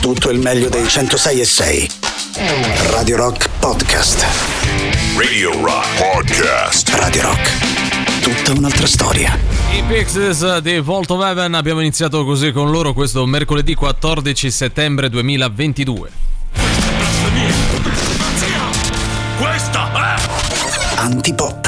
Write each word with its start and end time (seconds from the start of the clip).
tutto 0.00 0.30
il 0.30 0.38
meglio 0.38 0.70
dei 0.70 0.88
106 0.88 1.40
e 1.40 1.44
6. 1.44 1.90
Radio 2.90 3.16
Rock 3.16 3.48
Podcast. 3.58 4.26
Radio 5.16 5.52
Rock 5.62 5.86
Podcast. 5.98 6.88
Radio 6.94 7.22
Rock. 7.22 8.22
Tutta 8.22 8.58
un'altra 8.58 8.86
storia. 8.86 9.38
I 9.72 9.82
Pixies 9.86 10.58
di 10.58 10.80
Vault 10.80 11.10
of 11.10 11.22
Heaven 11.22 11.52
abbiamo 11.52 11.80
iniziato 11.80 12.24
così 12.24 12.50
con 12.50 12.70
loro 12.70 12.94
questo 12.94 13.26
mercoledì 13.26 13.74
14 13.74 14.50
settembre 14.50 15.10
2022. 15.10 16.10
Questa 19.38 20.16
è 20.16 20.96
Antipop. 20.96 21.59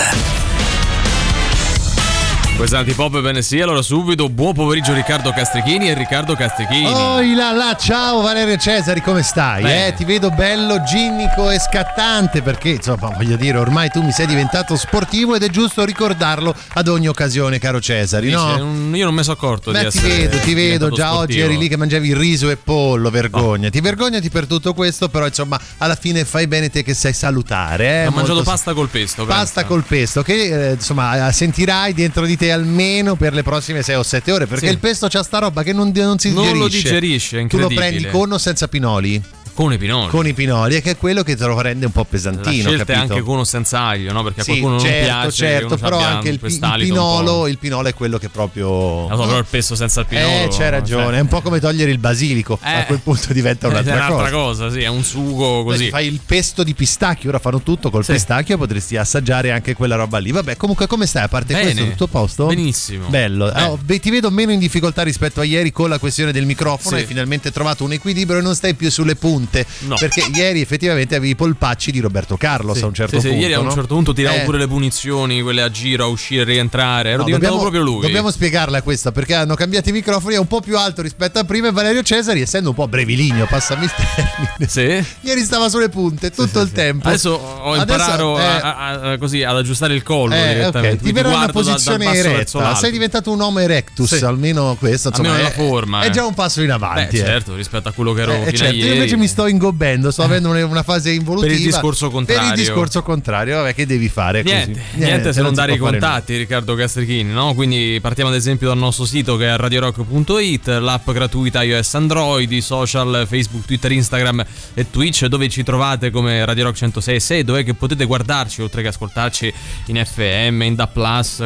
Questa 2.54 2.78
antipop 2.78 3.20
bene 3.20 3.42
sì, 3.42 3.60
allora 3.60 3.82
subito 3.82 4.28
buon 4.28 4.54
pomeriggio 4.54 4.94
Riccardo 4.94 5.32
Castrichini 5.32 5.88
e 5.88 5.94
Riccardo 5.94 6.36
Castrichini. 6.36 6.86
Oh, 6.86 7.20
là, 7.34 7.50
là, 7.50 7.76
ciao 7.76 8.20
Valerio 8.20 8.56
Cesari, 8.56 9.00
come 9.00 9.22
stai? 9.22 9.64
Eh, 9.64 9.94
ti 9.96 10.04
vedo 10.04 10.30
bello, 10.30 10.80
ginnico 10.84 11.50
e 11.50 11.58
scattante 11.58 12.40
perché, 12.40 12.68
insomma, 12.68 13.08
voglio 13.08 13.34
dire, 13.34 13.58
ormai 13.58 13.88
tu 13.88 14.00
mi 14.02 14.12
sei 14.12 14.26
diventato 14.26 14.76
sportivo 14.76 15.34
ed 15.34 15.42
è 15.42 15.48
giusto 15.48 15.84
ricordarlo 15.84 16.54
ad 16.74 16.86
ogni 16.86 17.08
occasione, 17.08 17.58
caro 17.58 17.80
Cesari, 17.80 18.26
Dice, 18.26 18.36
no? 18.36 18.94
io 18.96 19.04
non 19.06 19.14
mi 19.14 19.22
sono 19.24 19.34
accorto 19.34 19.72
di 19.72 19.78
Beh, 19.78 19.88
ti 19.90 19.98
essere 19.98 20.16
vedo, 20.18 20.38
ti 20.38 20.54
vedo, 20.54 20.90
già 20.90 21.14
oggi 21.14 21.32
sportivo. 21.32 21.44
eri 21.46 21.58
lì 21.58 21.68
che 21.68 21.76
mangiavi 21.76 22.14
riso 22.14 22.48
e 22.48 22.56
pollo, 22.56 23.10
vergognati, 23.10 23.80
vergognati 23.80 24.30
per 24.30 24.46
tutto 24.46 24.72
questo, 24.72 25.08
però 25.08 25.26
insomma, 25.26 25.58
alla 25.78 25.96
fine 25.96 26.24
fai 26.24 26.46
bene 26.46 26.70
te 26.70 26.84
che 26.84 26.94
sai 26.94 27.12
salutare. 27.12 28.02
Eh? 28.02 28.06
Ho 28.06 28.10
mangiato 28.12 28.42
pasta 28.44 28.72
col 28.72 28.88
pesto. 28.88 29.24
Pasta 29.24 29.62
pensa. 29.62 29.64
col 29.64 29.82
pesto 29.82 30.22
che 30.22 30.68
eh, 30.68 30.72
insomma 30.74 31.26
eh, 31.26 31.32
sentirai 31.32 31.92
dentro 31.92 32.24
di 32.24 32.36
te 32.36 32.41
almeno 32.50 33.14
per 33.16 33.32
le 33.34 33.42
prossime 33.42 33.82
6 33.82 33.94
o 33.94 34.02
7 34.02 34.32
ore 34.32 34.46
perché 34.46 34.66
Sì. 34.66 34.72
il 34.72 34.78
pesto 34.78 35.06
c'ha 35.08 35.22
sta 35.22 35.38
roba 35.38 35.62
che 35.62 35.72
non, 35.72 35.92
non 35.94 36.18
si 36.18 36.32
Non 36.32 36.42
digerisce 36.44 36.58
lo 36.58 36.68
digerisce, 36.68 37.46
tu 37.46 37.58
lo 37.58 37.68
prendi 37.68 38.06
con 38.08 38.32
o 38.32 38.38
senza 38.38 38.68
pinoli? 38.68 39.22
Con 39.54 39.72
i 39.72 39.78
pinoli. 39.78 40.08
con 40.08 40.26
i 40.26 40.32
pinoli 40.32 40.80
che 40.80 40.92
è 40.92 40.96
quello 40.96 41.22
che 41.22 41.36
te 41.36 41.44
lo 41.46 41.60
rende 41.60 41.86
un 41.86 41.92
po' 41.92 42.00
La 42.00 42.06
pesantino 42.08 42.68
scelta 42.68 42.82
è 42.92 42.94
capito? 42.96 43.12
anche 43.14 43.24
con 43.24 43.38
o 43.38 43.44
senza 43.44 43.80
aglio, 43.82 44.12
no? 44.12 44.22
Perché 44.22 44.40
a 44.40 44.44
sì, 44.44 44.50
qualcuno 44.58 44.80
certo, 44.80 44.96
non 45.12 45.20
piace. 45.20 45.36
certo, 45.36 45.76
però 45.76 45.98
anche 45.98 46.28
il, 46.30 46.40
il 46.42 46.58
pinolo, 46.78 47.46
il 47.46 47.58
pinolo 47.58 47.88
è 47.88 47.94
quello 47.94 48.18
che 48.18 48.28
proprio 48.28 49.08
so, 49.10 49.16
però 49.26 49.38
il 49.38 49.46
pesto 49.48 49.74
senza 49.74 50.00
il 50.00 50.06
pinolo. 50.06 50.26
Eh, 50.28 50.48
c'hai 50.50 50.70
ragione, 50.70 51.04
cioè- 51.04 51.14
è 51.16 51.20
un 51.20 51.28
po' 51.28 51.40
come 51.42 51.60
togliere 51.60 51.90
il 51.90 51.98
basilico, 51.98 52.58
Eh, 52.62 52.72
a 52.72 52.84
quel 52.86 53.00
punto 53.00 53.32
diventa 53.32 53.66
è 53.66 53.70
un'altra, 53.70 53.94
un'altra 53.94 54.30
cosa. 54.30 54.64
cosa, 54.64 54.70
sì, 54.70 54.80
è 54.82 54.88
un 54.88 55.02
sugo 55.04 55.64
così. 55.64 55.84
Beh, 55.84 55.90
Fai 55.90 56.06
il 56.06 56.20
pesto 56.24 56.62
di 56.62 56.74
pistacchio, 56.74 57.28
ora 57.28 57.38
fanno 57.38 57.60
tutto 57.62 57.90
col 57.90 58.04
Sì. 58.04 58.12
pistacchio, 58.12 58.56
potresti 58.56 58.96
assaggiare 58.96 59.50
anche 59.52 59.74
quella 59.74 59.96
roba 59.96 60.18
lì. 60.18 60.30
Vabbè, 60.30 60.56
comunque 60.56 60.86
come 60.86 61.06
stai? 61.06 61.24
A 61.24 61.28
parte 61.28 61.52
Bene. 61.52 61.72
questo, 61.72 61.90
tutto 61.90 62.04
a 62.04 62.08
posto? 62.08 62.46
Benissimo. 62.46 63.08
Bello. 63.08 63.50
Bene. 63.52 63.66
Oh, 63.66 63.78
ti 63.86 64.10
vedo 64.10 64.30
meno 64.30 64.52
in 64.52 64.58
difficoltà 64.58 65.02
rispetto 65.02 65.40
a 65.40 65.44
ieri 65.44 65.70
con 65.72 65.88
la 65.88 65.98
questione 65.98 66.32
del 66.32 66.46
microfono. 66.46 66.96
Sì. 66.96 67.02
Hai 67.02 67.06
finalmente 67.08 67.50
trovato 67.50 67.84
un 67.84 67.92
equilibrio 67.92 68.38
e 68.38 68.42
non 68.42 68.54
stai 68.54 68.74
più 68.74 68.90
sulle 68.90 69.14
punte. 69.16 69.40
No. 69.80 69.96
Perché 69.98 70.24
ieri 70.34 70.60
effettivamente 70.60 71.14
avevi 71.16 71.32
i 71.32 71.36
polpacci 71.36 71.90
di 71.90 72.00
Roberto 72.00 72.36
Carlos 72.36 72.76
Sì. 72.78 72.82
a 72.84 72.86
un 72.86 72.94
certo 72.94 73.16
Sì, 73.16 73.20
sì, 73.22 73.28
punto. 73.28 73.42
ieri 73.42 73.54
a 73.54 73.60
un 73.60 73.70
certo 73.70 73.94
punto 73.94 74.12
tiravo 74.12 74.36
Eh, 74.36 74.40
pure 74.44 74.58
le 74.58 74.66
punizioni, 74.68 75.42
quelle 75.42 75.62
a 75.62 75.70
giro, 75.70 76.04
a 76.04 76.06
uscire, 76.06 76.42
a 76.42 76.44
rientrare. 76.44 77.10
Ero 77.10 77.18
no, 77.18 77.24
diventato 77.24 77.52
dobbiamo, 77.54 77.70
proprio 77.70 77.82
lui. 77.92 78.02
Dobbiamo 78.06 78.30
spiegarla 78.30 78.82
questa 78.82 79.12
perché 79.12 79.34
hanno 79.34 79.54
cambiato 79.54 79.88
i 79.88 79.92
microfoni, 79.92 80.34
è 80.34 80.38
un 80.38 80.46
po' 80.46 80.60
più 80.60 80.76
alto 80.78 81.02
rispetto 81.02 81.38
a 81.38 81.44
prima 81.44 81.68
e 81.68 81.72
Valerio 81.72 82.02
Cesari, 82.02 82.40
essendo 82.40 82.70
un 82.70 82.74
po' 82.74 82.88
breviligno, 82.88 83.46
passami 83.46 83.84
il 83.84 83.92
termine. 83.94 84.68
Sì. 84.68 85.04
Ieri 85.26 85.42
stava 85.42 85.68
sulle 85.68 85.88
punte 85.88 86.30
tutto 86.30 86.60
il 86.60 86.72
tempo. 86.72 87.08
Adesso 87.08 87.30
ho 87.30 87.72
Adesso, 87.72 87.80
imparato 87.80 88.38
eh, 88.38 88.42
a- 88.44 88.60
a- 88.76 89.10
a- 89.12 89.18
così 89.18 89.42
ad 89.42 89.56
aggiustare 89.56 89.94
il 89.94 90.02
collo 90.02 90.34
Eh, 90.34 90.54
direttamente. 90.54 90.96
ok, 90.96 91.02
ti 91.02 91.12
verrà 91.12 91.28
una 91.36 91.46
da- 91.46 91.52
posizione 91.52 92.04
verso 92.10 92.58
eretta. 92.58 92.74
Sei 92.76 92.90
diventato 92.90 93.30
un 93.30 93.40
homo 93.40 93.58
erectus, 93.58 94.16
Sì. 94.16 94.24
almeno 94.24 94.76
questo. 94.78 95.08
Insomma, 95.08 95.28
Almeno 95.32 95.48
è, 95.48 95.52
nella 95.52 95.68
forma, 95.70 96.02
È 96.02 96.06
eh. 96.06 96.10
già 96.10 96.24
un 96.24 96.34
passo 96.34 96.60
in 96.60 96.66
Beh, 96.68 96.72
avanti. 96.72 97.16
eh. 97.16 97.20
certo, 97.20 97.54
rispetto 97.54 97.88
a 97.88 97.92
quello 97.92 98.12
che 98.12 98.22
ero 98.22 98.32
Eh, 98.32 98.36
fino 98.36 98.48
a 98.48 98.52
certo, 98.52 98.74
io 98.74 98.82
ieri. 98.84 98.94
invece 98.96 99.16
mi 99.16 99.26
sto 99.32 99.46
ingobbendo, 99.46 100.10
sto 100.10 100.22
avendo 100.22 100.50
una- 100.50 100.82
fase 100.82 101.12
involutiva. 101.12 101.52
Per 101.52 101.60
il 101.60 101.66
discorso 101.66 102.10
contrario. 102.10 102.50
Per 102.50 102.58
il 102.58 102.64
discorso 102.64 103.02
contrario, 103.02 103.56
vabbè, 103.56 103.74
che 103.74 103.86
devi 103.86 104.08
fare? 104.08 104.42
così? 104.42 104.54
Niente, 104.54 104.80
niente, 104.94 105.32
se 105.32 105.42
non 105.42 105.54
dare 105.54 105.74
i 105.74 105.78
contatti, 105.78 106.36
Riccardo 106.36 106.74
Castrichini, 106.74 107.32
no? 107.32 107.54
Quindi 107.54 107.98
partiamo 108.00 108.30
ad 108.30 108.36
esempio 108.36 108.68
dal 108.68 108.78
nostro 108.78 109.04
sito 109.04 109.36
che 109.36 109.48
è 109.48 109.56
radiorock.it, 109.56 110.66
l'app 110.66 111.10
gratuita 111.10 111.62
iOS 111.62 111.94
Android, 111.94 112.50
i 112.50 112.60
social 112.60 113.26
Facebook, 113.28 113.64
Twitter, 113.64 113.92
Instagram 113.92 114.44
e 114.74 114.90
Twitch, 114.90 115.26
dove 115.26 115.48
ci 115.48 115.62
trovate 115.62 116.10
come 116.10 116.44
Radio 116.44 116.64
Rock 116.64 116.78
106.6, 116.78 117.40
dove 117.40 117.62
che 117.62 117.74
potete 117.74 118.04
guardarci 118.04 118.62
oltre 118.62 118.82
che 118.82 118.88
ascoltarci 118.88 119.52
in 119.86 120.02
FM, 120.04 120.62
in 120.62 120.74
DA+, 120.74 120.90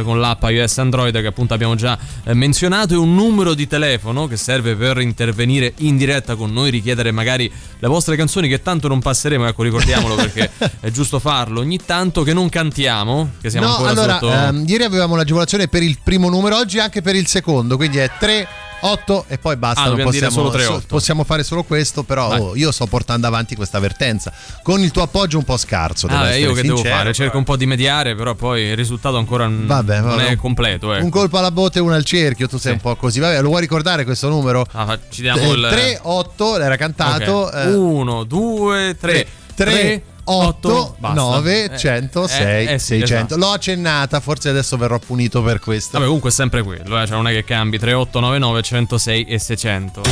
con 0.03 0.21
l'app 0.21 0.43
iOS 0.45 0.79
Android 0.79 1.21
che 1.21 1.27
appunto 1.27 1.55
abbiamo 1.55 1.75
già 1.75 1.99
eh, 2.25 2.35
menzionato 2.35 2.95
e 2.95 2.97
un 2.97 3.15
numero 3.15 3.55
di 3.55 3.67
telefono 3.67 4.27
che 4.27 4.37
serve 4.37 4.75
per 4.75 4.99
intervenire 5.01 5.73
in 5.79 5.97
diretta 5.97 6.35
con 6.37 6.53
noi, 6.53 6.71
richiedere 6.71 7.11
magari 7.11 7.51
le 7.79 7.89
vostre 7.89 8.17
canzoni 8.17 8.49
che 8.49 8.63
tanto 8.63 8.89
non 8.89 9.01
passeremo, 9.01 9.47
ecco 9.47 9.63
ricordiamolo 9.63 10.15
perché 10.17 10.51
è 10.81 10.91
giusto 10.91 11.19
farlo 11.19 11.61
ogni 11.61 11.79
tanto 11.85 12.23
che 12.23 12.33
non 12.33 12.49
cantiamo, 12.49 13.33
che 13.41 13.51
siamo 13.51 13.67
no, 13.67 13.73
ancora 13.73 13.91
allora, 13.91 14.13
sotto 14.19 14.33
ehm, 14.33 14.65
ieri 14.67 14.85
avevamo 14.85 15.17
l'agevolazione 15.17 15.69
per 15.69 15.83
il 15.83 15.99
primo 16.03 16.29
numero, 16.29 16.57
oggi 16.57 16.79
anche 16.79 17.03
per 17.03 17.15
il 17.15 17.27
secondo, 17.27 17.77
quindi 17.77 17.99
è 17.99 18.11
3, 18.19 18.49
8 18.81 19.25
e 19.29 19.39
poi 19.39 19.57
basta. 19.57 19.83
Ah, 19.83 19.89
non 19.89 20.03
possiamo, 20.03 20.31
solo 20.31 20.51
3, 20.51 20.63
so- 20.65 20.73
8. 20.75 20.85
possiamo 20.87 21.25
fare 21.25 21.43
solo 21.43 21.63
questo, 21.65 22.03
però 22.03 22.29
oh, 22.37 22.57
io 22.57 22.71
sto 22.73 22.87
portando 22.87 23.27
avanti 23.27 23.55
questa 23.57 23.79
avvertenza. 23.79 24.33
Con 24.63 24.81
il 24.83 24.91
tuo 24.91 25.03
appoggio 25.03 25.39
un 25.39 25.45
po' 25.45 25.57
scarso. 25.57 26.07
devo 26.07 26.21
Ah, 26.21 26.35
io 26.37 26.53
che 26.53 26.63
devo 26.63 26.77
sincero. 26.77 26.97
fare? 26.97 27.13
Cerco 27.15 27.39
un 27.39 27.45
po' 27.45 27.57
di 27.57 27.67
mediare, 27.67 28.15
però 28.15 28.35
poi 28.35 28.63
il 28.63 28.77
risultato 28.77 29.17
ancora 29.17 29.49
Vabbè, 29.51 30.01
non 30.01 30.17
vabbè. 30.17 30.27
è 30.29 30.37
completo. 30.37 30.93
Ecco. 30.95 31.05
Un 31.05 31.11
colpo 31.11 31.39
alla 31.39 31.51
botte 31.51 31.79
e 31.79 31.83
uno 31.83 31.95
al 31.95 32.05
cerchio, 32.05 32.47
tu 32.49 32.59
sei 32.59 32.73
Sì. 32.73 32.77
un 32.77 32.81
po' 32.81 32.97
così. 32.97 33.19
Vabbè, 33.21 33.41
lo 33.41 33.49
vuoi 33.49 33.61
ricordare 33.61 34.05
questo 34.05 34.29
numero? 34.29 34.67
Ah, 34.73 34.99
ci 35.09 35.23
diamo 35.23 35.53
il 35.53 35.67
3, 35.71 36.01
8, 36.03 36.59
era 36.61 36.77
cantato. 36.77 37.51
eh, 37.51 37.67
1, 37.73 38.25
2, 38.25 38.97
3, 39.01 39.27
3, 39.55 40.03
8, 40.29 40.97
9, 40.99 41.65
Eh, 41.65 41.79
100, 41.79 42.27
6, 42.27 42.79
600. 42.79 43.37
L'ho 43.37 43.51
accennata, 43.53 44.19
forse 44.21 44.49
adesso 44.49 44.77
verrò 44.77 44.99
punito 44.99 45.43
per 45.43 45.61
questo. 45.61 45.93
Vabbè, 45.93 46.05
comunque 46.07 46.31
è 46.31 46.33
sempre 46.33 46.63
quello, 46.63 47.01
eh, 47.01 47.07
cioè 47.07 47.15
non 47.17 47.29
è 47.29 47.33
che 47.33 47.45
cambi 47.45 47.79
3899 47.79 48.63
106 48.63 49.25
e 49.25 49.39
600. 49.39 50.03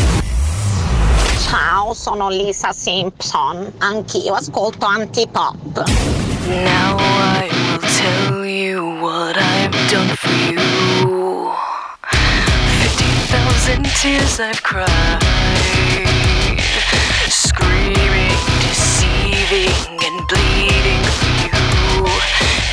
Ciao, 1.48 1.92
sono 1.94 2.28
Lisa 2.30 2.72
Simpson. 2.72 3.72
Anch'io 3.78 4.34
ascolto 4.34 4.86
antipop. 4.86 5.82
Now 6.46 6.98
I 6.98 7.48
will 7.50 7.80
tell 7.80 8.44
you 8.44 8.98
what 9.00 9.36
I've 9.36 9.90
done 9.90 10.14
for 10.16 10.30
you. 10.52 11.52
50,000 12.10 13.82
tears 14.00 14.38
I've 14.38 14.62
cried. 14.62 15.22
Screaming, 17.28 17.94
deceiving, 19.44 19.98
and 20.04 20.26
bleeding 20.26 21.04
for 21.04 21.34
you. 21.42 22.06
And 22.06 22.54
you 22.56 22.63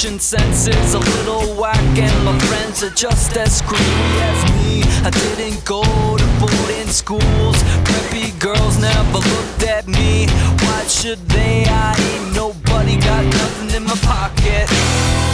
fashion 0.00 0.18
sense 0.18 0.66
is 0.66 0.94
a 0.94 0.98
little 0.98 1.60
whack, 1.60 1.98
and 1.98 2.24
my 2.24 2.38
friends 2.38 2.82
are 2.82 2.94
just 2.94 3.36
as 3.36 3.58
screwy 3.58 3.80
as 4.30 4.42
me. 4.54 4.82
I 5.04 5.10
didn't 5.10 5.62
go 5.66 5.82
to 5.82 6.26
boarding 6.40 6.88
schools. 6.88 7.62
Preppy 7.84 8.32
girls 8.38 8.78
never 8.78 9.18
looked 9.18 9.62
at 9.64 9.86
me. 9.86 10.26
Why 10.64 10.84
should 10.84 11.18
they? 11.28 11.66
I 11.68 11.94
ain't 11.98 12.34
nobody, 12.34 12.96
got 12.96 13.24
nothing 13.24 13.76
in 13.76 13.84
my 13.84 13.96
pocket. 13.96 15.29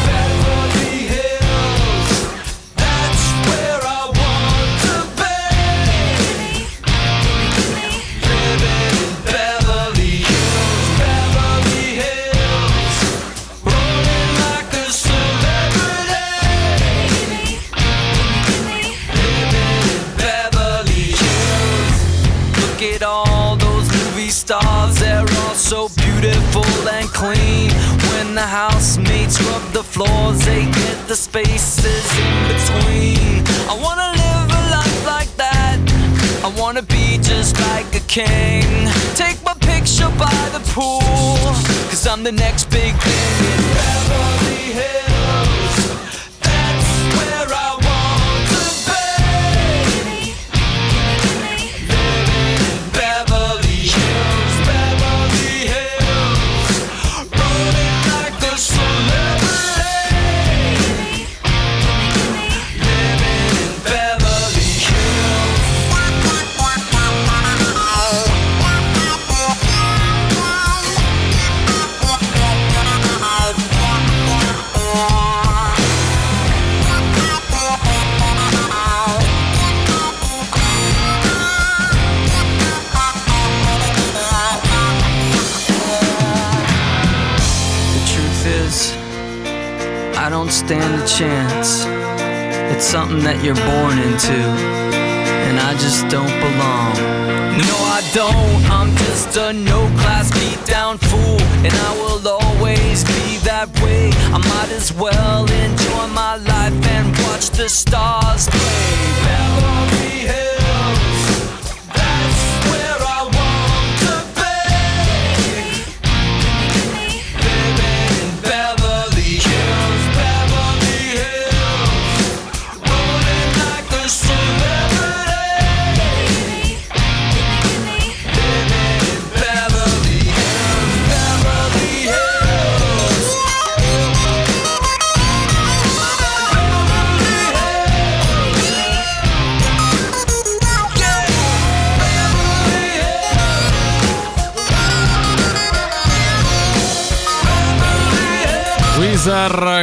Spaces 31.37 32.06
in 32.17 32.37
between. 32.49 33.44
I 33.69 33.77
wanna 33.85 34.09
live 34.23 34.49
a 34.59 34.62
life 34.77 35.06
like 35.06 35.29
that. 35.37 35.79
I 36.43 36.49
wanna 36.59 36.81
be 36.81 37.19
just 37.19 37.61
like 37.61 37.94
a 37.94 38.00
king. 38.09 38.65
Take 39.15 39.38
my 39.44 39.53
picture 39.61 40.11
by 40.17 40.41
the 40.56 40.62
pool, 40.73 41.37
cause 41.91 42.06
I'm 42.06 42.23
the 42.23 42.33
next 42.33 42.71
big 42.71 42.94
thing 42.94 43.36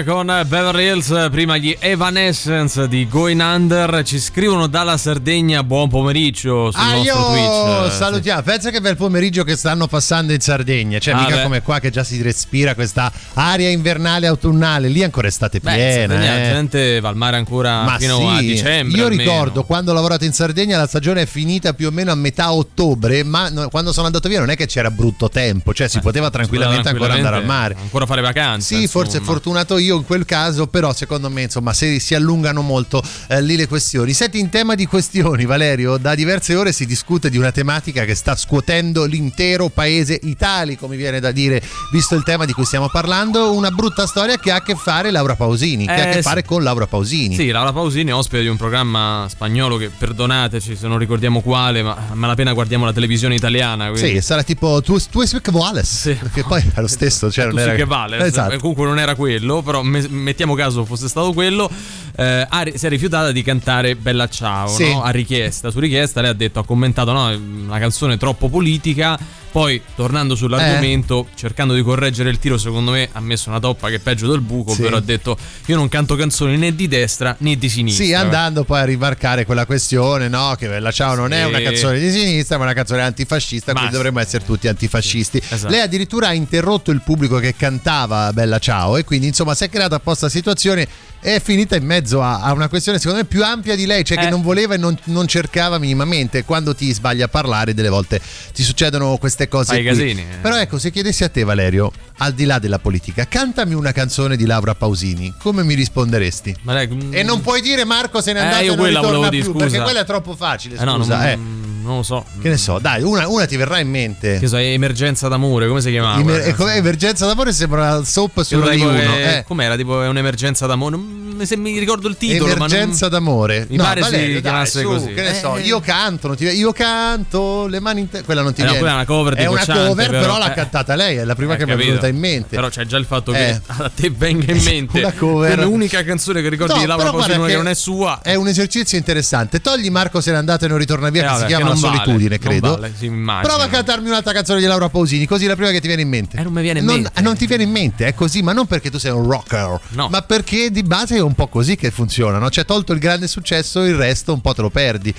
Con 0.05 0.25
Beverly 0.47 0.85
Hills, 0.87 1.27
prima 1.29 1.55
gli 1.57 1.75
Evanescence 1.79 2.87
di 2.87 3.07
Going 3.07 3.39
Under 3.39 4.01
ci 4.03 4.19
scrivono 4.19 4.65
dalla 4.67 4.97
Sardegna 4.97 5.63
buon 5.63 5.87
pomeriggio 5.87 6.71
sul 6.71 6.81
Ah, 6.81 6.95
nostro 6.95 7.25
Twitch. 7.27 7.93
salutiamo. 7.95 8.41
Pensa 8.41 8.69
che 8.71 8.81
bel 8.81 8.95
pomeriggio 8.97 9.43
che 9.43 9.55
stanno 9.55 9.85
passando 9.87 10.33
in 10.33 10.39
Sardegna. 10.39 10.97
Cioè, 10.99 11.13
Ah, 11.13 11.19
mica 11.19 11.35
beh. 11.35 11.43
come 11.43 11.61
qua 11.61 11.79
che 11.79 11.91
già 11.91 12.03
si 12.03 12.21
respira 12.23 12.73
questa 12.73 13.11
aria 13.35 13.69
invernale 13.69 14.25
autunnale. 14.27 14.87
Lì 14.89 15.03
ancora 15.03 15.27
estate 15.27 15.59
Beh, 15.59 15.73
piena. 15.73 16.15
La 16.15 16.41
eh. 16.49 16.51
gente 16.51 16.99
va 16.99 17.09
al 17.09 17.15
mare 17.15 17.37
ancora 17.37 17.83
Ma 17.83 17.97
fino 17.99 18.17
sì, 18.17 18.25
a 18.25 18.39
dicembre. 18.39 18.97
io 18.97 19.05
almeno. 19.05 19.21
ricordo 19.31 19.63
quando 19.63 19.91
ho 19.91 19.93
lavorato 19.93 20.25
in 20.25 20.33
Sardegna 20.33 20.75
la 20.77 20.87
stagione 20.87 21.21
è 21.21 21.25
finita 21.27 21.73
più 21.73 21.87
o 21.87 21.91
meno 21.91 22.11
a 22.11 22.15
metà 22.15 22.51
ottobre, 22.51 23.23
ma 23.23 23.51
quando 23.69 23.93
sono 23.93 24.07
andato 24.07 24.27
via 24.27 24.39
non 24.39 24.49
è 24.49 24.55
che 24.55 24.65
c'era 24.65 24.89
brutto 24.89 25.29
tempo, 25.29 25.71
cioè 25.73 25.87
si 25.87 25.99
poteva 25.99 26.29
tranquillamente 26.31 26.89
ancora 26.89 27.13
andare 27.13 27.35
al 27.37 27.45
mare. 27.45 27.75
Ancora 27.79 28.05
fare 28.07 28.21
vacanze. 28.21 28.75
Sì, 28.75 28.87
forse 28.87 29.17
è 29.17 29.19
insomma. 29.19 29.31
fortunato 29.37 29.77
io 29.83 29.92
in 29.97 30.05
quel 30.05 30.25
caso, 30.25 30.67
però 30.67 30.93
secondo 30.93 31.29
me 31.29 31.43
insomma 31.43 31.73
se 31.73 31.99
si 31.99 32.15
allungano 32.15 32.61
molto 32.61 33.01
eh, 33.27 33.41
lì 33.41 33.55
le 33.55 33.67
questioni. 33.67 34.13
Senti, 34.13 34.39
in 34.39 34.49
tema 34.49 34.75
di 34.75 34.85
questioni, 34.85 35.45
Valerio, 35.45 35.97
da 35.97 36.15
diverse 36.15 36.55
ore 36.55 36.71
si 36.71 36.85
discute 36.85 37.29
di 37.29 37.37
una 37.37 37.51
tematica 37.51 38.05
che 38.05 38.15
sta 38.15 38.35
scuotendo 38.35 39.05
l'intero 39.05 39.69
paese 39.69 40.19
italico, 40.23 40.87
mi 40.87 40.95
viene 40.97 41.19
da 41.19 41.31
dire, 41.31 41.61
visto 41.91 42.15
il 42.15 42.23
tema 42.23 42.45
di 42.45 42.53
cui 42.53 42.65
stiamo 42.65 42.89
parlando, 42.89 43.53
una 43.53 43.71
brutta 43.71 44.05
storia 44.07 44.37
che 44.37 44.51
ha 44.51 44.55
a 44.57 44.61
che 44.63 44.75
fare 44.75 45.11
Laura 45.11 45.35
Pausini, 45.35 45.85
che 45.85 45.91
ha 45.91 45.95
a 45.95 46.07
Eh, 46.07 46.11
che 46.11 46.13
sì. 46.15 46.21
fare 46.21 46.43
con 46.43 46.63
Laura 46.63 46.87
Pausini. 46.87 47.35
Sì, 47.35 47.49
Laura 47.49 47.71
Pausini 47.73 48.09
è 48.09 48.13
ospite 48.13 48.41
di 48.41 48.47
un 48.47 48.57
programma 48.57 49.25
spagnolo 49.29 49.77
che, 49.77 49.89
perdonateci 49.89 50.75
se 50.75 50.87
non 50.87 50.97
ricordiamo 50.97 51.41
quale, 51.41 51.81
ma 51.83 51.95
a 52.11 52.15
malapena 52.15 52.53
guardiamo 52.53 52.85
la 52.85 52.93
televisione 52.93 53.35
italiana. 53.35 53.89
Quindi... 53.89 54.15
Sì, 54.15 54.21
sarà 54.21 54.43
tipo 54.43 54.81
tu, 54.81 54.97
tu 55.09 55.21
e 55.21 55.27
che 55.41 55.49
Wallace, 55.51 55.85
Sì. 55.85 56.13
perché 56.13 56.43
poi 56.43 56.61
è 56.73 56.79
lo 56.81 56.87
stesso, 56.87 57.31
cioè 57.31 57.45
Tu 57.49 57.55
non 57.55 57.59
sì 57.59 57.67
era 57.69 57.75
che 57.77 57.85
vale, 57.85 58.17
Esatto. 58.25 58.53
Eh, 58.53 58.57
comunque 58.57 58.85
non 58.85 58.99
era 58.99 59.15
quello, 59.15 59.61
però 59.61 59.72
me- 59.81 60.07
mettiamo 60.09 60.53
caso 60.53 60.85
fosse 60.85 61.07
stato 61.07 61.33
quello. 61.33 61.69
eh, 62.15 62.45
ha 62.47 62.63
si 62.75 62.85
è 62.85 62.89
rifiutata 62.89 63.31
di 63.31 63.41
cantare 63.41 63.95
Bella 63.95 64.27
Ciao 64.29 64.67
Sì. 64.67 64.91
no? 64.91 65.01
a 65.01 65.09
richiesta. 65.09 65.71
Su 65.71 65.79
richiesta 65.79 66.21
lei 66.21 66.29
ha 66.29 66.33
detto, 66.33 66.59
ha 66.59 66.65
commentato 66.65 67.11
no, 67.11 67.27
una 67.35 67.79
canzone 67.79 68.17
troppo 68.17 68.49
politica. 68.49 69.17
Poi, 69.53 69.79
tornando 69.95 70.33
sull'argomento, 70.33 71.27
Eh. 71.29 71.35
cercando 71.37 71.75
di 71.75 71.83
correggere 71.83 72.31
il 72.31 72.39
tiro, 72.39 72.57
secondo 72.57 72.89
me 72.89 73.07
ha 73.11 73.19
messo 73.19 73.49
una 73.49 73.59
toppa 73.59 73.89
che 73.89 73.95
è 73.97 73.99
peggio 73.99 74.27
del 74.27 74.41
buco. 74.41 74.73
Sì. 74.73 74.81
Però 74.81 74.97
ha 74.97 74.99
detto: 74.99 75.37
Io 75.67 75.75
non 75.75 75.87
canto 75.89 76.15
canzoni 76.15 76.57
né 76.57 76.73
di 76.73 76.87
destra 76.87 77.35
né 77.37 77.55
di 77.55 77.69
sinistra. 77.69 78.03
Sì, 78.03 78.13
andando 78.15 78.63
poi 78.63 78.79
a 78.81 78.85
rimarcare 78.85 79.45
quella 79.45 79.67
questione, 79.67 80.27
no? 80.27 80.55
Che 80.57 80.67
Bella 80.67 80.89
Ciao 80.91 81.13
non 81.13 81.33
è 81.33 81.43
Sì. 81.43 81.47
una 81.49 81.61
canzone 81.61 81.99
di 81.99 82.09
sinistra, 82.11 82.57
ma 82.57 82.63
una 82.63 82.73
canzone 82.73 83.03
antifascista, 83.03 83.73
Ma 83.73 83.79
quindi 83.81 83.91
sì. 83.91 83.95
dovremmo 84.01 84.19
essere 84.21 84.43
tutti 84.43 84.67
antifascisti. 84.67 85.39
Esatto. 85.47 85.71
Lei 85.71 85.81
addirittura 85.81 86.29
ha 86.29 86.33
interrotto 86.33 86.89
il 86.89 87.01
pubblico 87.01 87.37
che 87.37 87.55
cantava 87.55 88.33
Bella 88.33 88.57
Ciao 88.57 88.97
e 88.97 89.03
quindi 89.03 89.27
insomma 89.27 89.53
si 89.53 89.65
è 89.65 89.69
creata 89.69 89.97
apposta 89.97 90.29
situazione 90.29 90.87
e 91.25 91.35
è 91.35 91.41
finita 91.41 91.75
in 91.77 91.85
mezzo 91.85 92.21
a, 92.21 92.41
a 92.41 92.51
una 92.51 92.67
questione 92.67 92.97
secondo 92.97 93.19
me 93.21 93.25
più 93.25 93.43
ampia 93.45 93.75
di 93.75 93.85
lei, 93.85 94.03
cioè 94.03 94.17
che 94.17 94.25
Eh. 94.25 94.29
non 94.29 94.41
voleva 94.41 94.73
e 94.73 94.77
non, 94.77 94.97
non 95.05 95.27
cercava 95.27 95.77
minimamente. 95.77 96.43
Quando 96.43 96.73
ti 96.75 96.91
sbagli 96.91 97.21
a 97.21 97.27
parlare 97.29 97.73
delle 97.75 97.87
volte 97.89 98.19
ti 98.51 98.63
succedono 98.63 99.15
queste 99.17 99.42
cose. 99.47 99.73
Fai 99.73 99.81
i 99.81 99.87
qui. 99.87 99.97
casini, 99.97 100.21
eh. 100.21 100.37
Però 100.41 100.57
ecco, 100.57 100.77
se 100.79 100.91
chiedessi 100.91 101.23
a 101.23 101.29
te 101.29 101.43
Valerio, 101.43 101.91
al 102.17 102.33
di 102.33 102.45
là 102.45 102.59
della 102.59 102.79
politica, 102.79 103.27
cantami 103.27 103.73
una 103.73 103.91
canzone 103.91 104.35
di 104.35 104.45
Laura 104.45 104.75
Pausini, 104.75 105.33
come 105.39 105.63
mi 105.63 105.73
risponderesti? 105.73 106.55
Lei- 106.63 106.87
mm, 106.87 107.13
E 107.13 107.23
non 107.23 107.41
puoi 107.41 107.61
dire 107.61 107.83
Marco 107.85 108.21
se 108.21 108.33
n'è 108.33 108.39
Eh, 108.39 108.43
andato 108.43 108.63
io 108.63 108.73
e 108.73 108.75
non 108.75 108.85
ritorna 108.87 109.29
più, 109.29 109.43
scusa. 109.43 109.57
perché 109.65 109.81
quella 109.81 109.99
è 110.01 110.05
troppo 110.05 110.35
facile, 110.35 110.77
eh, 110.77 110.83
no, 110.85 110.95
scusa, 110.97 111.17
non, 111.17 111.25
eh. 111.27 111.37
Non 111.83 111.97
lo 111.97 112.03
so. 112.03 112.25
Che 112.41 112.49
ne 112.49 112.57
so, 112.57 112.79
dai, 112.79 113.01
una, 113.03 113.27
una 113.27 113.45
ti 113.45 113.55
verrà 113.57 113.79
in 113.79 113.89
mente. 113.89 114.39
Che 114.39 114.47
so, 114.47 114.57
è 114.57 114.63
emergenza 114.71 115.27
d'amore, 115.27 115.67
come 115.67 115.81
si 115.81 115.89
chiamava? 115.91 116.19
Emer- 116.19 116.39
e 116.39 116.41
come 116.41 116.55
canzone? 116.55 116.75
emergenza 116.75 117.25
d'amore 117.25 117.53
sembra 117.53 117.95
una 117.95 118.03
soap 118.05 118.41
su 118.43 118.59
Rai 118.59 118.77
tipo 118.77 118.89
1. 118.89 118.97
che- 118.99 119.37
Eh. 119.37 119.43
Com'era? 119.43 119.75
Tipo 119.75 120.01
è 120.03 120.07
un'emergenza 120.07 120.65
d'amore? 120.65 120.95
Non- 120.97 121.21
se 121.43 121.57
mi 121.57 121.77
ricordo 121.79 122.07
il 122.07 122.15
titolo. 122.17 122.49
ma 122.51 122.55
non- 122.55 122.67
Emergenza 122.71 123.09
d'amore. 123.09 123.65
Mi 123.69 123.75
no, 123.77 123.83
pare 123.83 124.01
Valerio, 124.01 124.25
si 124.27 124.31
dai, 124.33 124.41
chiamasse 124.41 124.81
su, 124.81 124.87
così. 124.87 125.13
Che 125.13 125.21
ne 125.21 125.33
so, 125.33 125.57
Eh. 125.57 125.61
io 125.61 125.79
canto, 125.79 126.27
non 126.27 126.35
ti 126.37 126.45
io 126.45 126.71
canto, 126.71 127.67
le 127.67 127.79
mani 127.79 128.01
in 128.01 128.09
te- 128.09 128.23
quella 128.23 128.41
non 128.41 128.53
ti 128.53 128.61
Eh 128.61 128.65
no, 128.65 128.71
viene. 128.71 128.83
quella 128.85 128.93
è 128.93 129.05
una 129.05 129.05
cover 129.17 129.33
di 129.35 129.41
È 129.41 129.45
una 129.47 129.65
cover, 129.65 130.09
però, 130.09 130.19
però, 130.21 130.37
l'ha 130.37 130.51
eh. 130.51 130.55
cantata 130.55 130.95
lei, 130.95 131.17
è 131.17 131.23
la 131.23 131.35
prima 131.35 131.53
Eh, 131.53 131.57
che 131.57 131.65
mi 131.65 131.71
è 131.71 131.73
capito. 131.73 131.89
venuta 131.91 132.07
in 132.07 132.17
mente. 132.17 132.55
Però 132.55 132.69
c'è 132.69 132.85
già 132.85 132.97
il 132.97 133.05
fatto 133.05 133.31
che 133.31 133.49
Eh. 133.49 133.61
a 133.67 133.91
te 133.93 134.09
venga 134.15 134.51
in 134.51 134.61
mente 134.63 134.99
Una 134.99 135.11
cover. 135.13 135.55
come 135.55 135.65
unica 135.65 136.03
canzone 136.03 136.41
che 136.41 136.49
ricordi 136.49 136.73
No, 136.73 136.79
di 136.79 136.85
Laura 136.85 137.09
guarda 137.09 137.45
che 137.45 137.55
non 137.55 137.67
è 137.67 137.73
sua. 137.75 138.19
È 138.21 138.35
un 138.35 138.47
esercizio 138.47 138.97
interessante. 138.97 139.59
Togli 139.59 139.89
Marco 139.89 140.21
se 140.21 140.31
n'è 140.31 140.37
andato 140.37 140.65
e 140.65 140.67
non 140.67 140.77
ritorna 140.77 141.09
via, 141.09 141.25
Eh, 141.29 141.33
che 141.33 141.39
si 141.39 141.45
chiama 141.47 141.72
La 141.73 141.79
vale, 141.87 141.97
solitudine, 142.03 142.37
credo. 142.39 142.69
vale, 142.71 142.93
sì. 142.97 143.07
Prova 143.09 143.63
a 143.63 143.67
cantarmi 143.67 144.07
un'altra 144.07 144.31
canzone 144.33 144.59
di 144.59 144.65
Laura 144.65 144.89
Pausini, 144.89 145.25
così 145.25 145.45
la 145.45 145.55
prima 145.55 145.71
che 145.71 145.81
ti 145.81 145.87
viene 145.87 146.01
in 146.01 146.09
mente. 146.09 146.37
Eh, 146.37 146.43
non 146.43 146.53
mi 146.53 146.61
viene 146.61 146.79
in 146.79 146.85
non, 146.85 147.01
mente. 147.01 147.21
non 147.21 147.35
ti 147.37 147.45
viene 147.47 147.63
in 147.63 147.71
mente, 147.71 148.05
è 148.07 148.13
così, 148.13 148.41
ma 148.41 148.53
non 148.53 148.65
perché 148.65 148.89
tu 148.89 148.97
sei 148.97 149.11
un 149.11 149.27
rocker, 149.29 149.79
No. 149.89 150.09
ma 150.09 150.21
perché 150.21 150.71
di 150.71 150.83
base 150.83 151.15
è 151.17 151.21
un 151.21 151.33
po' 151.33 151.47
così 151.47 151.75
che 151.75 151.91
funziona, 151.91 152.37
no? 152.37 152.49
Cioè, 152.49 152.65
tolto 152.65 152.93
il 152.93 152.99
grande 152.99 153.27
successo, 153.27 153.83
il 153.83 153.95
resto 153.95 154.33
un 154.33 154.41
po' 154.41 154.53
te 154.53 154.61
lo 154.61 154.69
perdi. 154.69 155.13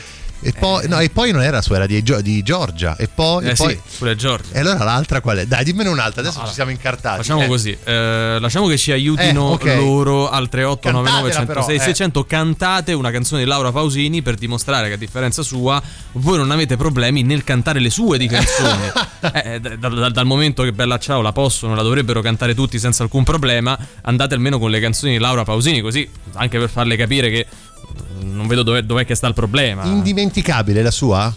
E 0.47 0.53
poi, 0.53 0.87
no, 0.89 0.99
e 0.99 1.09
poi 1.09 1.33
non 1.33 1.43
era 1.43 1.63
sua, 1.63 1.77
era 1.77 1.87
di, 1.87 2.03
di 2.03 2.43
Giorgia. 2.43 2.97
E 2.97 3.09
poi. 3.09 3.47
Eh 3.47 3.51
e 3.51 3.55
poi- 3.55 3.73
sì, 3.87 3.97
pure 3.99 4.15
Giorgio. 4.15 4.53
E 4.53 4.61
allora 4.61 4.85
l'altra 4.85 5.21
qual 5.23 5.39
è? 5.39 5.47
Dai, 5.47 5.65
dimmene 5.65 5.89
un'altra, 5.89 6.21
adesso 6.21 6.35
Allora, 6.35 6.49
ci 6.51 6.55
siamo 6.55 6.71
incartati. 6.71 7.17
Facciamo 7.17 7.43
Eh. 7.45 7.47
così, 7.47 7.77
eh, 7.83 8.37
lasciamo 8.39 8.67
che 8.67 8.77
ci 8.77 8.93
aiutino 8.93 9.51
Eh, 9.51 9.55
ok. 9.55 9.75
loro 9.77 10.29
al 10.29 10.49
3899 10.51 11.31
Cantatela 11.31 11.47
però, 11.47 11.61
106 11.67 11.77
eh. 11.77 11.81
600 11.81 12.25
cantate 12.25 12.93
una 12.93 13.11
canzone 13.11 13.43
di 13.43 13.49
Laura 13.49 13.73
Pausini 13.73 14.21
per 14.23 14.35
dimostrare 14.35 14.89
che 14.89 14.95
a 14.95 14.99
differenza 14.99 15.43
sua 15.43 15.83
voi 16.13 16.37
non 16.37 16.51
avete 16.51 16.77
problemi 16.77 17.23
nel 17.23 17.43
cantare 17.43 17.81
le 17.81 17.91
sue 17.91 18.19
di 18.19 18.27
canzoni. 18.27 18.93
Eh, 19.35 19.59
da- 19.59 19.89
da- 19.89 20.11
dal 20.11 20.27
momento 20.27 20.63
che 20.65 20.73
Bella 20.73 20.99
Ciao 20.99 21.23
la 21.23 21.33
possono, 21.33 21.75
la 21.75 21.81
dovrebbero 21.83 22.21
cantare 22.21 22.55
tutti 22.55 22.79
senza 22.79 23.03
alcun 23.03 23.25
problema, 23.25 23.77
andate 24.03 24.35
almeno 24.35 24.59
con 24.59 24.71
le 24.71 24.79
canzoni 24.81 25.13
di 25.13 25.19
Laura 25.19 25.45
Pausini 25.45 25.81
così 25.81 26.07
anche 26.35 26.59
per 26.59 26.69
farle 26.69 26.95
capire 26.97 27.31
che 27.31 27.47
non 28.25 28.47
vedo 28.47 28.63
dov'è, 28.63 28.83
dov'è 28.83 29.05
che 29.05 29.15
sta 29.15 29.27
il 29.29 29.35
problema. 29.35 29.85
Indimenticabile 29.85 30.83
la 30.83 30.91
sua? 30.91 31.35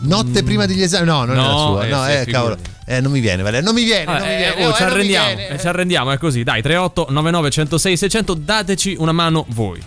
Notte 0.00 0.42
prima 0.44 0.64
degli 0.66 0.82
esami? 0.82 1.06
No, 1.06 1.24
non 1.24 1.34
è 1.34 1.38
la 1.40 1.46
No, 1.50 1.58
sua. 1.72 1.84
eh, 1.84 1.88
no, 1.90 2.08
eh, 2.08 2.24
cavolo. 2.26 2.56
Eh, 2.86 3.00
non 3.00 3.10
mi 3.12 3.20
viene, 3.20 3.42
Valerio. 3.42 3.64
Non 3.66 3.74
mi 3.74 3.84
viene, 3.84 4.04
Ah, 4.04 4.18
non 4.18 4.26
mi 4.28 4.32
eh, 4.32 4.36
viene. 4.36 4.64
oh, 4.64 4.68
no, 4.68 4.74
ci 4.74 4.82
arrendiamo, 4.84 5.58
ci 5.58 5.66
arrendiamo, 5.66 6.10
è 6.12 6.18
così. 6.18 6.42
Dai, 6.44 6.62
38 6.62 7.06
99 7.10 7.50
106 7.50 7.96
600, 7.96 8.34
dateci 8.34 8.94
una 8.98 9.12
mano 9.12 9.44
voi. 9.48 9.80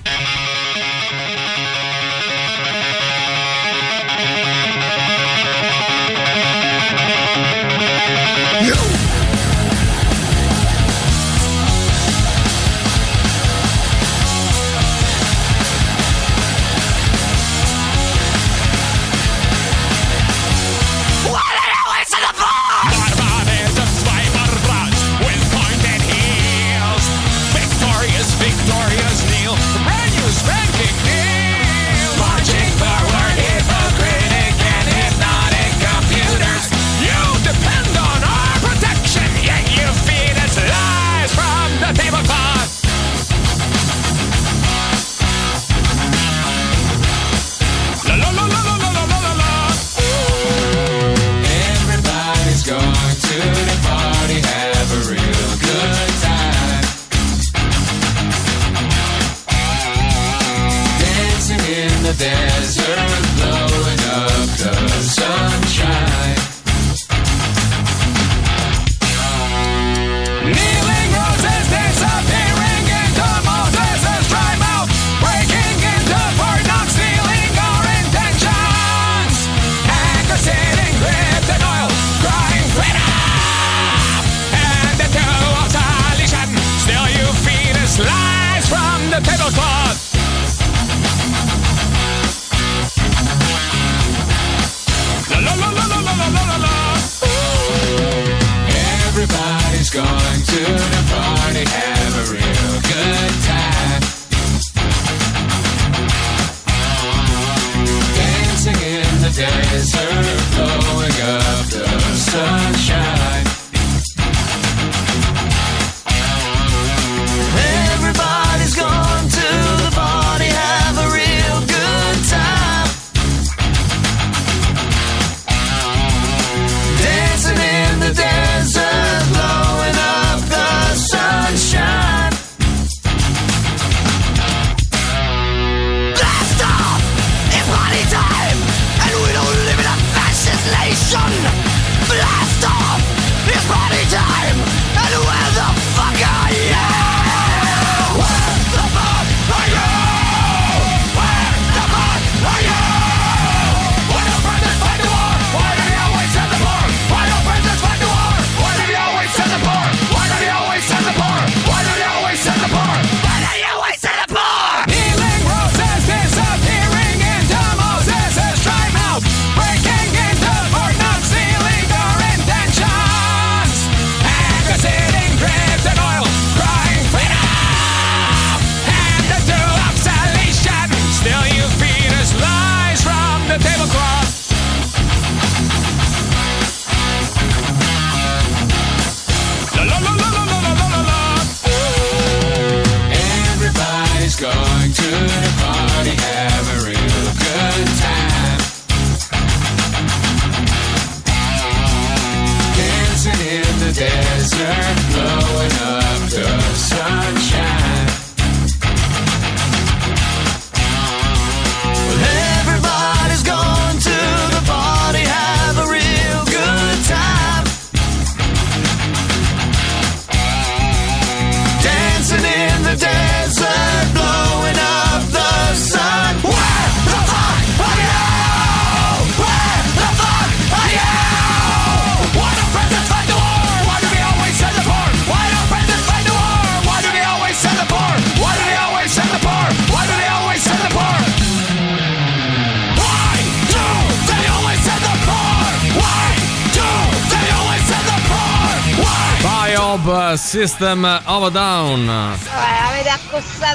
System 250.52 251.06
of 251.06 251.44
a 251.46 251.50
Down. 251.50 252.10
Avete 252.10 253.08
accostato 253.08 253.71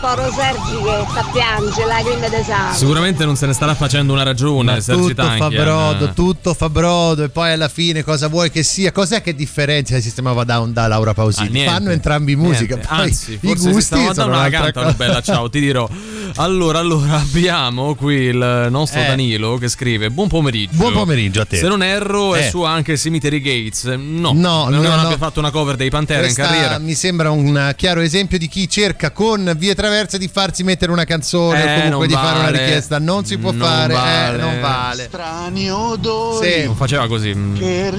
Toro 0.00 0.30
Sergi 0.32 0.82
che 0.82 1.06
sta 1.10 1.20
a 1.20 1.30
piangere, 1.32 1.86
lacrime 1.86 2.28
di 2.28 2.42
sangue. 2.44 2.76
Sicuramente 2.76 3.24
non 3.24 3.36
se 3.36 3.46
ne 3.46 3.52
starà 3.54 3.74
facendo 3.74 4.12
una 4.12 4.22
ragione, 4.22 4.72
Ma 4.74 4.80
Sergi 4.80 5.00
tutto 5.08 5.22
fa 5.22 5.36
Tanchian. 5.38 5.64
brodo, 5.64 6.12
tutto 6.12 6.54
fa 6.54 6.68
brodo 6.68 7.24
e 7.24 7.28
poi 7.30 7.52
alla 7.52 7.68
fine 7.68 8.02
cosa 8.04 8.28
vuoi 8.28 8.50
che 8.50 8.62
sia? 8.62 8.92
Cos'è 8.92 9.22
che 9.22 9.34
differenzia 9.34 9.96
il 9.96 10.02
sistema 10.02 10.32
down 10.44 10.72
da 10.72 10.86
Laura 10.88 11.10
Ah, 11.10 11.14
Pausini? 11.14 11.48
niente. 11.50 11.72
Fanno 11.72 11.90
entrambi 11.90 12.36
musica, 12.36 12.74
Niente. 12.74 12.86
poi 12.86 12.98
Anzi, 13.00 13.38
i 13.40 13.54
gusti 13.54 14.08
sono 14.12 14.26
una 14.36 14.50
cantano 14.50 14.92
bella, 14.94 15.20
ciao, 15.22 15.48
ti 15.48 15.60
dirò. 15.60 15.88
Allora, 16.36 16.80
allora 16.80 17.14
abbiamo 17.16 17.94
qui 17.94 18.14
il 18.16 18.66
nostro 18.70 19.00
Eh. 19.00 19.06
Danilo 19.06 19.56
che 19.56 19.68
scrive: 19.68 20.10
Buon 20.10 20.28
pomeriggio. 20.28 20.76
Buon 20.76 20.92
pomeriggio 20.92 21.40
a 21.42 21.44
te. 21.46 21.56
Se 21.58 21.68
non 21.68 21.82
erro, 21.82 22.34
è 22.34 22.46
Eh. 22.46 22.48
su 22.50 22.62
anche 22.62 22.96
Cemetery 22.98 23.40
Gates. 23.40 23.84
No, 23.84 24.32
No, 24.34 24.68
non 24.68 24.80
no, 24.82 24.92
abbia 24.92 25.08
no. 25.10 25.16
fatto 25.16 25.38
una 25.38 25.50
cover 25.50 25.76
dei 25.76 25.90
Pantera 25.90 26.20
Questa 26.20 26.42
in 26.42 26.48
carriera. 26.48 26.78
mi 26.78 26.94
sembra 26.94 27.30
un 27.30 27.72
chiaro 27.76 28.00
esempio 28.00 28.36
di 28.38 28.48
chi 28.48 28.68
cerca 28.68 29.10
con 29.12 29.54
vie 29.56 29.74
traverse 29.94 30.18
di 30.18 30.28
farsi 30.28 30.64
mettere 30.64 30.90
una 30.90 31.04
canzone 31.04 31.62
Eh, 31.62 31.64
o 31.78 31.82
comunque 31.82 32.06
di 32.08 32.14
fare 32.14 32.34
una 32.38 32.44
vale. 32.50 32.58
richiesta. 32.64 32.98
Non 32.98 33.24
si 33.24 33.38
può 33.38 33.52
Non 33.52 33.60
fare, 33.60 33.94
vale. 33.94 34.34
eh, 34.36 34.40
non 34.40 34.60
vale. 34.60 35.04
Strani 35.04 35.70
odori 35.70 36.50
Sì. 36.50 36.64
Non 36.64 36.74
faceva 36.76 37.06
così. 37.06 37.32
mm, 37.34 37.56
che 37.56 37.90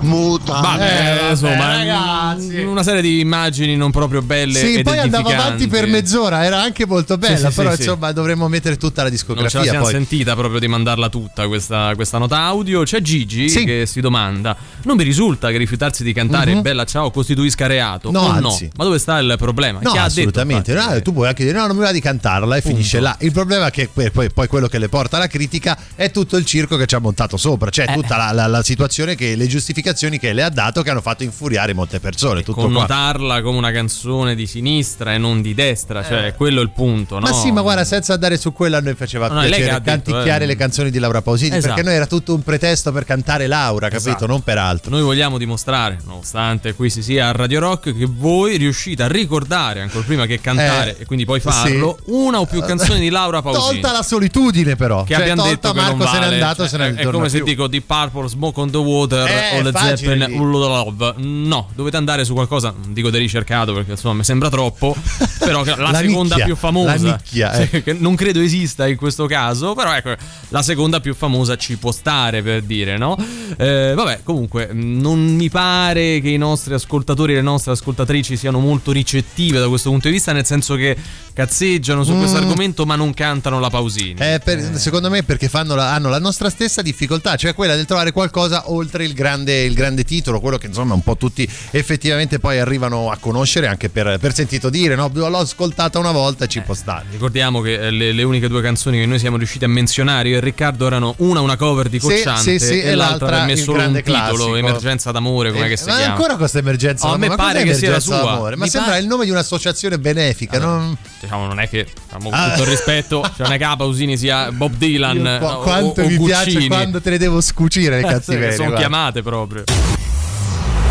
Mutande. 0.00 0.66
Vabbè, 0.68 1.16
vabbè, 1.18 1.30
insomma, 1.30 1.76
ragazzi. 1.76 2.58
una 2.60 2.82
serie 2.82 3.02
di 3.02 3.20
immagini 3.20 3.76
non 3.76 3.90
proprio 3.90 4.22
belle. 4.22 4.58
Sì, 4.58 4.82
poi 4.82 4.98
andava 4.98 5.28
avanti 5.30 5.66
per 5.68 5.86
mezz'ora, 5.86 6.44
era 6.44 6.60
anche 6.60 6.86
molto 6.86 7.18
bella, 7.18 7.50
sì, 7.50 7.54
però 7.54 7.74
sì, 7.74 7.82
insomma 7.82 8.12
dovremmo 8.12 8.48
mettere 8.48 8.76
tutta 8.76 9.02
la 9.02 9.08
Non 9.10 9.16
ce 9.18 9.24
la 9.26 9.32
discografia 9.34 9.62
siamo 9.70 9.84
poi. 9.84 9.92
sentita 9.92 10.34
proprio 10.34 10.60
di 10.60 10.68
mandarla 10.68 11.08
tutta 11.08 11.46
questa, 11.48 11.92
questa 11.94 12.18
nota 12.18 12.38
audio. 12.38 12.82
C'è 12.82 13.00
Gigi 13.00 13.48
Sì. 13.48 13.64
che 13.64 13.86
si 13.86 14.00
domanda: 14.00 14.56
Non 14.84 14.96
mi 14.96 15.02
risulta 15.02 15.50
che 15.50 15.56
rifiutarsi 15.58 16.02
di 16.02 16.12
cantare 16.12 16.54
Mhm. 16.54 16.62
Bella 16.62 16.84
Ciao 16.84 17.10
costituisca 17.10 17.66
reato? 17.66 18.10
No, 18.10 18.20
o 18.20 18.28
anzi. 18.30 18.70
Ma 18.76 18.84
dove 18.84 18.98
sta 18.98 19.18
il 19.18 19.34
problema? 19.38 19.80
No, 19.82 19.90
Chi 19.92 19.98
ha 19.98 20.04
assolutamente. 20.04 20.72
detto? 20.72 20.90
No, 20.90 21.02
tu 21.02 21.12
puoi 21.12 21.28
anche 21.28 21.44
dire 21.44 21.58
no, 21.58 21.66
non 21.66 21.76
mi 21.76 21.82
va 21.82 21.92
di 21.92 22.00
cantarla 22.00 22.56
e 22.56 22.60
finisce 22.62 23.00
là. 23.00 23.16
Il 23.20 23.32
problema 23.32 23.66
è 23.66 23.70
che 23.70 23.88
poi, 23.92 24.10
poi- 24.10 24.30
poi 24.32 24.46
quello 24.48 24.66
che 24.68 24.78
le 24.78 24.88
porta 24.88 25.16
alla 25.16 25.26
critica 25.26 25.76
è 25.94 26.10
tutto 26.10 26.36
il 26.36 26.44
circo 26.44 26.76
che 26.76 26.86
ci 26.86 26.94
ha 26.94 26.98
montato 26.98 27.36
sopra, 27.36 27.70
cioè 27.70 27.86
Eh. 27.88 27.92
tutta 27.94 28.16
la, 28.16 28.32
la- 28.32 28.46
la 28.46 28.62
situazione 28.62 29.14
che 29.14 29.34
le 29.36 29.46
giustificazioni 29.46 29.88
che 30.18 30.32
le 30.32 30.42
ha 30.42 30.48
dato 30.50 30.82
che 30.82 30.90
hanno 30.90 31.00
fatto 31.00 31.22
infuriare 31.22 31.72
molte 31.74 32.00
persone. 32.00 32.40
Tutto 32.42 32.52
qua. 32.60 32.62
Connotarla 32.64 33.42
come 33.42 33.58
una 33.58 33.70
canzone 33.72 34.34
di 34.34 34.46
sinistra 34.46 35.14
e 35.14 35.18
non 35.18 35.42
di 35.42 35.54
destra, 35.54 36.04
cioè 36.04 36.34
quello 36.36 36.60
è 36.60 36.62
il 36.62 36.70
punto. 36.70 37.18
Ma 37.18 37.30
no? 37.30 37.34
sì, 37.34 37.50
ma 37.50 37.60
guarda, 37.62 37.84
senza 37.84 38.14
andare 38.14 38.36
su 38.38 38.52
quello 38.52 38.76
a 38.76 38.80
noi 38.80 38.94
faceva 38.94 39.28
No, 39.28 39.40
che 39.40 39.48
piacere 39.48 39.80
canticchiare 39.82 40.44
eh. 40.44 40.46
le 40.46 40.56
canzoni 40.56 40.90
di 40.90 40.98
Laura 40.98 41.22
Pausini, 41.22 41.56
Esatto. 41.56 41.66
perché 41.74 41.82
noi 41.82 41.94
era 41.96 42.06
tutto 42.06 42.34
un 42.34 42.42
pretesto 42.42 42.92
per 42.92 43.04
cantare 43.04 43.46
Laura, 43.46 43.88
capito? 43.88 44.08
Esatto. 44.10 44.26
Non 44.26 44.42
per 44.42 44.58
altro. 44.58 44.90
Noi 44.90 45.02
vogliamo 45.02 45.38
dimostrare, 45.38 45.98
nonostante 46.04 46.74
qui 46.74 46.90
si 46.90 47.02
sia 47.02 47.28
a 47.28 47.32
Radio 47.32 47.60
Rock, 47.60 47.96
che 47.96 48.06
voi 48.08 48.56
riuscite 48.56 49.02
a 49.02 49.08
ricordare 49.08 49.80
ancora 49.80 50.04
prima 50.04 50.26
che 50.26 50.40
cantare 50.40 50.96
Eh, 50.98 51.02
e 51.02 51.04
quindi 51.06 51.24
poi 51.24 51.40
farlo 51.40 51.98
una 52.06 52.40
o 52.40 52.46
più 52.46 52.60
canzoni 52.62 53.00
di 53.00 53.08
Laura 53.10 53.42
Pausini. 53.42 53.80
Tolta 53.80 53.92
la 53.92 54.02
solitudine, 54.02 54.76
però. 54.76 55.04
che 55.04 55.14
Cioè, 55.14 55.22
abbiamo 55.22 55.42
tolta 55.42 55.54
detto 55.68 55.72
che 55.72 55.80
Marco 55.80 55.96
non 55.96 56.06
se 56.06 56.12
n'è 56.14 56.20
vale. 56.20 56.34
andato, 56.34 56.56
Cioè, 56.62 56.68
se 56.68 56.76
ne 56.76 56.88
è, 56.88 56.94
è 56.94 57.10
come 57.10 57.28
se 57.28 57.36
più. 57.38 57.46
dico 57.46 57.66
Deep 57.66 57.84
Purple, 57.86 58.28
Smoke 58.28 58.60
on 58.60 58.70
the 58.70 58.76
Water 58.78 59.26
Eh, 59.28 59.58
o 59.58 59.62
Led 59.62 59.74
Zeppelin. 59.80 60.38
Ullo 60.38 60.58
Love. 60.58 61.14
No, 61.18 61.68
dovete 61.74 61.96
andare 61.96 62.24
su 62.24 62.34
qualcosa, 62.34 62.74
non 62.76 62.92
dico 62.92 63.10
di 63.10 63.18
ricercato 63.18 63.72
perché 63.72 63.92
insomma 63.92 64.14
mi 64.14 64.24
sembra 64.24 64.48
troppo, 64.48 64.96
però 65.38 65.64
la, 65.64 65.76
La 65.76 65.94
seconda 65.94 66.34
nicchia, 66.34 66.44
più 66.44 66.56
famosa. 66.56 66.94
nicchia, 66.94 67.52
eh. 67.52 67.82
che 67.82 67.92
non 67.92 68.14
credo 68.14 68.40
esista 68.40 68.86
in 68.86 68.96
questo 68.96 69.26
caso, 69.26 69.74
però 69.74 69.94
ecco, 69.94 70.14
la 70.48 70.62
seconda 70.62 71.00
più 71.00 71.14
famosa 71.14 71.56
ci 71.56 71.76
può 71.76 71.92
stare 71.92 72.42
per 72.42 72.62
dire, 72.62 72.96
no? 72.96 73.16
Eh, 73.56 73.92
vabbè, 73.94 74.20
comunque, 74.22 74.70
non 74.72 75.18
mi 75.20 75.48
pare 75.48 76.20
che 76.20 76.30
i 76.30 76.38
nostri 76.38 76.74
ascoltatori 76.74 77.32
e 77.32 77.36
le 77.36 77.42
nostre 77.42 77.72
ascoltatrici 77.72 78.36
siano 78.36 78.58
molto 78.58 78.92
ricettive 78.92 79.58
da 79.58 79.68
questo 79.68 79.90
punto 79.90 80.08
di 80.08 80.14
vista, 80.14 80.32
nel 80.32 80.46
senso 80.46 80.74
che 80.76 80.96
cazzeggiano 81.32 82.04
su 82.04 82.16
questo 82.16 82.38
Mm. 82.38 82.42
argomento 82.42 82.86
ma 82.86 82.96
non 82.96 83.12
cantano 83.14 83.58
la 83.60 83.70
Pausini. 83.70 84.16
Eh, 84.18 84.40
per- 84.42 84.76
secondo 84.76 85.08
me 85.10 85.22
perché 85.22 85.48
fanno 85.48 85.74
la- 85.74 85.92
hanno 85.94 86.08
la 86.08 86.18
nostra 86.18 86.50
stessa 86.50 86.82
difficoltà, 86.82 87.36
cioè 87.36 87.54
quella 87.54 87.74
del 87.76 87.86
trovare 87.86 88.12
qualcosa 88.12 88.70
oltre 88.70 89.04
il 89.04 89.12
grande, 89.14 89.62
il 89.64 89.74
grande 89.74 90.04
titolo, 90.04 90.40
quello 90.40 90.58
che 90.58 90.66
insomma 90.66 90.94
un 90.94 91.02
po' 91.02 91.16
tutti 91.16 91.48
effettivamente 91.70 92.38
poi 92.38 92.58
arrivano 92.58 93.10
a 93.10 93.16
conoscere 93.18 93.66
anche 93.66 93.88
per, 93.88 94.18
per 94.20 94.34
sentito 94.34 94.68
dire, 94.70 94.94
no? 94.94 95.10
L'ho 95.12 95.38
ascoltata 95.38 95.98
una 95.98 96.12
volta 96.12 96.44
e 96.44 96.48
ci 96.48 96.60
può 96.60 96.74
stare. 96.74 97.04
Ricordiamo 97.10 97.60
che 97.60 97.74
eh, 97.74 97.90
le, 97.90 98.12
le 98.12 98.22
uniche 98.22 98.48
due 98.48 98.62
canzoni 98.62 98.98
che 98.98 99.06
noi 99.06 99.18
siamo 99.18 99.36
riusciti 99.36 99.64
a 99.64 99.68
menzionare, 99.68 100.28
io 100.28 100.36
e 100.36 100.40
Riccardo, 100.40 100.86
erano 100.86 101.14
una 101.18 101.40
una 101.40 101.56
cover 101.56 101.88
di 101.88 101.98
Sì, 102.00 102.06
Cocciante 102.06 102.58
sì, 102.58 102.64
sì, 102.64 102.80
e, 102.80 102.94
l'altra 102.94 103.28
per 103.28 103.44
me 103.46 103.52
il 103.52 103.58
solo 103.58 103.72
un 103.72 103.78
grande 103.78 104.02
titolo, 104.02 104.26
classico. 104.26 104.56
Emergenza 104.56 105.10
d'amore, 105.10 105.52
come 105.52 105.66
Eh, 105.66 105.68
che 105.70 105.76
si 105.76 105.84
ma 105.86 105.96
chiama. 105.96 106.12
ancora 106.14 106.36
questa 106.36 106.58
emergenza 106.58 107.06
Oh, 107.06 107.08
a 107.08 107.12
d'amore? 107.12 107.28
me 107.30 107.36
Ma 107.36 107.42
pare 107.42 107.62
che 107.64 107.74
sia 107.74 107.90
la 107.90 108.00
sua. 108.00 108.16
d'amore? 108.16 108.56
Ma 108.56 108.64
Mi 108.64 108.70
sembra 108.70 108.90
pare- 108.92 109.02
il 109.02 109.08
nome 109.08 109.24
di 109.24 109.30
un'associazione 109.30 109.98
benefica, 109.98 110.58
non... 110.58 110.96
Diciamo, 111.20 111.46
non 111.46 111.60
è 111.60 111.68
che, 111.68 111.84
diciamo, 111.84 112.30
con 112.30 112.38
Ah. 112.38 112.48
tutto 112.50 112.62
il 112.62 112.68
rispetto, 112.68 113.20
cioè 113.36 113.42
non 113.46 113.52
è 113.52 113.58
che 113.58 113.64
la 113.64 113.76
Pausini 113.76 114.16
sia 114.16 114.50
Bob 114.52 114.72
Dylan 114.74 115.16
Io 115.16 115.34
o, 115.34 115.38
qua- 115.38 115.56
quanto 115.62 116.00
o 116.00 116.06
mi 116.06 116.16
Guccini. 116.16 116.26
piace 116.52 116.66
quando 116.66 117.00
te 117.02 117.10
ne 117.10 117.18
devo 117.18 117.40
scucire 117.42 117.96
le 118.00 118.08
cattiverie. 118.08 118.52
sono 118.52 118.68
guarda. 118.68 118.86
chiamate 118.86 119.22
proprio. 119.22 119.64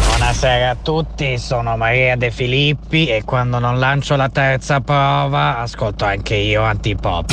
Buonasera 0.07 0.69
a 0.69 0.75
tutti, 0.75 1.37
sono 1.39 1.75
Maria 1.77 2.15
De 2.15 2.29
Filippi 2.29 3.07
e 3.07 3.23
quando 3.23 3.57
non 3.57 3.79
lancio 3.79 4.15
la 4.15 4.29
terza 4.29 4.79
prova 4.81 5.59
ascolto 5.59 6.05
anche 6.05 6.35
io 6.35 6.61
antipop. 6.61 7.31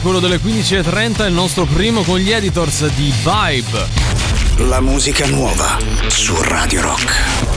Quello 0.00 0.18
delle 0.18 0.38
15.30, 0.38 1.26
il 1.26 1.32
nostro 1.32 1.64
primo 1.64 2.02
con 2.02 2.18
gli 2.18 2.32
editors 2.32 2.86
di 2.94 3.12
Vibe. 3.22 3.86
La 4.68 4.80
musica 4.80 5.26
nuova 5.26 5.78
su 6.08 6.34
Radio 6.42 6.80
Rock. 6.80 7.55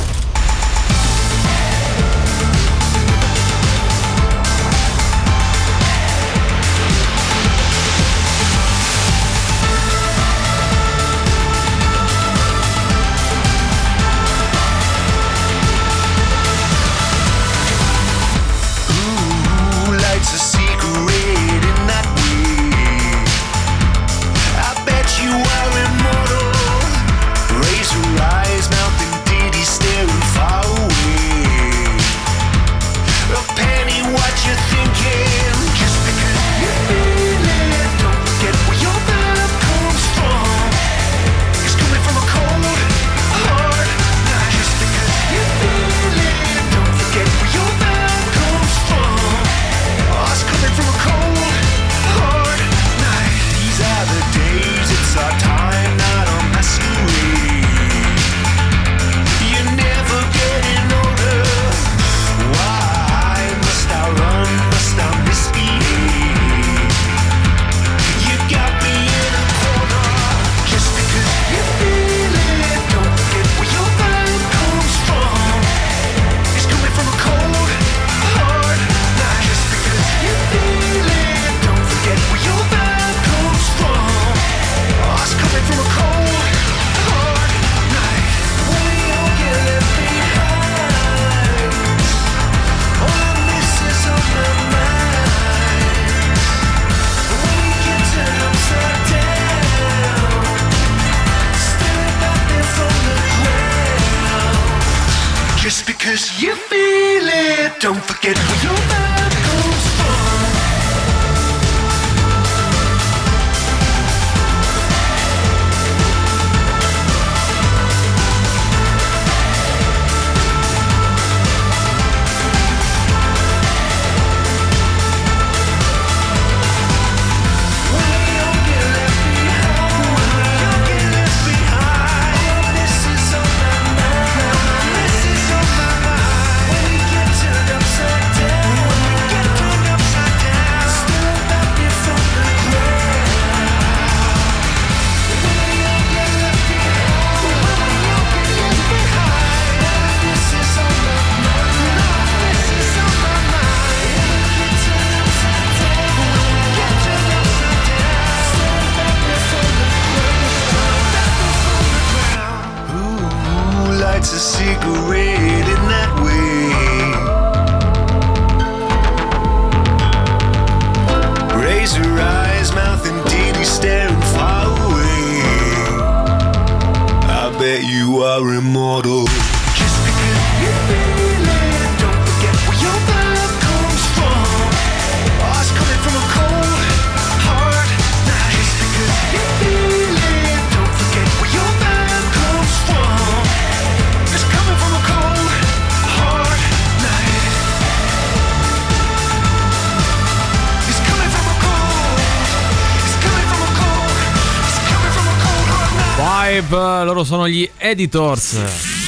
Sono 207.29 207.47
gli 207.47 207.69
editors. 207.77 208.98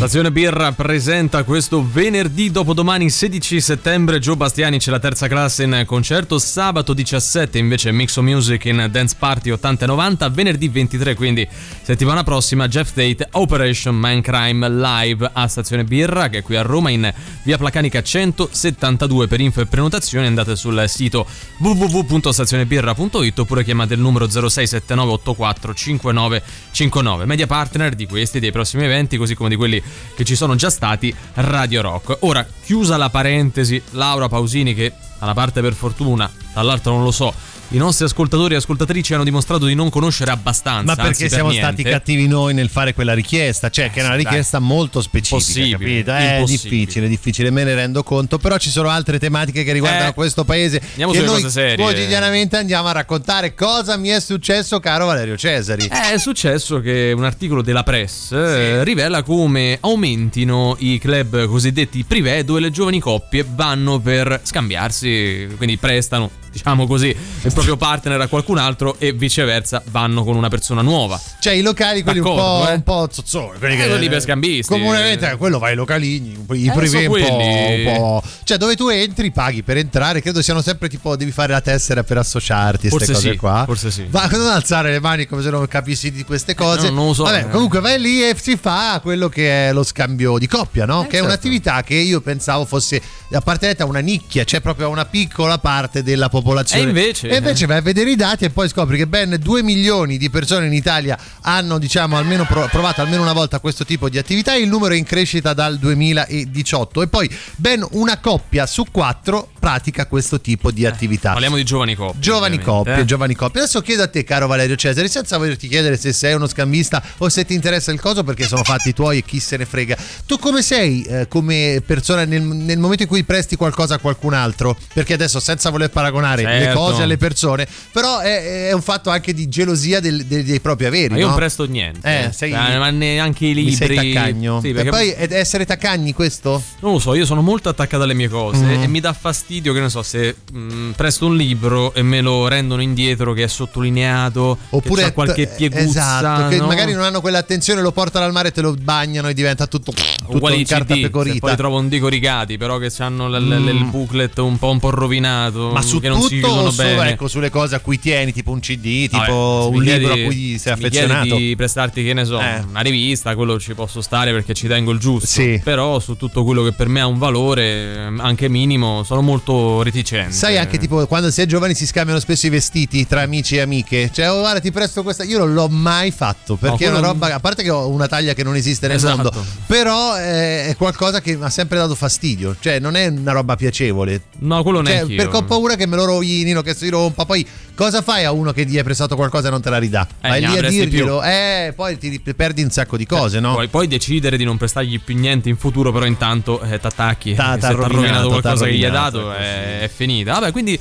Stazione 0.00 0.32
Birra 0.32 0.72
presenta 0.72 1.44
questo 1.44 1.86
venerdì 1.86 2.50
dopodomani 2.50 3.10
16 3.10 3.60
settembre. 3.60 4.18
Joe 4.18 4.34
Bastiani 4.34 4.78
c'è 4.78 4.90
la 4.90 4.98
terza 4.98 5.28
classe 5.28 5.64
in 5.64 5.82
concerto, 5.84 6.38
sabato 6.38 6.94
17 6.94 7.58
invece 7.58 7.92
Mixo 7.92 8.22
Music 8.22 8.64
in 8.64 8.88
Dance 8.90 9.14
Party 9.18 9.50
80 9.50 9.84
e 9.84 9.86
90, 9.86 10.28
venerdì 10.30 10.68
23 10.68 11.14
quindi 11.14 11.46
settimana 11.82 12.22
prossima 12.22 12.66
Jeff 12.66 12.94
Tate 12.94 13.28
Operation 13.32 13.94
Man 13.94 14.22
Crime 14.22 14.70
live 14.70 15.30
a 15.30 15.46
Stazione 15.48 15.84
Birra 15.84 16.28
che 16.28 16.38
è 16.38 16.42
qui 16.42 16.56
a 16.56 16.62
Roma 16.62 16.88
in 16.88 17.12
via 17.42 17.58
Placanica 17.58 18.02
172 18.02 19.26
per 19.26 19.40
info 19.42 19.60
e 19.60 19.66
prenotazioni 19.66 20.26
andate 20.26 20.56
sul 20.56 20.82
sito 20.88 21.26
www.stazionebirra.it 21.58 23.38
oppure 23.38 23.64
chiamate 23.64 23.92
il 23.92 24.00
numero 24.00 24.26
0679 24.30 25.12
84 25.12 25.74
5959 25.74 27.26
media 27.26 27.46
partner 27.46 27.94
di 27.94 28.06
questi 28.06 28.40
dei 28.40 28.50
prossimi 28.50 28.84
eventi 28.84 29.18
così 29.18 29.34
come 29.34 29.50
di 29.50 29.56
quelli 29.56 29.82
che 30.14 30.24
ci 30.24 30.34
sono 30.36 30.54
già 30.54 30.70
stati 30.70 31.14
Radio 31.34 31.80
Rock. 31.82 32.18
Ora, 32.20 32.46
chiusa 32.64 32.96
la 32.96 33.10
parentesi, 33.10 33.82
Laura 33.90 34.28
Pausini 34.28 34.74
che 34.74 34.92
da 35.18 35.26
una 35.26 35.34
parte 35.34 35.60
per 35.60 35.74
fortuna, 35.74 36.30
dall'altra 36.54 36.90
non 36.90 37.02
lo 37.02 37.10
so, 37.10 37.32
i 37.72 37.76
nostri 37.76 38.04
ascoltatori 38.04 38.54
e 38.54 38.56
ascoltatrici 38.56 39.14
hanno 39.14 39.22
dimostrato 39.24 39.66
di 39.66 39.74
non 39.74 39.90
conoscere 39.90 40.30
abbastanza. 40.32 40.82
Ma 40.84 40.94
perché 40.94 41.08
anzi, 41.08 41.22
per 41.22 41.30
siamo 41.30 41.50
niente. 41.50 41.66
stati 41.68 41.82
cattivi 41.84 42.26
noi 42.26 42.52
nel 42.52 42.68
fare 42.68 42.94
quella 42.94 43.14
richiesta? 43.14 43.70
Cioè, 43.70 43.90
che 43.90 44.00
è 44.00 44.02
una 44.02 44.16
dai. 44.16 44.24
richiesta 44.24 44.58
molto 44.58 45.00
specifica, 45.00 45.78
capito? 45.78 46.10
È 46.12 46.34
impossibile. 46.34 46.68
difficile, 46.68 47.08
difficile, 47.08 47.50
me 47.50 47.62
ne 47.64 47.74
rendo 47.74 48.02
conto. 48.02 48.38
Però 48.38 48.56
ci 48.58 48.70
sono 48.70 48.88
altre 48.88 49.18
tematiche 49.18 49.62
che 49.62 49.72
riguardano 49.72 50.10
Eh, 50.10 50.14
questo 50.14 50.44
paese 50.44 50.80
andiamo 50.90 51.12
che 51.12 51.20
noi 51.20 51.28
cose 51.42 51.50
serie. 51.50 51.76
quotidianamente 51.76 52.56
andiamo 52.56 52.88
a 52.88 52.92
raccontare. 52.92 53.54
Cosa 53.54 53.96
mi 53.96 54.08
è 54.08 54.20
successo, 54.20 54.80
caro 54.80 55.06
Valerio 55.06 55.36
Cesari? 55.36 55.86
È 55.88 56.18
successo 56.18 56.80
che 56.80 57.12
un 57.16 57.24
articolo 57.24 57.62
della 57.62 57.84
press 57.84 58.32
eh, 58.32 58.82
rivela 58.82 59.22
come 59.22 59.78
aumentino 59.80 60.74
i 60.80 60.98
club 60.98 61.46
cosiddetti 61.46 62.04
privé 62.04 62.42
dove 62.44 62.58
le 62.60 62.70
giovani 62.70 62.98
coppie 62.98 63.46
vanno 63.48 64.00
per 64.00 64.40
scambiarsi, 64.42 65.46
quindi 65.56 65.76
prestano 65.76 66.30
diciamo 66.52 66.86
così, 66.86 67.08
il 67.08 67.52
proprio 67.52 67.76
partner 67.76 68.20
a 68.20 68.26
qualcun 68.28 68.58
altro 68.58 68.96
e 68.98 69.12
viceversa 69.12 69.82
vanno 69.90 70.24
con 70.24 70.36
una 70.36 70.48
persona 70.48 70.82
nuova. 70.82 71.20
Cioè 71.40 71.52
i 71.54 71.62
locali, 71.62 72.02
quelli 72.02 72.18
un 72.18 72.24
D'accordo, 72.24 72.64
po', 72.64 72.70
eh. 72.70 72.74
un 72.74 72.82
po' 72.82 73.08
zozzoni, 73.10 73.58
quelli 73.58 73.74
Eh, 73.74 73.78
che 73.78 73.88
quelli 73.88 74.08
per 74.08 74.20
scambisti. 74.20 74.72
Comunemente, 74.72 75.36
quello 75.36 75.58
vai 75.58 75.70
ai 75.70 75.76
localini, 75.76 76.44
i 76.52 76.66
Eh, 76.66 76.72
privé 76.72 76.88
so 76.88 76.96
un 76.98 77.04
po', 77.04 77.10
quelli. 77.12 77.86
un 77.86 77.96
po'. 77.96 78.22
Cioè, 78.44 78.56
dove 78.58 78.76
tu 78.76 78.88
entri, 78.88 79.30
paghi 79.30 79.62
per 79.62 79.76
entrare. 79.76 80.20
Credo 80.20 80.42
siano 80.42 80.60
sempre 80.62 80.88
tipo 80.88 81.16
devi 81.16 81.30
fare 81.30 81.52
la 81.52 81.60
tessera 81.60 82.02
per 82.02 82.18
associarti. 82.18 82.88
Queste 82.88 83.12
cose 83.12 83.30
sì, 83.30 83.36
qua. 83.36 83.62
forse 83.64 83.90
sì. 83.90 84.06
Ma 84.10 84.26
non 84.26 84.48
alzare 84.48 84.90
le 84.90 85.00
mani 85.00 85.26
come 85.26 85.42
se 85.42 85.50
non 85.50 85.66
capissi 85.68 86.10
di 86.10 86.24
queste 86.24 86.54
cose. 86.54 86.88
no, 86.88 86.94
non 86.94 87.06
lo 87.08 87.14
so, 87.14 87.22
Vabbè, 87.24 87.38
eh. 87.46 87.50
comunque 87.50 87.80
vai 87.80 88.00
lì 88.00 88.22
e 88.22 88.34
si 88.40 88.56
fa 88.56 88.98
quello 89.02 89.28
che 89.28 89.68
è 89.68 89.72
lo 89.72 89.82
scambio 89.82 90.38
di 90.38 90.46
coppia, 90.46 90.84
no? 90.84 91.02
Eh, 91.02 91.04
che 91.04 91.08
è 91.10 91.12
certo. 91.14 91.26
un'attività 91.26 91.82
che 91.82 91.94
io 91.94 92.20
pensavo 92.20 92.64
fosse 92.64 93.00
appartenente 93.32 93.82
a 93.82 93.86
una 93.86 94.00
nicchia, 94.00 94.44
cioè 94.44 94.60
proprio 94.60 94.86
a 94.86 94.88
una 94.88 95.04
piccola 95.04 95.58
parte 95.58 96.02
della 96.02 96.24
popolazione. 96.24 96.39
E 96.84 96.88
invece? 96.88 97.28
E 97.28 97.36
invece 97.36 97.66
vai 97.66 97.78
a 97.78 97.82
vedere 97.82 98.10
i 98.10 98.16
dati 98.16 98.44
e 98.44 98.50
poi 98.50 98.68
scopri 98.68 98.96
che 98.96 99.06
ben 99.06 99.36
2 99.40 99.62
milioni 99.62 100.18
di 100.18 100.30
persone 100.30 100.66
in 100.66 100.72
Italia 100.72 101.18
hanno, 101.42 101.78
diciamo, 101.78 102.16
almeno 102.16 102.44
pro- 102.44 102.68
provato 102.70 103.00
almeno 103.00 103.22
una 103.22 103.32
volta 103.32 103.58
questo 103.60 103.84
tipo 103.84 104.08
di 104.08 104.18
attività. 104.18 104.54
Il 104.54 104.68
numero 104.68 104.94
è 104.94 104.96
in 104.96 105.04
crescita 105.04 105.52
dal 105.52 105.78
2018 105.78 107.02
e 107.02 107.08
poi 107.08 107.30
ben 107.56 107.86
una 107.92 108.18
coppia 108.18 108.66
su 108.66 108.86
quattro 108.90 109.48
pratica 109.58 110.06
questo 110.06 110.40
tipo 110.40 110.70
di 110.70 110.86
attività. 110.86 111.32
Parliamo 111.32 111.56
di 111.56 111.64
giovani 111.64 111.94
coppie. 111.94 112.20
Giovani 112.20 112.58
coppie, 112.60 113.00
eh. 113.00 113.04
giovani 113.04 113.34
coppie. 113.34 113.60
Adesso 113.60 113.80
chiedo 113.82 114.02
a 114.02 114.08
te, 114.08 114.24
caro 114.24 114.46
Valerio 114.46 114.76
Cesari, 114.76 115.08
senza 115.08 115.36
volerti 115.36 115.68
chiedere 115.68 115.96
se 115.96 116.12
sei 116.12 116.34
uno 116.34 116.46
scambista 116.46 117.02
o 117.18 117.28
se 117.28 117.44
ti 117.44 117.54
interessa 117.54 117.92
il 117.92 118.00
coso, 118.00 118.24
perché 118.24 118.46
sono 118.46 118.64
fatti 118.64 118.92
tuoi 118.92 119.18
e 119.18 119.22
chi 119.22 119.38
se 119.38 119.56
ne 119.56 119.66
frega. 119.66 119.96
Tu 120.26 120.38
come 120.38 120.62
sei 120.62 121.02
eh, 121.02 121.28
come 121.28 121.82
persona 121.84 122.24
nel, 122.24 122.42
nel 122.42 122.78
momento 122.78 123.02
in 123.02 123.08
cui 123.08 123.24
presti 123.24 123.56
qualcosa 123.56 123.94
a 123.96 123.98
qualcun 123.98 124.32
altro? 124.32 124.76
Perché 124.92 125.14
adesso, 125.14 125.40
senza 125.40 125.70
voler 125.70 125.90
paragonare 125.90 126.29
le 126.36 126.42
Certo. 126.64 126.78
cose 126.78 127.02
alle 127.02 127.16
persone, 127.16 127.66
però 127.92 128.18
è, 128.20 128.68
è 128.68 128.72
un 128.72 128.82
fatto 128.82 129.10
anche 129.10 129.32
di 129.34 129.48
gelosia 129.48 130.00
del- 130.00 130.24
dei, 130.26 130.44
dei 130.44 130.60
propri 130.60 130.86
averi. 130.86 131.08
Ma 131.10 131.16
io 131.16 131.22
no? 131.22 131.28
non 131.30 131.36
presto 131.38 131.64
niente. 131.66 132.26
Eh, 132.28 132.32
sei- 132.32 132.52
Eh, 132.52 132.78
ma 132.78 132.90
neanche 132.90 133.46
i 133.46 133.54
libri. 133.54 133.74
sei 133.74 133.94
taccagno. 133.94 134.60
Sì, 134.60 134.70
e 134.70 134.72
perché 134.74 134.90
poi 134.90 135.10
è- 135.10 135.28
essere 135.32 135.64
taccagni 135.66 136.12
questo? 136.12 136.62
Non 136.80 136.92
lo 136.92 136.98
so, 136.98 137.14
io 137.14 137.24
sono 137.26 137.42
molto 137.42 137.68
attaccato 137.68 138.02
alle 138.04 138.14
mie 138.14 138.28
cose 138.28 138.64
Mm. 138.64 138.82
e 138.82 138.86
mi 138.86 139.00
dà 139.00 139.12
fastidio 139.12 139.72
che 139.72 139.80
ne 139.80 139.88
so 139.88 140.02
se 140.02 140.36
mh, 140.52 140.90
presto 140.96 141.26
un 141.26 141.36
libro 141.36 141.92
e 141.94 142.02
me 142.02 142.20
lo 142.20 142.48
rendono 142.48 142.82
indietro 142.82 143.32
che 143.32 143.44
è 143.44 143.48
sottolineato 143.90 144.58
Oppure 144.70 145.04
che 145.04 145.12
qualche 145.12 145.46
pieguzza 145.46 146.18
esatto, 146.18 146.48
che 146.48 146.56
no? 146.58 146.66
magari 146.66 146.92
non 146.92 147.02
hanno 147.04 147.20
quell'attenzione, 147.20 147.80
lo 147.80 147.92
portano 147.92 148.24
al 148.24 148.32
mare 148.32 148.48
e 148.48 148.52
te 148.52 148.60
lo 148.60 148.74
bagnano 148.74 149.28
e 149.28 149.34
diventa 149.34 149.66
tutto, 149.66 149.92
tutto 149.92 150.36
uguali 150.36 150.60
in 150.60 150.66
carta 150.66 150.94
CD, 150.94 151.00
se 151.00 151.00
pecorita. 151.06 151.38
poi 151.46 151.56
trovo 151.56 151.78
un 151.78 151.88
dico 151.88 152.08
rigati 152.08 152.56
però 152.56 152.78
che 152.78 152.90
hanno 152.98 153.28
l- 153.28 153.32
l- 153.40 153.60
Mm. 153.60 153.68
il 153.68 153.84
booklet 153.84 154.38
un 154.38 154.58
po', 154.58 154.68
un 154.70 154.78
po' 154.78 154.90
rovinato 154.90 155.70
Ma 155.72 155.82
su 155.82 156.00
che 156.00 156.08
non 156.08 156.19
tutto 156.28 156.46
o 156.48 156.72
bene 156.72 157.10
ecco, 157.10 157.28
sulle 157.28 157.50
cose 157.50 157.74
a 157.74 157.80
cui 157.80 157.98
tieni, 157.98 158.32
tipo 158.32 158.50
un 158.50 158.60
CD, 158.60 159.08
tipo 159.08 159.16
Vabbè, 159.18 159.76
un 159.76 159.82
libro 159.82 160.12
chiedi- 160.12 160.22
a 160.22 160.26
cui 160.26 160.58
sei 160.58 160.72
affezionato? 160.72 161.36
di 161.36 161.54
prestarti, 161.56 162.02
che 162.04 162.12
ne 162.14 162.24
so, 162.24 162.38
Eh. 162.40 162.64
una 162.68 162.80
rivista, 162.80 163.34
quello 163.34 163.58
ci 163.58 163.74
posso 163.74 164.00
stare 164.00 164.32
perché 164.32 164.54
ci 164.54 164.66
tengo 164.68 164.90
il 164.92 164.98
giusto. 164.98 165.26
Sì. 165.26 165.60
Però 165.62 165.98
su 166.00 166.16
tutto 166.16 166.44
quello 166.44 166.62
che 166.64 166.72
per 166.72 166.88
me 166.88 167.00
ha 167.00 167.06
un 167.06 167.18
valore, 167.18 168.10
anche 168.18 168.48
minimo, 168.48 169.02
sono 169.04 169.20
molto 169.22 169.82
reticente. 169.82 170.32
Sai 170.32 170.56
anche 170.58 170.78
tipo 170.78 171.06
quando 171.06 171.30
si 171.30 171.40
è 171.40 171.46
giovani 171.46 171.74
si 171.74 171.86
scambiano 171.86 172.20
spesso 172.20 172.46
i 172.46 172.50
vestiti 172.50 173.06
tra 173.06 173.22
amici 173.22 173.56
e 173.56 173.60
amiche. 173.60 174.10
Cioè, 174.12 174.30
oh, 174.30 174.40
guarda, 174.40 174.60
ti 174.60 174.70
presto 174.70 175.02
questa. 175.02 175.24
Io 175.24 175.38
non 175.38 175.52
l'ho 175.54 175.68
mai 175.68 176.10
fatto 176.10 176.56
perché 176.56 176.88
No, 176.88 176.96
è 176.96 176.98
una 176.98 177.06
roba. 177.08 177.34
A 177.34 177.40
parte 177.40 177.62
che 177.62 177.70
ho 177.70 177.88
una 177.88 178.06
taglia 178.08 178.34
che 178.34 178.42
non 178.42 178.56
esiste 178.56 178.86
nel 178.86 178.96
Esatto. 178.96 179.16
mondo, 179.16 179.44
però 179.66 180.16
eh, 180.18 180.66
è 180.66 180.76
qualcosa 180.76 181.20
che 181.20 181.36
mi 181.36 181.44
ha 181.44 181.50
sempre 181.50 181.78
dato 181.78 181.94
fastidio. 181.94 182.56
Cioè, 182.58 182.78
non 182.78 182.96
è 182.96 183.06
una 183.06 183.32
roba 183.32 183.56
piacevole. 183.56 184.22
No, 184.38 184.62
quello 184.62 184.82
Cioè, 184.84 184.92
neanche 184.94 185.14
perché 185.16 185.36
ho 185.36 185.44
paura 185.44 185.74
che 185.76 185.86
me 185.86 185.96
lo 185.96 186.04
rovinino, 186.10 186.62
che 186.62 186.74
si 186.74 186.88
rompa. 186.88 187.24
Poi 187.24 187.46
cosa 187.74 188.02
fai 188.02 188.24
a 188.24 188.32
uno 188.32 188.52
che 188.52 188.64
gli 188.64 188.76
hai 188.76 188.84
prestato 188.84 189.16
qualcosa 189.16 189.48
e 189.48 189.50
non 189.50 189.60
te 189.60 189.70
la 189.70 189.78
ridà? 189.78 190.06
Eh, 190.20 190.28
Vai 190.28 190.40
lì 190.40 190.56
a 190.58 190.68
dirglielo, 190.68 191.22
eh, 191.22 191.72
poi 191.74 191.98
ti 191.98 192.20
perdi 192.36 192.62
un 192.62 192.70
sacco 192.70 192.96
di 192.96 193.06
cose, 193.06 193.40
no? 193.40 193.54
Puoi 193.54 193.68
poi 193.68 193.86
decidere 193.88 194.36
di 194.36 194.44
non 194.44 194.56
prestargli 194.56 195.00
più 195.00 195.16
niente 195.16 195.48
in 195.48 195.56
futuro, 195.56 195.92
però 195.92 196.04
intanto 196.06 196.60
eh, 196.60 196.78
t'attacchi. 196.78 197.34
T'ha- 197.34 197.56
t'ha 197.58 197.70
rovinato, 197.70 198.28
qualcosa 198.28 198.64
che 198.66 198.74
gli 198.74 198.84
hai 198.84 198.90
dato, 198.90 199.32
è, 199.32 199.80
è 199.80 199.88
finita. 199.88 200.32
Vabbè, 200.38 200.52
quindi. 200.52 200.78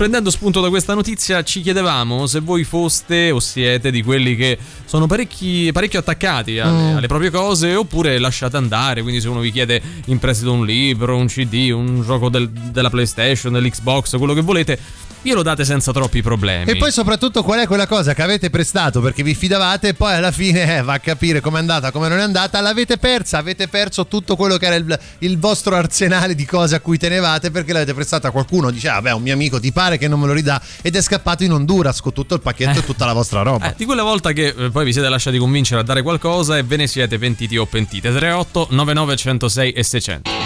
Prendendo 0.00 0.30
spunto 0.30 0.62
da 0.62 0.70
questa 0.70 0.94
notizia, 0.94 1.42
ci 1.42 1.60
chiedevamo 1.60 2.26
se 2.26 2.40
voi 2.40 2.64
foste 2.64 3.30
o 3.32 3.38
siete 3.38 3.90
di 3.90 4.02
quelli 4.02 4.34
che 4.34 4.56
sono 4.86 5.06
parecchi, 5.06 5.68
parecchio 5.74 5.98
attaccati 5.98 6.58
alle, 6.58 6.92
Mm. 6.92 6.96
alle 6.96 7.06
proprie 7.06 7.28
cose 7.28 7.74
oppure 7.74 8.18
lasciate 8.18 8.56
andare. 8.56 9.02
Quindi, 9.02 9.20
se 9.20 9.28
uno 9.28 9.40
vi 9.40 9.52
chiede 9.52 9.78
in 10.06 10.18
prestito 10.18 10.54
un 10.54 10.64
libro, 10.64 11.16
un 11.18 11.26
CD, 11.26 11.68
un 11.74 12.00
gioco 12.02 12.30
del- 12.30 12.48
della 12.48 12.88
PlayStation, 12.88 13.52
dell'Xbox, 13.52 14.16
quello 14.16 14.32
che 14.32 14.40
volete, 14.40 14.78
glielo 15.22 15.42
date 15.42 15.64
senza 15.64 15.92
troppi 15.92 16.22
problemi. 16.22 16.70
E 16.70 16.76
poi 16.76 16.90
soprattutto 16.90 17.42
qual 17.42 17.60
è 17.60 17.66
quella 17.66 17.86
cosa 17.86 18.14
che 18.14 18.22
avete 18.22 18.50
prestato 18.50 19.00
perché 19.00 19.22
vi 19.22 19.34
fidavate 19.34 19.88
e 19.88 19.94
poi 19.94 20.14
alla 20.14 20.30
fine 20.30 20.78
eh, 20.78 20.82
va 20.82 20.94
a 20.94 20.98
capire 20.98 21.40
com'è 21.40 21.58
andata, 21.58 21.90
come 21.90 22.08
non 22.08 22.18
è 22.18 22.22
andata, 22.22 22.60
l'avete 22.60 22.96
persa, 22.96 23.38
avete 23.38 23.68
perso 23.68 24.06
tutto 24.06 24.36
quello 24.36 24.56
che 24.56 24.66
era 24.66 24.74
il, 24.74 24.98
il 25.18 25.38
vostro 25.38 25.76
arsenale 25.76 26.34
di 26.34 26.44
cose 26.44 26.76
a 26.76 26.80
cui 26.80 26.98
tenevate 26.98 27.50
perché 27.50 27.72
l'avete 27.72 27.94
prestata 27.94 28.28
a 28.28 28.30
qualcuno, 28.30 28.70
dice 28.70 28.88
ah 28.88 29.00
beh 29.00 29.12
un 29.12 29.22
mio 29.22 29.32
amico 29.32 29.60
ti 29.60 29.72
pare 29.72 29.98
che 29.98 30.08
non 30.08 30.20
me 30.20 30.26
lo 30.26 30.32
ridà 30.32 30.60
ed 30.82 30.96
è 30.96 31.02
scappato 31.02 31.44
in 31.44 31.52
Honduras 31.52 32.00
con 32.00 32.12
tutto 32.12 32.34
il 32.34 32.40
pacchetto 32.40 32.78
e 32.78 32.84
tutta 32.84 33.04
la 33.04 33.12
vostra 33.12 33.42
roba. 33.42 33.70
Eh, 33.70 33.74
di 33.76 33.84
quella 33.84 34.02
volta 34.02 34.32
che 34.32 34.54
eh, 34.56 34.70
poi 34.70 34.84
vi 34.84 34.92
siete 34.92 35.08
lasciati 35.08 35.38
convincere 35.38 35.80
a 35.80 35.84
dare 35.84 36.02
qualcosa 36.02 36.56
e 36.56 36.62
ve 36.62 36.76
ne 36.76 36.86
siete 36.86 37.18
pentiti 37.18 37.56
o 37.56 37.66
pentite. 37.66 38.10
38 38.10 38.68
99 38.70 39.16
106 39.16 39.72
e 39.72 39.82
600. 39.82 40.39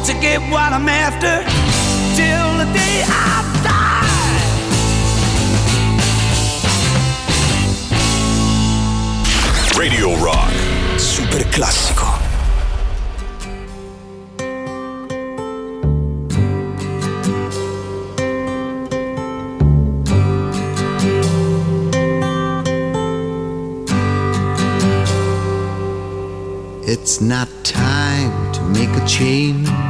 Get 0.00 0.06
to 0.06 0.14
get 0.20 0.40
what 0.50 0.72
I'm 0.72 0.88
after 0.88 1.44
till 2.16 2.58
the 2.58 2.64
day 2.72 3.04
I 3.06 3.42
die. 3.62 3.78
Radio 9.78 10.16
Rock. 10.24 10.52
Super 10.98 11.44
classico. 11.50 12.08
It's 26.86 27.20
not 27.20 27.48
time 27.64 28.52
to 28.52 28.62
make 28.62 28.90
a 28.90 29.04
change. 29.06 29.89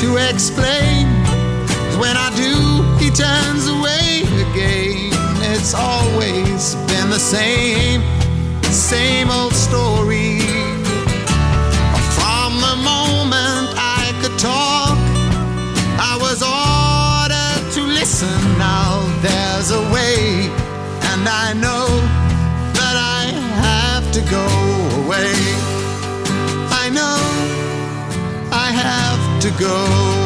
To 0.00 0.18
explain? 0.18 1.06
When 1.98 2.16
I 2.18 2.28
do, 2.36 2.54
he 3.02 3.08
turns 3.10 3.66
away 3.66 4.24
again. 4.44 5.08
It's 5.52 5.72
always 5.72 6.74
been 6.90 7.08
the 7.08 7.18
same, 7.18 8.02
same 8.64 9.30
old 9.30 9.54
story. 9.54 10.25
To 29.46 29.58
go. 29.60 30.25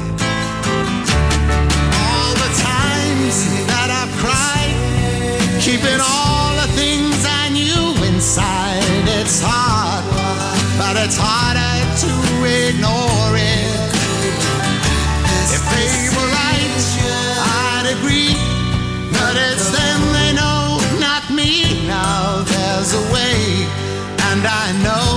Keeping 5.61 6.01
all 6.01 6.55
the 6.55 6.67
things 6.73 7.23
I 7.23 7.49
knew 7.53 7.93
inside. 8.09 8.81
It's 9.21 9.39
hard, 9.45 10.03
but 10.81 10.97
it's 10.97 11.15
harder 11.15 11.77
to 12.01 12.11
ignore 12.49 13.33
it. 13.37 13.93
If 15.53 15.61
they 15.69 16.09
were 16.17 16.29
right, 16.33 16.81
I'd 17.77 17.93
agree. 17.93 18.33
But 19.13 19.37
it's 19.37 19.69
them 19.69 20.01
they 20.17 20.33
know, 20.33 20.81
not 20.97 21.29
me. 21.29 21.85
Now 21.85 22.41
there's 22.41 22.93
a 22.97 23.03
way, 23.13 23.69
and 24.33 24.41
I 24.41 24.65
know 24.81 25.10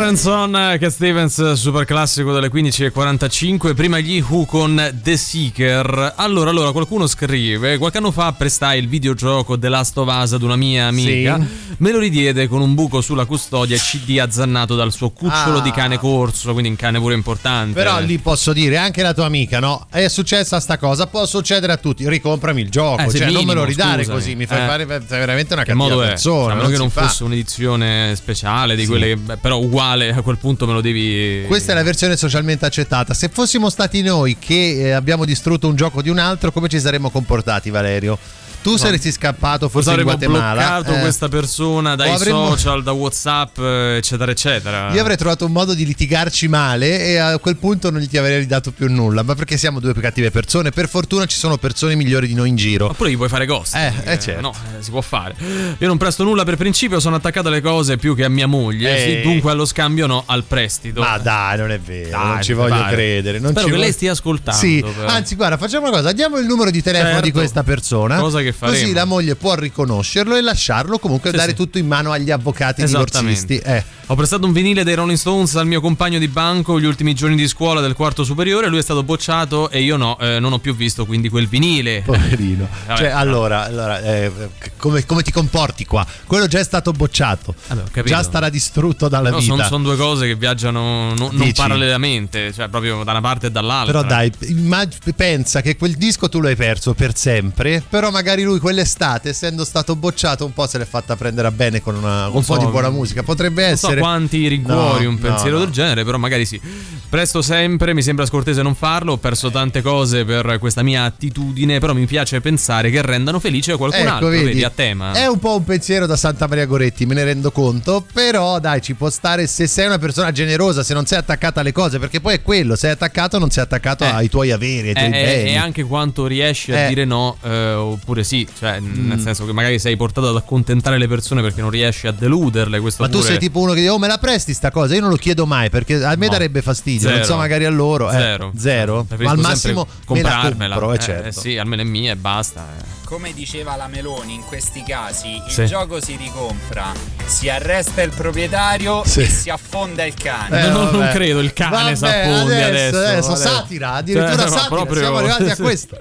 Father 0.00 0.16
Sorenson, 0.16 0.76
Cat 0.80 0.90
Stevens, 0.90 1.52
super 1.52 1.84
classico 1.84 2.32
delle 2.32 2.48
15.45. 2.50 3.74
Prima 3.74 3.98
gli 3.98 4.24
Who 4.26 4.46
con 4.46 4.98
The 5.02 5.16
Seeker. 5.18 6.14
Allora, 6.16 6.48
allora, 6.48 6.72
qualcuno 6.72 7.06
scrive: 7.06 7.76
Qualche 7.76 7.98
anno 7.98 8.10
fa 8.10 8.32
prestai 8.32 8.78
il 8.78 8.88
videogioco 8.88 9.58
The 9.58 9.68
Last 9.68 9.98
of 9.98 10.08
Us 10.08 10.32
ad 10.32 10.42
una 10.42 10.56
mia 10.56 10.86
amica. 10.86 11.38
Sì. 11.38 11.74
Me 11.78 11.92
lo 11.92 11.98
ridiede 11.98 12.48
con 12.48 12.62
un 12.62 12.74
buco 12.74 13.02
sulla 13.02 13.26
custodia 13.26 13.76
CD 13.76 14.18
azzannato 14.18 14.74
dal 14.74 14.90
suo 14.90 15.10
cucciolo 15.10 15.58
Ah. 15.58 15.60
di 15.62 15.70
cane 15.70 15.98
corso, 15.98 16.52
quindi 16.52 16.70
un 16.70 16.76
cane 16.76 16.98
pure 16.98 17.12
importante. 17.14 17.74
Però 17.74 18.00
lì 18.00 18.16
posso 18.18 18.54
dire, 18.54 18.78
anche 18.78 19.02
la 19.02 19.12
tua 19.12 19.26
amica, 19.26 19.60
no? 19.60 19.86
È 19.90 20.08
successa 20.08 20.60
sta 20.60 20.78
cosa, 20.78 21.08
può 21.08 21.26
succedere 21.26 21.72
a 21.72 21.76
tutti. 21.76 22.08
Ricomprami 22.08 22.62
il 22.62 22.70
gioco, 22.70 23.02
Eh, 23.02 23.10
cioè 23.10 23.20
non 23.26 23.32
me 23.32 23.38
minimo, 23.40 23.52
lo 23.52 23.64
ridare 23.64 24.02
scusami. 24.04 24.18
così, 24.18 24.34
mi 24.34 24.46
fai 24.46 24.62
Eh. 24.62 24.66
fare 24.66 24.84
veramente 24.86 25.52
una 25.52 25.64
cattiva 25.64 25.96
persona. 25.98 26.52
A 26.52 26.56
meno 26.56 26.68
che 26.70 26.76
non 26.78 26.88
fa. 26.90 27.02
fosse 27.02 27.24
un'edizione 27.24 28.14
speciale 28.16 28.74
di 28.76 28.82
Sì. 28.82 28.88
quelle 28.88 29.18
però 29.40 29.58
uguale 29.58 29.88
a 29.92 30.22
quel 30.22 30.38
punto 30.38 30.66
me 30.66 30.72
lo 30.72 30.80
devi. 30.80 31.44
Questa 31.46 31.72
è 31.72 31.74
la 31.74 31.82
versione 31.82 32.16
socialmente 32.16 32.66
accettata. 32.66 33.14
Se 33.14 33.28
fossimo 33.28 33.70
stati 33.70 34.02
noi 34.02 34.36
che 34.38 34.86
eh, 34.86 34.90
abbiamo 34.90 35.24
distrutto 35.24 35.68
un 35.68 35.76
gioco 35.76 36.02
di 36.02 36.08
un 36.08 36.18
altro, 36.18 36.52
come 36.52 36.68
ci 36.68 36.80
saremmo 36.80 37.10
comportati, 37.10 37.70
Valerio? 37.70 38.18
Tu 38.62 38.76
saresti 38.76 39.10
scappato 39.10 39.68
forse 39.70 39.92
in 39.94 40.02
Guatemala. 40.02 40.52
bloccato 40.52 40.94
eh. 40.96 41.00
questa 41.00 41.28
persona 41.28 41.94
dai 41.96 42.10
avremmo- 42.12 42.48
social, 42.50 42.82
da 42.82 42.92
WhatsApp, 42.92 43.58
eccetera, 43.58 44.30
eccetera. 44.30 44.92
Io 44.92 45.00
avrei 45.00 45.16
trovato 45.16 45.46
un 45.46 45.52
modo 45.52 45.72
di 45.72 45.86
litigarci 45.86 46.46
male 46.46 47.06
e 47.06 47.16
a 47.16 47.38
quel 47.38 47.56
punto 47.56 47.90
non 47.90 48.00
gli 48.02 48.08
ti 48.08 48.18
avrei 48.18 48.38
ridato 48.38 48.70
più 48.70 48.90
nulla, 48.90 49.22
ma 49.22 49.34
perché 49.34 49.56
siamo 49.56 49.80
due 49.80 49.92
più 49.92 50.02
cattive 50.02 50.30
persone. 50.30 50.70
Per 50.70 50.88
fortuna 50.88 51.24
ci 51.24 51.38
sono 51.38 51.56
persone 51.56 51.94
migliori 51.94 52.26
di 52.26 52.34
noi 52.34 52.50
in 52.50 52.56
giro. 52.56 52.86
Oppure 52.90 53.10
gli 53.10 53.16
puoi 53.16 53.28
fare 53.30 53.46
ghost. 53.46 53.74
Eh, 53.76 53.92
eh, 54.04 54.18
certo. 54.18 54.40
No, 54.42 54.52
eh, 54.78 54.82
si 54.82 54.90
può 54.90 55.00
fare. 55.00 55.34
Io 55.78 55.86
non 55.86 55.96
presto 55.96 56.22
nulla 56.24 56.44
per 56.44 56.56
principio, 56.56 57.00
sono 57.00 57.16
attaccato 57.16 57.48
alle 57.48 57.62
cose 57.62 57.96
più 57.96 58.14
che 58.14 58.24
a 58.24 58.28
mia 58.28 58.46
moglie. 58.46 58.98
Sì, 58.98 59.20
dunque 59.22 59.50
allo 59.52 59.64
scambio 59.64 60.06
no, 60.06 60.22
al 60.26 60.44
prestito. 60.44 61.00
Ma 61.00 61.16
dai, 61.16 61.56
non 61.56 61.70
è 61.70 61.78
vero, 61.80 62.10
Dai, 62.10 62.26
non 62.26 62.42
ci 62.42 62.52
voglio 62.52 62.74
pare. 62.74 62.92
credere. 62.94 63.38
Non 63.38 63.52
Spero 63.52 63.64
ci 63.66 63.70
che 63.72 63.76
vo- 63.78 63.82
lei 63.84 63.92
stia 63.92 64.12
ascoltando. 64.12 64.60
Sì, 64.60 64.84
però. 64.84 65.06
anzi, 65.08 65.34
guarda, 65.34 65.56
facciamo 65.56 65.86
una 65.88 65.96
cosa: 65.96 66.12
diamo 66.12 66.36
il 66.38 66.44
numero 66.46 66.70
di 66.70 66.82
telefono 66.82 67.10
Certo. 67.10 67.24
di 67.24 67.32
questa 67.32 67.62
persona. 67.62 68.18
Cosa 68.18 68.40
che 68.42 68.49
faremo. 68.52 68.78
Così 68.78 68.92
la 68.92 69.04
moglie 69.04 69.34
può 69.36 69.54
riconoscerlo 69.54 70.36
e 70.36 70.40
lasciarlo 70.40 70.98
comunque 70.98 71.30
Sì, 71.30 71.36
dare 71.36 71.50
sì. 71.50 71.56
tutto 71.56 71.78
in 71.78 71.86
mano 71.86 72.12
agli 72.12 72.30
avvocati 72.30 72.84
divorzisti. 72.84 73.58
Eh. 73.58 73.84
Ho 74.06 74.16
prestato 74.16 74.44
un 74.44 74.52
vinile 74.52 74.82
dei 74.82 74.94
Rolling 74.96 75.16
Stones 75.18 75.54
al 75.54 75.66
mio 75.68 75.80
compagno 75.80 76.18
di 76.18 76.26
banco 76.26 76.80
gli 76.80 76.84
ultimi 76.84 77.14
giorni 77.14 77.36
di 77.36 77.46
scuola 77.46 77.80
del 77.80 77.94
quarto 77.94 78.24
superiore. 78.24 78.66
Lui 78.68 78.78
è 78.80 78.82
stato 78.82 79.04
bocciato 79.04 79.70
e 79.70 79.82
io 79.82 79.96
no, 79.96 80.18
eh, 80.18 80.40
non 80.40 80.52
ho 80.52 80.58
più 80.58 80.74
visto 80.74 81.06
quindi 81.06 81.28
quel 81.28 81.46
vinile. 81.46 82.02
Poverino. 82.04 82.66
Vabbè, 82.86 82.98
cioè, 82.98 83.12
no. 83.12 83.18
allora, 83.18 83.64
allora, 83.64 84.02
eh, 84.02 84.32
come, 84.78 85.06
come 85.06 85.22
ti 85.22 85.30
comporti 85.30 85.84
qua? 85.86 86.04
Quello 86.26 86.48
già 86.48 86.58
è 86.58 86.64
stato 86.64 86.90
bocciato. 86.90 87.54
Capito. 87.68 88.02
già 88.02 88.22
starà 88.24 88.48
distrutto 88.48 89.06
dalla 89.08 89.30
No, 89.30 89.38
vita. 89.38 89.64
sono 89.66 89.84
due 89.84 89.96
cose 89.96 90.26
che 90.26 90.34
viaggiano 90.34 91.14
no- 91.14 91.28
non 91.30 91.52
parallelamente, 91.54 92.52
cioè 92.52 92.68
proprio 92.68 93.04
da 93.04 93.12
una 93.12 93.20
parte 93.20 93.46
e 93.46 93.50
dall'altra. 93.50 94.02
Però 94.02 94.08
dai, 94.08 94.32
immag- 94.48 95.14
pensa 95.14 95.60
che 95.60 95.76
quel 95.76 95.94
disco 95.94 96.28
tu 96.28 96.40
lo 96.40 96.48
hai 96.48 96.56
perso 96.56 96.94
per 96.94 97.16
sempre, 97.16 97.82
però 97.88 98.10
magari 98.10 98.39
lui 98.42 98.58
quell'estate, 98.58 99.30
essendo 99.30 99.64
stato 99.64 99.96
bocciato, 99.96 100.44
un 100.44 100.52
po' 100.52 100.66
se 100.66 100.78
l'è 100.78 100.84
fatta 100.84 101.16
prendere 101.16 101.48
a 101.48 101.50
bene 101.50 101.80
con, 101.80 101.94
una- 101.96 102.28
un 102.28 102.42
so, 102.42 102.54
po' 102.54 102.64
di 102.64 102.70
buona 102.70 102.90
musica. 102.90 103.22
Potrebbe 103.22 103.62
Non 103.62 103.70
essere... 103.72 103.94
so 103.94 104.00
quanti 104.00 104.46
rincuori 104.48 105.04
No, 105.04 105.10
un 105.10 105.18
pensiero 105.18 105.58
no. 105.58 105.64
del 105.64 105.72
genere, 105.72 106.04
però 106.04 106.18
magari 106.18 106.44
sì. 106.46 106.60
Presto 107.08 107.42
sempre, 107.42 107.92
mi 107.92 108.02
sembra 108.02 108.24
scortese 108.26 108.62
non 108.62 108.74
farlo. 108.74 109.12
Ho 109.12 109.16
perso 109.16 109.50
tante 109.50 109.82
cose 109.82 110.24
per 110.24 110.58
questa 110.60 110.82
mia 110.82 111.04
attitudine, 111.04 111.80
però 111.80 111.92
mi 111.92 112.06
piace 112.06 112.40
pensare 112.40 112.90
che 112.90 113.02
rendano 113.02 113.40
felice 113.40 113.76
qualcun 113.76 114.00
Ecco, 114.02 114.10
altro. 114.12 114.28
vedi, 114.28 114.44
Vedi, 114.44 114.64
a 114.64 114.70
tema. 114.70 115.12
È 115.12 115.26
un 115.26 115.38
po' 115.38 115.56
un 115.56 115.64
pensiero 115.64 116.06
da 116.06 116.16
Santa 116.16 116.46
Maria 116.46 116.66
Goretti, 116.66 117.06
me 117.06 117.14
ne 117.14 117.24
rendo 117.24 117.50
conto, 117.50 118.06
però 118.12 118.60
dai, 118.60 118.80
ci 118.80 118.94
può 118.94 119.10
stare 119.10 119.46
se 119.48 119.66
sei 119.66 119.86
una 119.86 119.98
persona 119.98 120.30
generosa, 120.30 120.82
se 120.84 120.94
non 120.94 121.04
sei 121.06 121.18
attaccata 121.18 121.60
alle 121.60 121.72
cose, 121.72 121.98
perché 121.98 122.20
poi 122.20 122.34
è 122.34 122.42
quello, 122.42 122.76
sei 122.76 122.92
attaccato 122.92 123.38
non 123.38 123.50
sei 123.50 123.64
attaccato 123.64 124.04
Eh. 124.04 124.08
ai 124.08 124.28
tuoi 124.28 124.52
averi, 124.52 124.88
ai 124.88 124.94
tuoi 124.94 125.06
E, 125.06 125.18
e- 125.20 125.24
beni. 125.24 125.50
e 125.50 125.56
anche 125.56 125.82
quanto 125.82 126.26
riesci 126.26 126.72
a 126.72 126.84
Eh. 126.84 126.88
Dire 126.88 127.04
no 127.04 127.36
eh, 127.42 127.72
oppure 127.72 128.22
sì, 128.30 128.46
cioè 128.56 128.78
nel 128.78 129.18
senso 129.18 129.44
che 129.44 129.52
magari 129.52 129.80
sei 129.80 129.96
portato 129.96 130.28
ad 130.28 130.36
accontentare 130.36 130.98
le 130.98 131.08
persone 131.08 131.42
perché 131.42 131.60
non 131.62 131.70
riesci 131.70 132.06
a 132.06 132.12
deluderle. 132.12 132.78
Questo 132.78 133.02
Ma 133.02 133.08
tu 133.08 133.16
pure- 133.18 133.28
sei 133.30 133.38
tipo 133.40 133.58
uno 133.58 133.72
che 133.72 133.80
dice, 133.80 133.90
oh 133.90 133.98
me 133.98 134.06
la 134.06 134.18
presti 134.18 134.54
sta 134.54 134.70
cosa? 134.70 134.94
Io 134.94 135.00
non 135.00 135.10
lo 135.10 135.16
chiedo 135.16 135.46
mai 135.46 135.68
perché 135.68 135.94
a 136.04 136.14
me 136.14 136.26
No. 136.26 136.32
darebbe 136.32 136.62
fastidio, 136.62 137.08
non 137.08 137.16
Zero. 137.18 137.26
so 137.28 137.36
magari 137.36 137.64
a 137.64 137.70
loro. 137.70 138.08
eh, 138.08 138.12
Zero. 138.12 138.52
zero? 138.56 138.96
Ma 138.98 139.02
Preferisco 139.04 139.34
al 139.34 139.40
massimo 139.40 139.80
me 139.84 139.90
la 139.90 140.04
comprarmela. 140.30 140.74
compro, 140.76 140.92
eh, 140.92 140.96
Eh, 140.96 141.00
certo. 141.00 141.40
sì, 141.40 141.58
almeno 141.58 141.82
è 141.82 141.84
mia 141.84 142.12
e 142.12 142.16
basta. 142.16 142.64
eh. 142.78 142.98
Come 143.10 143.32
diceva 143.34 143.74
la 143.74 143.88
Meloni, 143.88 144.34
in 144.34 144.42
questi 144.44 144.84
casi 144.86 145.34
il 145.34 145.42
Sì. 145.48 145.66
gioco 145.66 146.00
si 146.00 146.14
ricompra, 146.14 146.92
si 147.26 147.48
arresta 147.48 148.02
il 148.02 148.12
proprietario 148.14 149.02
Sì. 149.04 149.22
e 149.22 149.26
si 149.28 149.50
affonda 149.50 150.04
il 150.04 150.14
cane. 150.14 150.66
Eh, 150.66 150.68
non, 150.68 150.84
non 150.90 150.98
vabbè. 151.00 151.12
credo 151.12 151.40
il 151.40 151.52
cane 151.52 151.70
Vabbè, 151.76 151.94
s'affondi 151.96 152.52
adesso. 152.54 152.98
adesso, 152.98 153.34
satira, 153.34 153.94
addirittura 153.94 154.36
Cioè, 154.36 154.48
satira, 154.48 154.94
siamo 154.94 155.16
arrivati 155.16 155.50
a 155.50 155.56
questo. 155.58 155.98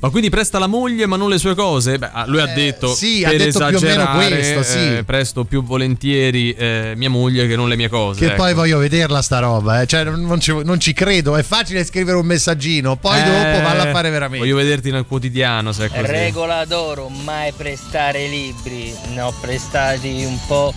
Ma 0.00 0.10
quindi 0.10 0.30
presta 0.30 0.60
la 0.60 0.68
moglie 0.68 1.06
ma 1.06 1.16
non 1.16 1.28
le 1.28 1.38
sue 1.38 1.56
cose? 1.56 1.98
Beh, 1.98 2.10
ah, 2.12 2.24
lui 2.26 2.40
ha 2.40 2.48
Eh, 2.50 2.54
detto 2.54 2.94
sì, 2.94 3.24
ha 3.24 3.30
per 3.30 3.38
detto 3.38 3.66
più 3.66 3.76
o 3.78 3.80
meno 3.80 4.10
questo, 4.12 4.62
sì. 4.62 4.78
eh, 4.98 5.02
presto 5.04 5.44
più 5.44 5.64
volentieri 5.64 6.52
eh, 6.52 6.92
mia 6.96 7.10
moglie 7.10 7.48
che 7.48 7.56
non 7.56 7.68
le 7.68 7.74
mie 7.74 7.88
cose. 7.88 8.20
Che 8.20 8.26
ecco. 8.26 8.36
poi 8.36 8.54
voglio 8.54 8.78
vederla 8.78 9.20
sta 9.22 9.40
roba, 9.40 9.80
eh. 9.82 9.86
cioè 9.86 10.04
non, 10.04 10.20
non 10.22 10.38
ci, 10.40 10.54
non 10.62 10.78
ci 10.78 10.92
credo, 10.92 11.34
è 11.36 11.42
facile 11.42 11.84
scrivere 11.84 12.16
un 12.16 12.26
messaggino, 12.26 12.94
poi 12.96 13.18
Eh, 13.18 13.24
dopo 13.24 13.62
valla 13.62 13.82
a 13.88 13.90
fare 13.90 14.10
veramente. 14.10 14.44
Voglio 14.46 14.56
vederti 14.56 14.90
nel 14.92 15.04
quotidiano 15.04 15.72
se 15.72 15.86
è 15.86 15.88
così. 15.88 16.02
Regola 16.02 16.64
d'oro, 16.64 17.08
mai 17.08 17.50
prestare 17.56 18.28
libri. 18.28 18.94
Ne 19.14 19.20
ho 19.20 19.34
prestati 19.40 20.22
un 20.24 20.38
po', 20.46 20.72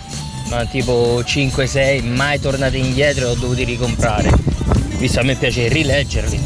ma 0.50 0.64
tipo 0.64 1.20
5-6, 1.24 2.04
mai 2.12 2.40
tornati 2.40 2.78
indietro 2.78 3.26
e 3.26 3.30
ho 3.30 3.34
dovuti 3.34 3.62
ricomprare. 3.62 4.30
Visto 4.98 5.20
a 5.20 5.22
me 5.22 5.36
piace 5.36 5.68
rileggerli. 5.68 6.40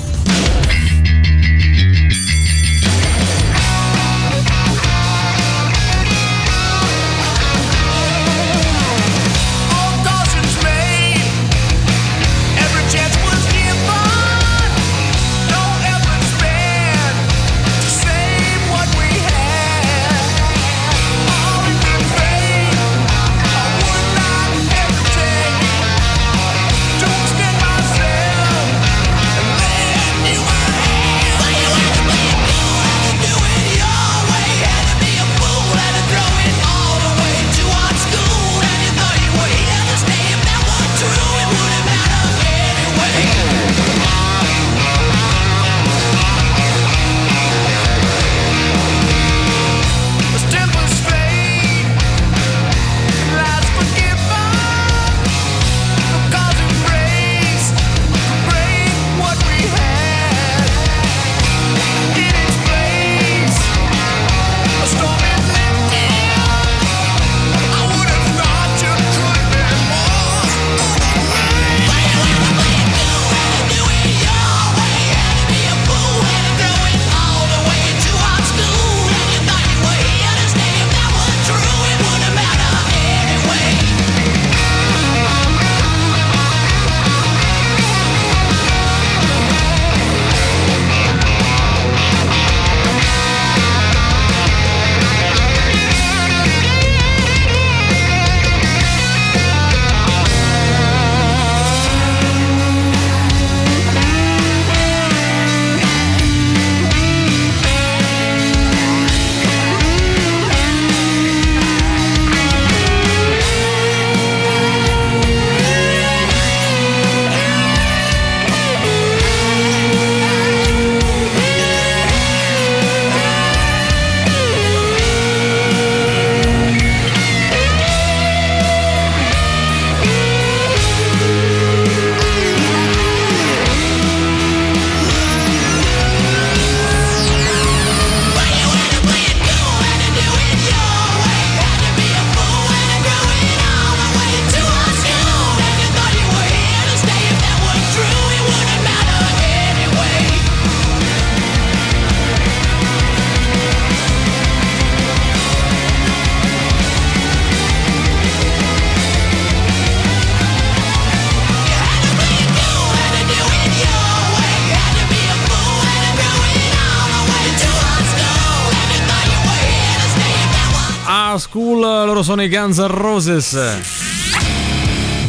Loro 172.17 172.23
sono 172.23 172.43
i 172.43 172.49
Guns 172.49 172.79
N' 172.79 172.87
Roses. 172.87 174.16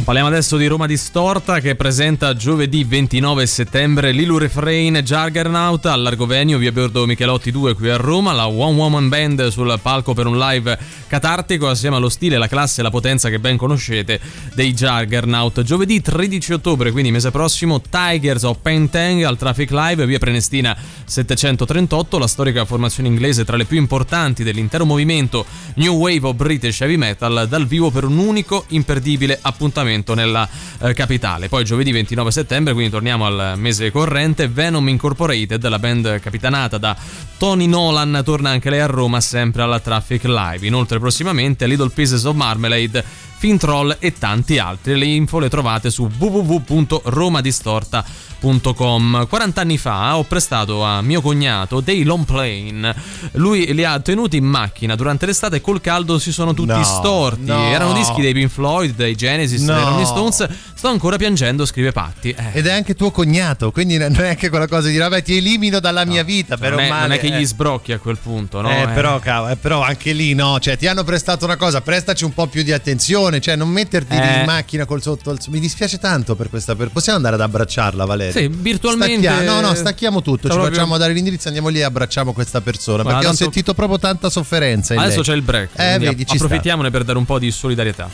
Parliamo 0.07 0.29
adesso 0.29 0.55
di 0.55 0.67
Roma 0.67 0.85
Distorta 0.85 1.59
che 1.59 1.75
presenta 1.75 2.33
giovedì 2.33 2.85
29 2.85 3.45
settembre 3.45 4.13
Lilu 4.13 4.37
Refrain 4.37 4.95
Juggernaut 5.03 5.85
all'Argovenio 5.87 6.57
via 6.57 6.71
Bordo 6.71 7.05
Michelotti 7.05 7.51
2 7.51 7.73
qui 7.73 7.89
a 7.89 7.97
Roma, 7.97 8.31
la 8.31 8.47
One 8.47 8.77
Woman 8.77 9.09
Band 9.09 9.49
sul 9.49 9.77
palco 9.81 10.13
per 10.13 10.25
un 10.25 10.37
live 10.37 10.79
catartico 11.07 11.67
assieme 11.67 11.97
allo 11.97 12.07
stile, 12.07 12.37
la 12.37 12.47
classe 12.47 12.79
e 12.79 12.83
la 12.83 12.89
potenza 12.89 13.27
che 13.27 13.39
ben 13.39 13.57
conoscete 13.57 14.21
dei 14.53 14.73
Juggernaut. 14.73 15.61
Giovedì 15.63 15.99
13 15.99 16.53
ottobre, 16.53 16.91
quindi 16.91 17.11
mese 17.11 17.29
prossimo, 17.29 17.81
Tigers 17.81 18.43
of 18.43 18.59
Pentang 18.61 19.23
al 19.23 19.37
Traffic 19.37 19.71
Live 19.71 20.05
via 20.05 20.19
Prenestina 20.19 20.73
738, 21.03 22.17
la 22.17 22.27
storica 22.27 22.63
formazione 22.63 23.09
inglese 23.09 23.43
tra 23.43 23.57
le 23.57 23.65
più 23.65 23.77
importanti 23.77 24.45
dell'intero 24.45 24.85
movimento 24.85 25.45
New 25.75 25.95
Wave 25.95 26.27
of 26.27 26.35
British 26.35 26.79
Heavy 26.79 26.95
Metal 26.95 27.45
dal 27.49 27.67
vivo 27.67 27.91
per 27.91 28.05
un 28.05 28.17
unico 28.17 28.63
imperdibile 28.69 29.37
appuntamento 29.41 29.95
nella 30.13 30.47
eh, 30.79 30.93
capitale. 30.93 31.49
Poi 31.49 31.63
giovedì 31.63 31.91
29 31.91 32.31
settembre, 32.31 32.73
quindi 32.73 32.91
torniamo 32.91 33.25
al 33.25 33.53
mese 33.57 33.91
corrente, 33.91 34.47
Venom 34.47 34.87
Incorporated, 34.87 35.65
la 35.67 35.79
band 35.79 36.19
capitanata 36.19 36.77
da 36.77 36.95
Tony 37.37 37.67
Nolan, 37.67 38.21
torna 38.23 38.49
anche 38.49 38.69
lei 38.69 38.79
a 38.79 38.85
Roma 38.85 39.21
sempre 39.21 39.61
alla 39.61 39.79
Traffic 39.79 40.23
Live. 40.25 40.65
Inoltre 40.65 40.99
prossimamente 40.99 41.67
Little 41.67 41.89
Pieces 41.89 42.23
of 42.23 42.35
Marmalade, 42.35 43.03
Fintroll 43.37 43.97
e 43.99 44.13
tanti 44.13 44.57
altri. 44.57 44.97
Le 44.97 45.05
info 45.05 45.39
le 45.39 45.49
trovate 45.49 45.89
su 45.89 46.09
www.romadistorta.com 46.17 48.26
40 48.39 49.61
anni 49.61 49.77
fa 49.77 50.15
ho 50.17 50.23
prestato 50.23 50.83
a 50.83 51.01
mio 51.01 51.21
cognato 51.21 51.79
dei 51.81 52.03
long 52.03 52.25
plane. 52.25 52.95
Lui 53.33 53.73
li 53.73 53.83
ha 53.83 53.99
tenuti 53.99 54.37
in 54.37 54.45
macchina 54.45 54.95
durante 54.95 55.25
l'estate 55.25 55.57
e 55.57 55.61
col 55.61 55.81
caldo 55.81 56.19
si 56.19 56.31
sono 56.31 56.53
tutti 56.53 56.67
No, 56.71 56.83
storti. 56.83 57.45
no. 57.45 57.63
Erano 57.71 57.93
dischi 57.93 58.21
dei 58.21 58.33
Pink 58.33 58.49
Floyd, 58.49 58.95
dei 58.95 59.15
Genesis, 59.15 59.61
No. 59.63 59.73
dei 59.73 59.83
Rolling 59.83 60.05
Stones. 60.05 60.47
Sto 60.73 60.89
ancora 60.89 61.17
piangendo, 61.17 61.65
scrive 61.65 61.91
Patti. 61.91 62.29
Eh. 62.29 62.51
Ed 62.53 62.67
è 62.67 62.71
anche 62.71 62.93
tuo 62.95 63.09
cognato, 63.11 63.71
quindi 63.71 63.97
non 63.97 64.15
è 64.15 64.29
anche 64.29 64.49
quella 64.49 64.67
cosa 64.67 64.87
di 64.89 64.97
vabbè, 64.97 65.23
ti 65.23 65.37
elimino 65.37 65.79
dalla 65.79 66.05
mia 66.05 66.23
vita. 66.23 66.55
Per 66.57 66.71
non, 66.71 66.79
è, 66.81 66.89
male, 66.89 67.01
non 67.07 67.11
è 67.13 67.19
che 67.19 67.27
eh. 67.27 67.39
gli 67.39 67.45
sbrocchi 67.45 67.91
a 67.93 67.97
quel 67.99 68.17
punto, 68.17 68.61
no? 68.61 68.69
Eh, 68.69 68.81
Eh. 68.83 68.87
però, 68.89 69.17
cavolo, 69.19 69.51
eh, 69.53 69.55
però 69.55 69.81
anche 69.81 70.13
lì 70.13 70.33
no, 70.35 70.59
cioè 70.59 70.77
ti 70.77 70.85
hanno 70.87 71.03
prestato 71.03 71.45
una 71.45 71.55
cosa, 71.57 71.81
prestaci 71.81 72.23
un 72.23 72.33
po' 72.33 72.47
più 72.47 72.61
di 72.63 72.71
attenzione, 72.71 73.41
cioè 73.41 73.55
non 73.55 73.69
metterti 73.69 74.15
lì 74.15 74.21
Eh. 74.21 74.39
in 74.39 74.45
macchina 74.45 74.85
col 74.85 75.01
sotto. 75.01 75.35
Mi 75.49 75.59
dispiace 75.59 75.97
tanto 75.97 76.35
per 76.35 76.49
questa. 76.49 76.75
Per... 76.75 76.89
Possiamo 76.89 77.17
andare 77.17 77.35
ad 77.35 77.41
abbracciarla, 77.41 78.05
Valeria? 78.05 78.26
Sì, 78.31 78.47
virtualmente- 78.47 79.27
Stacchia- 79.27 79.43
No, 79.53 79.61
no, 79.67 79.73
stacchiamo 79.75 80.21
tutto. 80.21 80.47
Ci 80.47 80.53
proprio- 80.53 80.69
facciamo 80.73 80.97
dare 80.97 81.13
l'indirizzo, 81.13 81.47
andiamo 81.47 81.69
lì 81.69 81.79
e 81.79 81.83
abbracciamo 81.83 82.33
questa 82.33 82.61
persona. 82.61 83.03
Guarda, 83.03 83.19
perché 83.19 83.25
ho 83.25 83.37
tanto- 83.37 83.43
sentito 83.43 83.73
proprio 83.73 83.99
tanta 83.99 84.29
sofferenza. 84.29 84.93
in 84.93 84.99
Adesso 84.99 85.15
lei. 85.17 85.23
c'è 85.25 85.33
il 85.33 85.41
break. 85.41 85.69
Eh, 85.75 85.97
vedi, 85.99 86.25
ci 86.25 86.35
sta. 86.35 86.45
approfittiamone 86.45 86.89
per 86.91 87.03
dare 87.03 87.17
un 87.17 87.25
po' 87.25 87.39
di 87.39 87.51
solidarietà. 87.51 88.09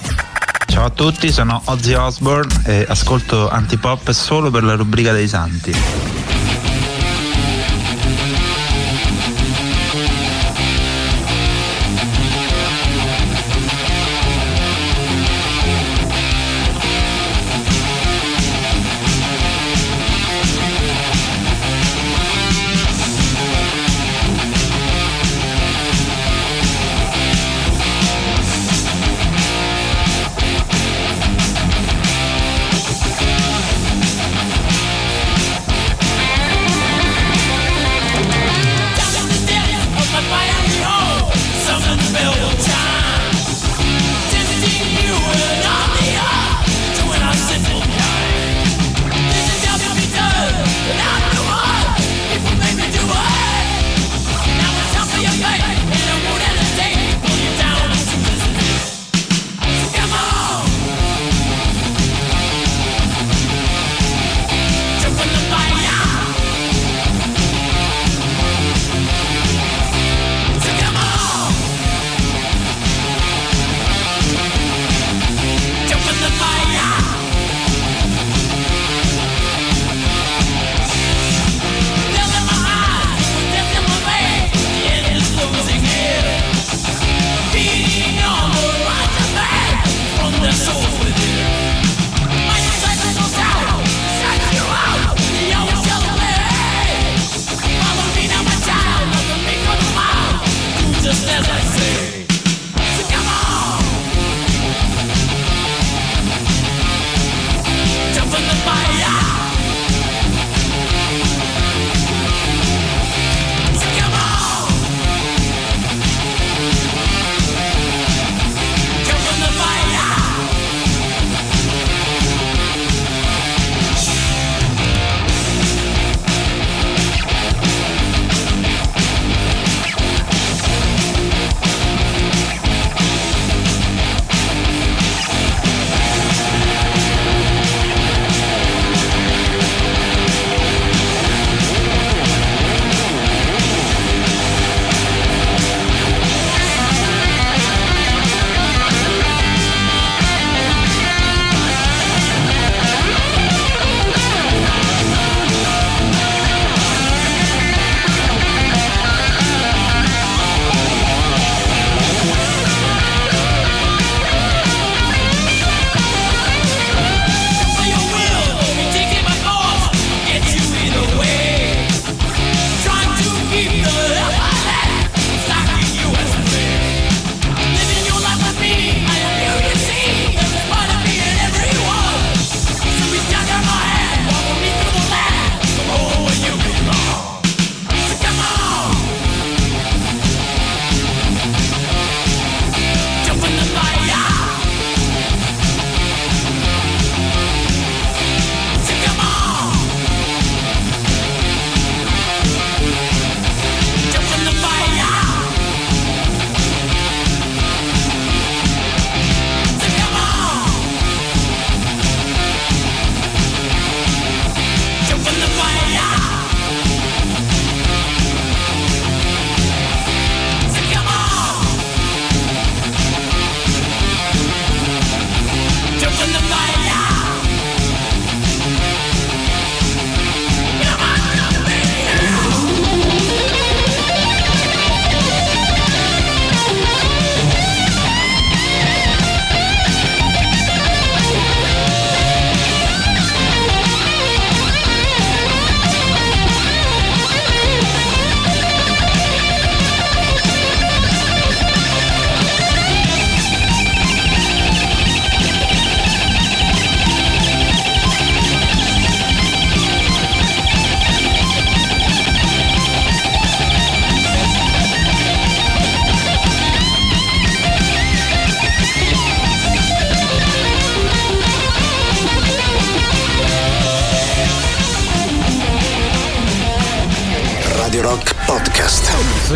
Ciao 0.68 0.86
a 0.86 0.90
tutti, 0.90 1.32
sono 1.32 1.62
Ozzy 1.66 1.94
Osbourne 1.94 2.62
e 2.66 2.86
ascolto 2.88 3.48
Antipop 3.50 4.10
solo 4.12 4.50
per 4.50 4.64
la 4.64 4.74
rubrica 4.76 5.12
dei 5.12 5.28
santi. 5.28 5.72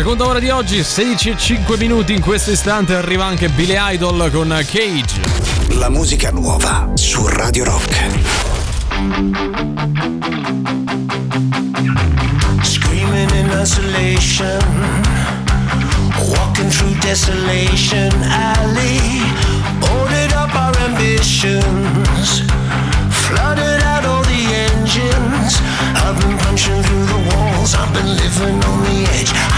Seconda 0.08 0.32
ora 0.32 0.40
di 0.40 0.48
oggi, 0.48 0.82
16 0.82 1.28
e 1.28 1.36
5 1.36 1.76
minuti. 1.76 2.14
In 2.14 2.22
questo 2.22 2.50
istante 2.50 2.94
arriva 2.94 3.26
anche 3.26 3.50
Billy 3.50 3.74
Idol 3.76 4.30
con 4.32 4.48
Cage. 4.48 5.20
La 5.72 5.90
musica 5.90 6.30
nuova 6.30 6.92
su 6.94 7.26
Radio 7.26 7.64
Rock. 7.64 8.06
Screaming 12.62 13.30
in 13.32 13.50
isolation, 13.60 14.62
walking 16.28 16.70
through 16.70 16.98
desolation 17.00 18.10
alley, 18.22 19.20
ordered 19.92 20.32
up 20.32 20.54
our 20.54 20.74
ambitions, 20.86 22.46
flooded 23.10 23.82
out 23.82 24.06
all 24.06 24.22
the 24.22 24.54
engines. 24.72 25.60
I've 25.96 26.18
been 26.18 26.34
punching 26.38 26.82
through 26.82 27.04
the 27.04 27.34
walls, 27.34 27.74
I've 27.74 27.92
been 27.92 28.16
living 28.16 28.64
on 28.64 28.84
the 28.84 29.06
edge. 29.12 29.57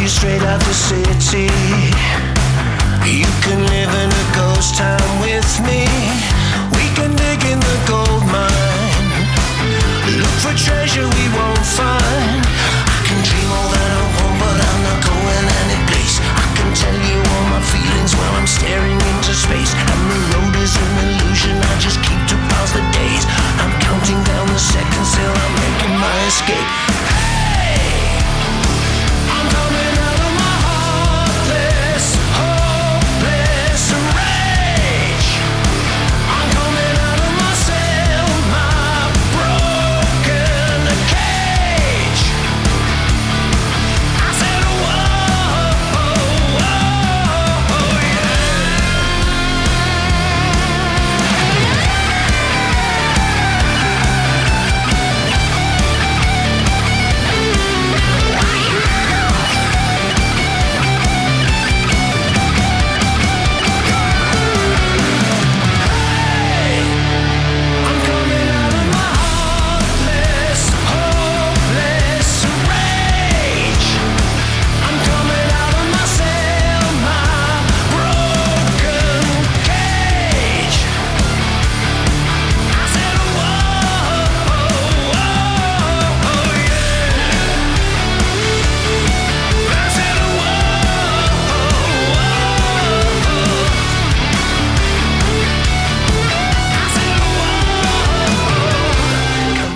You 0.00 0.08
straight 0.08 0.40
out 0.42 0.60
the 0.60 0.72
city. 0.72 1.52
You 3.04 3.28
can 3.44 3.60
live 3.68 3.92
in 3.92 4.08
a 4.08 4.26
ghost 4.32 4.76
town 4.80 5.04
with 5.20 5.50
me. 5.68 5.84
We 6.72 6.84
can 6.96 7.12
dig 7.12 7.40
in 7.44 7.60
the 7.60 7.78
gold 7.84 8.24
mine. 8.32 9.18
Look 10.16 10.36
for 10.40 10.56
treasure 10.56 11.04
we 11.04 11.24
won't 11.36 11.66
find. 11.76 12.40
I 12.40 12.98
can 13.04 13.20
dream 13.28 13.48
all 13.52 13.68
that 13.68 13.90
I 13.92 14.02
want, 14.16 14.36
but 14.40 14.56
I'm 14.56 14.80
not 14.88 15.00
going 15.04 15.46
any 15.68 15.80
place. 15.92 16.16
I 16.16 16.46
can 16.56 16.70
tell 16.72 16.96
you 16.96 17.20
all 17.20 17.44
my 17.52 17.62
feelings 17.68 18.16
while 18.16 18.34
I'm 18.40 18.48
staring 18.48 18.96
into 18.96 19.36
space. 19.36 19.76
And 19.76 20.00
the 20.08 20.20
road 20.32 20.54
is 20.64 20.72
an 20.80 20.92
illusion. 21.04 21.60
I 21.60 21.74
just 21.76 22.00
keep 22.00 22.20
to 22.32 22.36
pass 22.48 22.72
the 22.72 22.84
days. 22.96 23.24
I'm 23.60 23.72
counting 23.84 24.20
down 24.24 24.48
the 24.48 24.60
seconds 24.60 25.12
till 25.12 25.34
I'm 25.44 25.54
making 25.60 25.94
my 26.00 26.16
escape. 26.24 27.19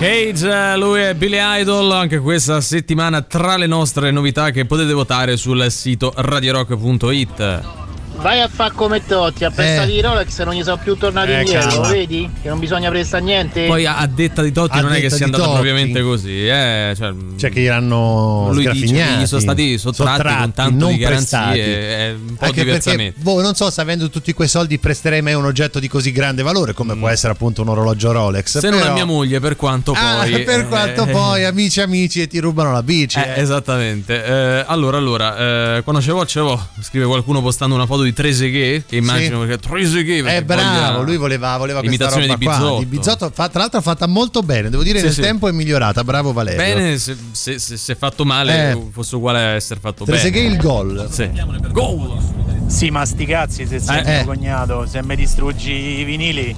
Cage, 0.04 0.76
lui 0.76 1.00
è 1.00 1.14
Billy 1.14 1.38
Idol, 1.40 1.90
anche 1.92 2.18
questa 2.18 2.60
settimana 2.60 3.22
tra 3.22 3.56
le 3.56 3.64
nostre 3.64 4.10
novità 4.10 4.50
che 4.50 4.66
potete 4.66 4.92
votare 4.92 5.38
sul 5.38 5.70
sito 5.70 6.12
radiorock.it. 6.14 7.83
Vai 8.16 8.40
a 8.40 8.48
fare 8.48 8.72
come 8.74 9.04
Totti, 9.04 9.44
a 9.44 9.50
prestare 9.50 9.90
i 9.90 10.00
Rolex 10.00 10.38
e 10.38 10.44
non 10.44 10.54
gli 10.54 10.62
sono 10.62 10.78
più 10.78 10.96
tornati 10.96 11.30
Eh, 11.32 11.40
indietro, 11.40 11.68
calma. 11.68 11.88
vedi? 11.88 12.30
Che 12.40 12.48
non 12.48 12.58
bisogna 12.58 12.88
prestare 12.88 13.22
niente. 13.22 13.66
Poi 13.66 13.84
a, 13.84 13.98
a 13.98 14.06
detta 14.06 14.40
di 14.42 14.50
Totti 14.50 14.78
A 14.78 14.80
non 14.80 14.92
è 14.94 15.00
che 15.00 15.08
sia 15.08 15.18
di 15.18 15.24
andato 15.24 15.42
Totti. 15.42 15.54
propriamente 15.56 16.00
così, 16.02 16.46
eh, 16.48 16.94
cioè, 16.96 17.12
Cioè 17.36 17.50
che 17.50 17.60
gliel'hanno 17.60 18.48
lui 18.52 18.66
dice 18.70 18.94
gli 19.18 19.26
sono 19.26 19.40
stati 19.42 19.76
sottratti, 19.76 20.22
con 20.38 20.52
tanto 20.54 20.84
non 20.84 20.92
di 20.92 20.98
garanzie 20.98 21.38
prestati. 21.38 21.58
e 21.60 22.16
un 22.28 22.34
po' 22.36 22.44
Anche 22.46 22.64
diversamente. 22.64 23.12
perché, 23.12 23.22
boh, 23.30 23.42
non 23.42 23.54
so 23.54 23.68
se 23.70 23.80
avendo 23.82 24.08
tutti 24.08 24.32
quei 24.32 24.48
soldi 24.48 24.78
presterei 24.78 25.20
mai 25.20 25.34
un 25.34 25.44
oggetto 25.44 25.78
di 25.78 25.88
così 25.88 26.10
grande 26.10 26.42
valore 26.42 26.72
come 26.72 26.96
può 26.96 27.08
essere 27.08 27.32
appunto 27.32 27.60
un 27.60 27.68
orologio 27.68 28.10
Rolex. 28.12 28.56
Mm. 28.56 28.60
Se 28.60 28.70
non 28.70 28.78
però- 28.78 28.90
a 28.90 28.94
mia 28.94 29.04
moglie, 29.04 29.40
per 29.40 29.56
quanto 29.56 29.92
Ah, 29.92 30.20
poi. 30.22 30.40
per 30.44 30.66
quanto 30.68 31.04
eh, 31.06 31.10
poi 31.10 31.44
amici 31.44 31.80
amici 31.82 32.22
e 32.22 32.26
ti 32.26 32.38
rubano 32.38 32.72
la 32.72 32.82
bici. 32.82 33.18
Eh, 33.18 33.32
eh. 33.36 33.40
esattamente. 33.40 34.24
Eh, 34.24 34.64
allora, 34.66 34.96
allora, 34.96 35.76
eh, 35.76 35.82
quando 35.82 36.00
ce 36.00 36.10
l'ho, 36.10 36.24
ce 36.24 36.38
l'ho. 36.40 36.68
Scrive 36.80 37.04
qualcuno 37.06 37.42
postando 37.42 37.74
una 37.74 37.86
foto 37.86 38.02
di 38.04 38.12
Trezeguet, 38.12 38.86
che 38.86 38.96
immagino 38.96 39.40
Sì. 39.42 39.46
perché 39.48 39.68
Trezeguet. 39.68 40.22
perché 40.22 40.36
È 40.38 40.42
bravo, 40.44 40.62
voglia- 40.62 41.00
lui 41.02 41.16
voleva, 41.16 41.56
voleva 41.56 41.80
questa 41.80 41.96
Imitazione 41.96 42.26
roba 42.26 42.38
di 42.38 42.44
qua. 42.44 42.54
Bizzotto. 42.56 42.78
Di 42.78 42.84
Bizzotto, 42.86 43.30
fa- 43.34 43.48
tra 43.48 43.60
l'altro 43.60 43.80
fatta 43.80 44.06
molto 44.06 44.42
bene, 44.42 44.70
devo 44.70 44.82
dire 44.82 44.98
Sì, 44.98 45.04
nel 45.04 45.14
sì. 45.14 45.20
tempo 45.20 45.48
è 45.48 45.52
migliorata, 45.52 46.04
bravo 46.04 46.32
Valerio. 46.32 46.58
Bene, 46.62 46.98
se, 46.98 47.16
se, 47.32 47.58
se- 47.58 47.76
se 47.76 47.94
fatto 47.94 48.24
male, 48.24 48.70
Eh. 48.70 48.86
fosse 48.92 49.16
uguale 49.16 49.38
a 49.38 49.48
essere 49.54 49.80
fatto 49.80 50.04
Trezeguet 50.04 50.42
bene. 50.44 50.54
il 50.54 50.60
gol. 50.60 51.08
Sì. 51.10 51.30
Gol! 51.72 52.18
Sì, 52.66 52.90
ma 52.90 53.04
sti 53.04 53.26
cazzi, 53.26 53.66
se 53.66 53.78
sei 53.78 53.98
Eh. 54.00 54.02
mio 54.04 54.20
Eh. 54.20 54.24
cognato, 54.24 54.86
se 54.86 55.02
mi 55.02 55.16
distruggi 55.16 55.72
i 56.00 56.04
vinili, 56.04 56.54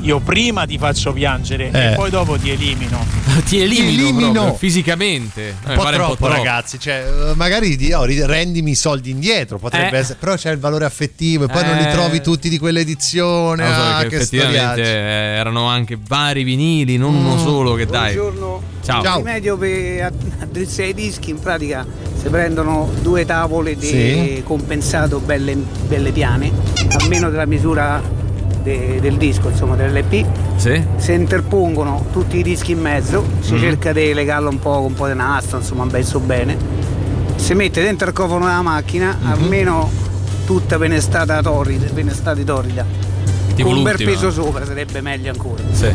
io 0.00 0.20
prima 0.20 0.64
ti 0.66 0.78
faccio 0.78 1.12
piangere 1.12 1.70
Eh. 1.72 1.92
e 1.92 1.94
poi 1.94 2.10
dopo 2.10 2.36
ti 2.38 2.50
elimino. 2.50 3.16
Ti 3.48 3.60
elimino, 3.60 3.88
elimino. 4.02 4.32
proprio, 4.32 4.54
fisicamente. 4.56 5.54
Un 5.64 5.70
Eh, 5.70 5.74
po' 5.76 5.82
pare 5.82 5.96
troppo, 5.96 6.26
ragazzi. 6.26 6.78
Cioè, 6.80 7.04
eh, 7.30 7.34
magari 7.36 7.76
di, 7.76 7.92
oh, 7.92 8.04
rendimi 8.04 8.72
i 8.72 8.74
soldi 8.74 9.10
indietro. 9.10 9.58
Potrebbe 9.58 9.96
Eh. 9.96 10.00
essere, 10.00 10.16
però 10.18 10.34
c'è 10.34 10.50
il 10.50 10.58
valore 10.58 10.84
affettivo 10.86 11.44
e 11.44 11.46
poi 11.46 11.64
non 11.64 11.76
li 11.76 11.84
Eh. 11.84 11.90
trovi 11.92 12.20
tutti 12.20 12.48
di 12.48 12.58
quell'edizione. 12.58 13.64
So, 13.64 13.80
ah, 13.80 14.04
che 14.08 14.16
effettivamente 14.16 14.82
eh, 14.82 15.36
erano 15.36 15.66
anche 15.66 15.96
vari 16.04 16.42
vinili, 16.42 16.96
non 16.96 17.14
uno 17.14 17.34
Mm. 17.36 17.38
solo 17.44 17.74
che 17.74 17.86
dai. 17.86 18.14
Buongiorno. 18.14 18.62
Ciao. 18.84 19.02
Il 19.02 19.24
rimedio 19.24 19.56
per 19.56 20.12
addrizzare 20.40 20.88
i 20.88 20.94
dischi 20.94 21.30
in 21.30 21.38
pratica 21.38 21.86
si 22.20 22.28
prendono 22.28 22.90
due 23.02 23.24
tavole 23.24 23.76
di 23.76 23.86
Sì. 23.86 24.42
compensato 24.44 25.20
belle, 25.20 25.54
belle 25.86 26.10
piane, 26.10 26.50
almeno 26.98 27.28
della 27.30 27.46
misura 27.46 28.02
de- 28.62 28.98
del 29.00 29.16
disco, 29.16 29.48
insomma 29.48 29.74
dell'LP. 29.76 30.24
Sì. 30.56 30.82
Si 30.96 31.12
interpongono 31.12 32.06
tutti 32.12 32.38
i 32.38 32.42
dischi 32.42 32.72
in 32.72 32.80
mezzo, 32.80 33.24
si 33.40 33.54
Mhm. 33.54 33.60
cerca 33.60 33.92
di 33.92 34.12
legarlo 34.14 34.48
un 34.50 34.58
po' 34.58 34.72
con 34.74 34.84
un 34.84 34.94
po' 34.94 35.06
di 35.06 35.14
nastro, 35.14 35.58
insomma 35.58 35.84
messo 35.84 36.18
bene. 36.20 36.56
Si 37.36 37.54
mette 37.54 37.82
dentro 37.82 38.08
il 38.08 38.14
cofano 38.14 38.46
della 38.46 38.62
macchina, 38.62 39.16
Mhm. 39.20 39.30
almeno 39.30 39.90
tutta 40.46 40.78
penestata 40.78 41.40
torrida, 41.42 41.86
penestata 41.92 42.40
torrida. 42.42 42.84
Tipo 43.54 43.68
con 43.68 43.78
un 43.78 43.84
bel 43.84 43.96
peso 43.96 44.30
sopra 44.30 44.64
sarebbe 44.64 45.00
meglio 45.00 45.30
ancora 45.32 45.62
Sì. 45.72 45.88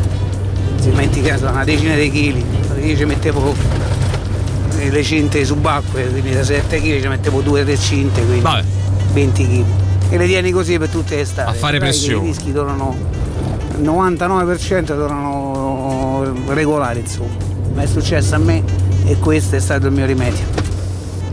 si 0.76 0.90
metti 0.90 1.22
che 1.22 1.30
ne 1.32 1.38
so, 1.38 1.48
una 1.48 1.64
decina 1.64 1.94
di 1.94 2.10
chili 2.10 2.44
io 2.82 2.94
ci 2.96 3.04
mettevo 3.06 3.54
le 4.90 5.02
cinte 5.02 5.42
subacquee 5.46 6.08
quindi 6.10 6.34
da 6.34 6.44
7 6.44 6.78
kg 6.78 7.00
ci 7.00 7.08
mettevo 7.08 7.40
2-3 7.40 7.78
cinte 7.78 8.22
quindi 8.24 8.46
20 9.14 9.46
kg 9.46 9.64
e 10.14 10.16
le 10.16 10.26
tieni 10.26 10.52
così 10.52 10.78
per 10.78 10.88
tutte 10.88 11.16
le 11.16 11.22
estate 11.22 11.50
A 11.50 11.52
fare 11.52 11.78
pressione. 11.78 12.24
i 12.24 12.30
dischi 12.30 12.52
durano 12.52 12.94
il 13.76 13.82
99% 13.82 14.94
durano 14.94 16.32
regolari 16.46 17.00
insomma. 17.00 17.34
Ma 17.74 17.82
è 17.82 17.86
successo 17.86 18.36
a 18.36 18.38
me 18.38 18.62
e 19.06 19.18
questo 19.18 19.56
è 19.56 19.58
stato 19.58 19.88
il 19.88 19.92
mio 19.92 20.06
rimedio. 20.06 20.44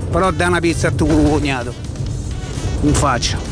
Però 0.09 0.32
da 0.32 0.47
una 0.47 0.59
pizza 0.59 0.88
a 0.88 0.91
tuo 0.91 1.05
cognato. 1.05 1.71
In 2.82 2.93
faccia 2.95 3.50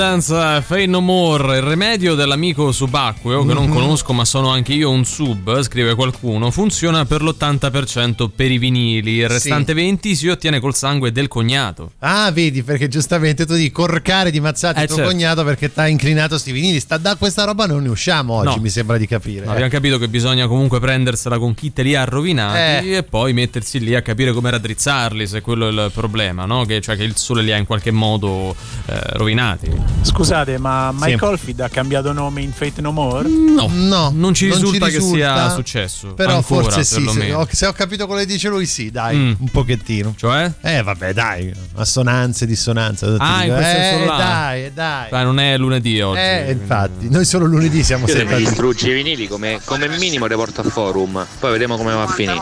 Evidence, 0.00 0.62
Fade 0.62 0.86
No 0.86 1.00
More, 1.00 1.58
il 1.58 1.62
rimedio 1.62 2.14
dell'amico 2.14 2.72
subacqueo 2.72 3.44
che 3.44 3.52
non 3.52 3.66
Mhm. 3.66 3.72
conosco 3.74 4.14
ma 4.14 4.24
sono 4.24 4.48
anche 4.48 4.72
io 4.72 4.88
un 4.88 5.04
sub, 5.04 5.60
scrive 5.60 5.94
qualcuno, 5.94 6.50
funziona 6.50 7.04
per 7.04 7.20
l'80% 7.22 8.30
per 8.34 8.50
i 8.50 8.56
vinili, 8.56 9.16
il 9.16 9.28
restante 9.28 9.74
20 9.74 10.14
si 10.16 10.28
ottiene 10.28 10.58
col 10.58 10.74
sangue 10.74 11.12
del 11.12 11.28
cognato. 11.28 11.92
Ah, 11.98 12.30
vedi, 12.32 12.62
perché 12.62 12.88
giustamente 12.88 13.44
tu 13.44 13.54
di 13.54 13.70
corcare 13.70 14.30
di 14.30 14.40
mazzate 14.40 14.82
Eh, 14.82 14.86
tuo 14.86 14.96
certo. 14.96 15.10
cognato 15.10 15.44
perché 15.44 15.70
t'ha 15.70 15.86
inclinato 15.86 16.38
sti 16.38 16.50
vinili. 16.50 16.80
Sta, 16.80 16.96
da 16.96 17.16
questa 17.16 17.44
roba 17.44 17.66
non 17.66 17.82
ne 17.82 17.90
usciamo 17.90 18.32
oggi, 18.36 18.56
No. 18.56 18.62
mi 18.62 18.70
sembra 18.70 18.96
di 18.96 19.06
capire. 19.06 19.44
Abbiamo 19.44 19.68
capito 19.68 19.98
che 19.98 20.08
bisogna 20.08 20.46
comunque 20.46 20.80
prendersela 20.80 21.38
con 21.38 21.52
chi 21.52 21.74
te 21.74 21.82
li 21.82 21.94
ha 21.94 22.04
rovinati 22.04 22.88
Eh. 22.88 22.96
e 22.96 23.02
poi 23.02 23.34
mettersi 23.34 23.78
lì 23.78 23.94
a 23.94 24.00
capire 24.00 24.32
come 24.32 24.48
raddrizzarli, 24.48 25.26
se 25.26 25.42
quello 25.42 25.68
è 25.68 25.70
il 25.70 25.90
problema, 25.92 26.46
no? 26.46 26.64
Che, 26.64 26.80
cioè 26.80 26.96
che 26.96 27.02
il 27.02 27.16
sole 27.18 27.42
li 27.42 27.52
ha 27.52 27.56
in 27.58 27.66
qualche 27.66 27.90
modo 27.90 28.56
eh, 28.86 28.98
rovinati. 29.12 29.88
Scusate, 30.02 30.56
ma 30.58 30.92
Sì. 30.98 31.04
Mike 31.04 31.24
Oldfield 31.24 31.60
ha 31.60 31.68
cambiato 31.68 32.12
nome 32.12 32.40
in 32.40 32.52
Fate 32.52 32.80
No 32.80 32.90
More? 32.90 33.28
No, 33.28 33.68
no 33.70 34.10
non 34.14 34.32
ci 34.34 34.46
risulta 34.46 34.88
che 34.88 35.00
sia 35.00 35.50
successo. 35.50 36.14
Però 36.14 36.36
Ancora, 36.36 36.62
forse 36.64 36.84
sì. 36.84 37.06
Se 37.08 37.32
ho, 37.32 37.46
se 37.50 37.66
ho 37.66 37.72
capito 37.72 38.06
quello 38.06 38.20
che 38.22 38.26
dice 38.26 38.48
lui, 38.48 38.66
sì, 38.66 38.90
dai, 38.90 39.16
Mm. 39.16 39.32
un 39.38 39.48
pochettino. 39.50 40.14
Cioè? 40.16 40.50
Eh, 40.62 40.82
vabbè, 40.82 41.12
dai, 41.12 41.52
assonanze, 41.76 42.46
dissonanze. 42.46 43.14
Ah, 43.18 43.44
in 43.44 43.52
senso 43.60 44.02
eh, 44.04 44.06
dai, 44.06 44.72
dai. 44.72 45.10
Dai, 45.10 45.24
non 45.24 45.38
è 45.38 45.56
lunedì 45.58 46.00
oggi. 46.00 46.18
Eh, 46.20 46.50
infatti, 46.52 47.08
noi 47.10 47.24
solo 47.24 47.44
lunedì 47.46 47.82
siamo 47.82 48.06
Io 48.06 48.14
sempre. 48.14 48.38
distruggi 48.38 48.88
i 48.88 48.92
vinili 48.94 49.28
come, 49.28 49.60
come 49.64 49.88
minimo 49.98 50.26
le 50.26 50.34
porto 50.34 50.62
a 50.62 50.64
forum, 50.64 51.24
poi 51.38 51.50
vediamo 51.52 51.76
come 51.76 51.92
va 51.92 52.02
a 52.04 52.06
finire. 52.08 52.40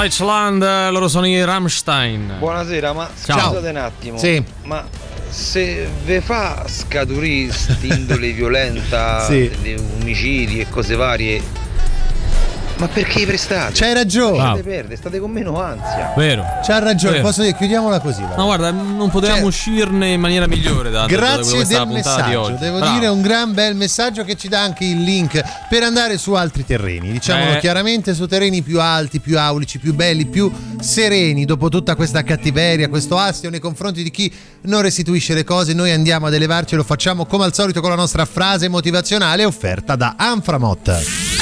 Deutschland, 0.00 0.62
eh, 0.62 0.90
loro 0.90 1.08
sono 1.08 1.26
i 1.26 1.42
Rammstein. 1.42 2.34
Buonasera, 2.38 2.92
ma 2.92 3.08
Ciao. 3.24 3.48
scusate 3.48 3.70
un 3.70 3.76
attimo. 3.76 4.18
Sì. 4.18 4.44
Ma 4.64 4.86
se 5.28 5.88
ve 6.04 6.20
fa 6.20 6.64
scaturire 6.68 7.50
st'indole 7.50 8.30
violenta, 8.32 9.24
Sì. 9.24 9.50
di 9.62 9.74
omicidi 10.02 10.60
e 10.60 10.68
cose 10.68 10.96
varie, 10.96 11.40
ma 12.78 12.88
perché 12.88 13.24
prestate? 13.26 13.72
C'hai 13.74 13.94
ragione. 13.94 14.36
State 14.38 14.62
perde, 14.62 14.96
state 14.96 15.18
con 15.18 15.30
meno 15.30 15.60
ansia. 15.60 16.12
Vero. 16.16 16.44
C'ha 16.64 16.78
ragione, 16.78 17.14
Vero. 17.16 17.26
posso 17.26 17.42
dire, 17.42 17.56
chiudiamola 17.56 18.00
così. 18.00 18.20
va. 18.22 18.34
No, 18.36 18.44
guarda, 18.44 18.70
non 18.70 19.08
potevamo 19.10 19.38
Cioè- 19.40 19.46
uscirne 19.48 20.10
in 20.12 20.20
maniera 20.20 20.46
migliore 20.46 20.90
da, 20.90 21.00
da- 21.00 21.06
da 21.06 21.12
Grazie 21.16 21.54
questa 21.56 21.78
del 21.78 21.86
di 21.88 21.92
messaggio, 21.94 22.40
oggi. 22.40 22.56
devo 22.58 22.78
Bravo. 22.78 22.92
dire 22.98 23.06
un 23.08 23.22
gran 23.22 23.54
bel 23.54 23.74
messaggio 23.76 24.24
che 24.24 24.36
ci 24.36 24.48
dà 24.48 24.60
anche 24.62 24.84
il 24.84 25.02
link 25.02 25.42
per 25.68 25.82
andare 25.82 26.18
su 26.18 26.32
altri 26.34 26.64
terreni, 26.66 27.10
diciamolo 27.12 27.52
Eh. 27.52 27.58
chiaramente, 27.60 28.14
su 28.14 28.26
terreni 28.26 28.62
più 28.62 28.80
alti, 28.80 29.20
più 29.20 29.38
aulici, 29.38 29.78
più 29.78 29.94
belli, 29.94 30.26
più 30.26 30.50
sereni, 30.80 31.44
dopo 31.46 31.68
tutta 31.68 31.94
questa 31.96 32.22
cattiveria, 32.22 32.88
questo 32.88 33.16
astio 33.16 33.48
nei 33.50 33.60
confronti 33.60 34.02
di 34.02 34.10
chi 34.10 34.30
non 34.62 34.82
restituisce 34.82 35.32
le 35.34 35.44
cose, 35.44 35.72
noi 35.72 35.92
andiamo 35.92 36.26
ad 36.26 36.34
elevarci 36.34 36.74
e 36.74 36.76
lo 36.76 36.84
facciamo 36.84 37.24
come 37.26 37.44
al 37.44 37.54
solito 37.54 37.80
con 37.80 37.90
la 37.90 37.96
nostra 37.96 38.24
frase 38.26 38.68
motivazionale 38.68 39.44
offerta 39.44 39.96
da 39.96 40.14
Anframot. 40.18 41.35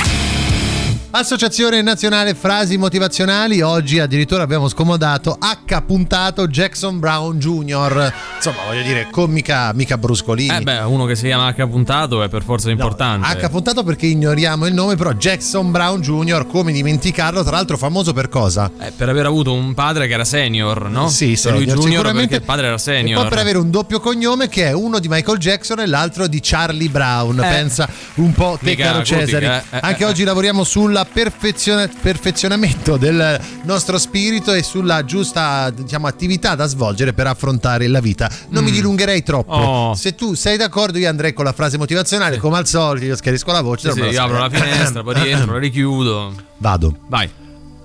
Associazione 1.16 1.80
Nazionale 1.80 2.34
Frasi 2.34 2.76
Motivazionali, 2.76 3.60
oggi 3.60 4.00
addirittura 4.00 4.42
abbiamo 4.42 4.66
scomodato 4.66 5.38
H 5.38 5.80
puntato 5.82 6.48
Jackson 6.48 6.98
Brown 6.98 7.38
Jr. 7.38 8.12
Insomma, 8.34 8.56
voglio 8.66 8.82
dire, 8.82 9.06
con 9.12 9.30
mica, 9.30 9.70
mica 9.74 9.96
bruscolini. 9.96 10.52
Eh 10.56 10.60
beh, 10.62 10.78
uno 10.80 11.04
che 11.04 11.14
si 11.14 11.26
chiama 11.26 11.54
H 11.56 11.68
puntato 11.68 12.20
è 12.24 12.28
per 12.28 12.42
forza 12.42 12.68
importante. 12.68 13.28
H 13.28 13.48
puntato 13.48 13.84
perché 13.84 14.06
ignoriamo 14.06 14.66
il 14.66 14.74
nome, 14.74 14.96
però 14.96 15.12
Jackson 15.12 15.70
Brown 15.70 16.00
Jr., 16.00 16.48
come 16.48 16.72
dimenticarlo, 16.72 17.44
tra 17.44 17.52
l'altro 17.52 17.76
famoso 17.76 18.12
per 18.12 18.28
cosa? 18.28 18.68
Eh, 18.80 18.90
per 18.90 19.08
aver 19.08 19.26
avuto 19.26 19.52
un 19.52 19.72
padre 19.72 20.08
che 20.08 20.14
era 20.14 20.24
senior, 20.24 20.90
no? 20.90 21.06
Sì, 21.08 21.26
lui 21.26 21.36
senior, 21.36 21.62
junior 21.62 21.82
sicuramente. 21.90 22.20
perché 22.22 22.34
il 22.34 22.42
padre 22.42 22.66
era 22.66 22.74
E 22.74 22.78
senior. 22.80 23.20
poi 23.20 23.28
per 23.28 23.38
avere 23.38 23.58
un 23.58 23.70
doppio 23.70 24.00
cognome 24.00 24.48
che 24.48 24.66
è 24.66 24.72
uno 24.72 24.98
di 24.98 25.06
Michael 25.08 25.38
Jackson 25.38 25.78
e 25.78 25.86
l'altro 25.86 26.26
di 26.26 26.40
Charlie 26.42 26.88
Brown. 26.88 27.38
Eh. 27.38 27.42
Pensa 27.48 27.88
un 28.16 28.32
po' 28.32 28.58
te, 28.60 28.74
caro 28.74 29.04
Cesare. 29.04 29.62
eh, 29.70 29.78
Anche 29.80 30.04
oggi 30.04 30.24
lavoriamo 30.24 30.64
sulla 30.64 31.02
perfeziona- 31.04 31.88
perfezionamento 32.00 32.96
del 32.96 33.40
nostro 33.64 33.98
spirito 33.98 34.52
e 34.52 34.62
sulla 34.62 35.04
giusta 35.04 35.70
diciamo, 35.70 36.06
attività 36.06 36.54
da 36.54 36.66
svolgere 36.66 37.12
per 37.12 37.26
affrontare 37.26 37.86
la 37.88 38.00
vita. 38.00 38.30
Non 38.48 38.64
mi 38.64 38.70
Mm. 38.70 38.74
dilungherei 38.74 39.22
troppo. 39.22 39.52
Oh. 39.52 39.94
Se 39.94 40.14
tu 40.14 40.34
sei 40.34 40.56
d'accordo, 40.56 40.98
io 40.98 41.08
andrei 41.08 41.32
con 41.32 41.44
la 41.44 41.52
frase 41.52 41.78
motivazionale, 41.78 42.38
come 42.38 42.56
al 42.56 42.66
solito, 42.66 43.04
io 43.06 43.16
schiarisco 43.16 43.52
la 43.52 43.60
voce. 43.60 43.92
Sì, 43.92 44.00
sì, 44.00 44.06
io 44.08 44.22
apro 44.22 44.38
la 44.38 44.50
finestra, 44.50 45.02
poi 45.02 45.14
rientro, 45.14 45.52
la 45.52 45.58
richiudo. 45.58 46.32
Vado. 46.58 46.96
Vai. 47.08 47.30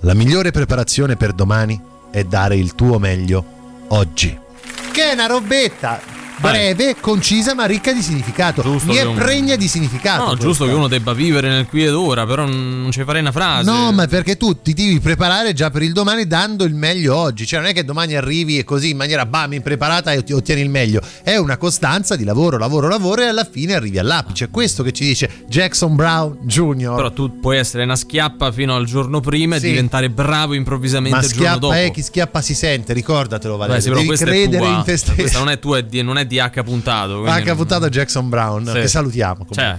La 0.02 0.14
migliore 0.14 0.52
preparazione 0.52 1.16
per 1.18 1.34
domani 1.34 1.80
è 2.12 2.24
dare 2.24 2.56
il 2.56 2.74
tuo 2.76 3.00
meglio 3.00 3.44
oggi. 3.90 4.38
Che 4.92 5.10
è 5.10 5.14
una 5.14 5.26
robetta 5.28 6.00
breve, 6.40 6.96
concisa 7.00 7.54
ma 7.54 7.66
ricca 7.66 7.92
di 7.94 8.02
significato. 8.02 8.64
Mi 8.86 8.94
che 8.94 9.00
è 9.02 9.04
un- 9.06 9.16
pregna 9.16 9.56
di 9.56 9.68
significato. 9.68 10.26
No, 10.26 10.36
giusto 10.36 10.66
che 10.66 10.72
uno 10.72 10.88
debba 10.88 11.14
vivere 11.14 11.50
nel 11.50 11.66
qui 11.68 11.84
ed 11.86 11.94
ora, 11.94 12.26
però 12.26 12.46
non 12.46 12.90
ci 12.92 13.04
farei 13.04 13.22
una 13.22 13.32
frase. 13.32 13.70
No, 13.70 13.92
ma 13.92 14.08
perché 14.08 14.38
tu 14.38 14.62
ti 14.62 14.74
devi 14.74 15.00
preparare 15.00 15.54
già 15.54 15.70
per 15.70 15.82
il 15.84 15.94
domani 15.94 16.26
dando 16.28 16.64
il 16.64 16.74
meglio 16.74 17.16
oggi. 17.16 17.46
Cioè, 17.46 17.60
non 17.60 17.70
è 17.70 17.74
che 17.74 17.84
domani 17.86 18.16
arrivi 18.16 18.58
e 18.58 18.64
così 18.64 18.90
in 18.92 18.98
maniera 18.98 19.26
bam, 19.26 19.54
impreparata 19.54 20.12
e 20.14 20.18
otti- 20.18 20.34
ottieni 20.34 20.62
il 20.62 20.70
meglio. 20.70 21.02
È 21.24 21.36
una 21.38 21.58
costanza 21.58 22.16
di 22.16 22.24
lavoro, 22.24 22.58
lavoro, 22.58 22.88
lavoro 22.88 23.22
e 23.22 23.26
alla 23.26 23.48
fine 23.50 23.74
arrivi 23.74 23.98
all'apice. 24.00 24.46
È 24.46 24.50
questo 24.50 24.84
che 24.84 24.92
ci 24.92 25.06
dice 25.06 25.30
Jackson 25.48 25.96
Brown 25.96 26.38
Jr. 26.44 26.96
Però 26.96 27.12
tu 27.12 27.40
puoi 27.40 27.58
essere 27.58 27.84
una 27.84 27.96
schiappa 27.96 28.52
fino 28.52 28.76
al 28.76 28.86
giorno 28.86 29.20
prima 29.20 29.58
Sì. 29.58 29.66
e 29.66 29.70
diventare 29.70 30.10
bravo 30.10 30.54
improvvisamente 30.54 31.18
Ma 31.18 31.24
il 31.24 31.32
giorno 31.32 31.58
dopo. 31.58 31.74
schiappa, 31.74 31.88
eh, 31.88 31.92
chi 31.92 32.02
schiappa 32.02 32.42
si 32.42 32.54
sente, 32.56 32.94
ricordatelo, 32.94 33.58
Valerio. 33.58 33.76
Beh, 33.76 33.82
sì, 34.00 34.08
devi 34.08 34.14
è 34.14 34.26
credere 34.26 34.66
in 34.68 34.82
te 34.86 34.98
stesso. 34.98 35.16
Questa 35.16 35.40
non 35.40 35.50
è 35.50 35.60
tua, 35.60 35.78
è 35.80 36.02
non 36.02 36.18
è 36.18 36.26
di 36.30 36.40
H 36.40 36.64
puntato. 36.64 37.14
quindi 37.16 37.30
Anche 37.32 37.48
non- 37.48 37.58
puntato 37.58 37.90
Jackson 37.90 38.30
Brown, 38.30 38.66
Sì. 38.66 38.72
che 38.74 38.88
salutiamo. 38.88 39.46
comunque. 39.46 39.56
Cioè, 39.56 39.78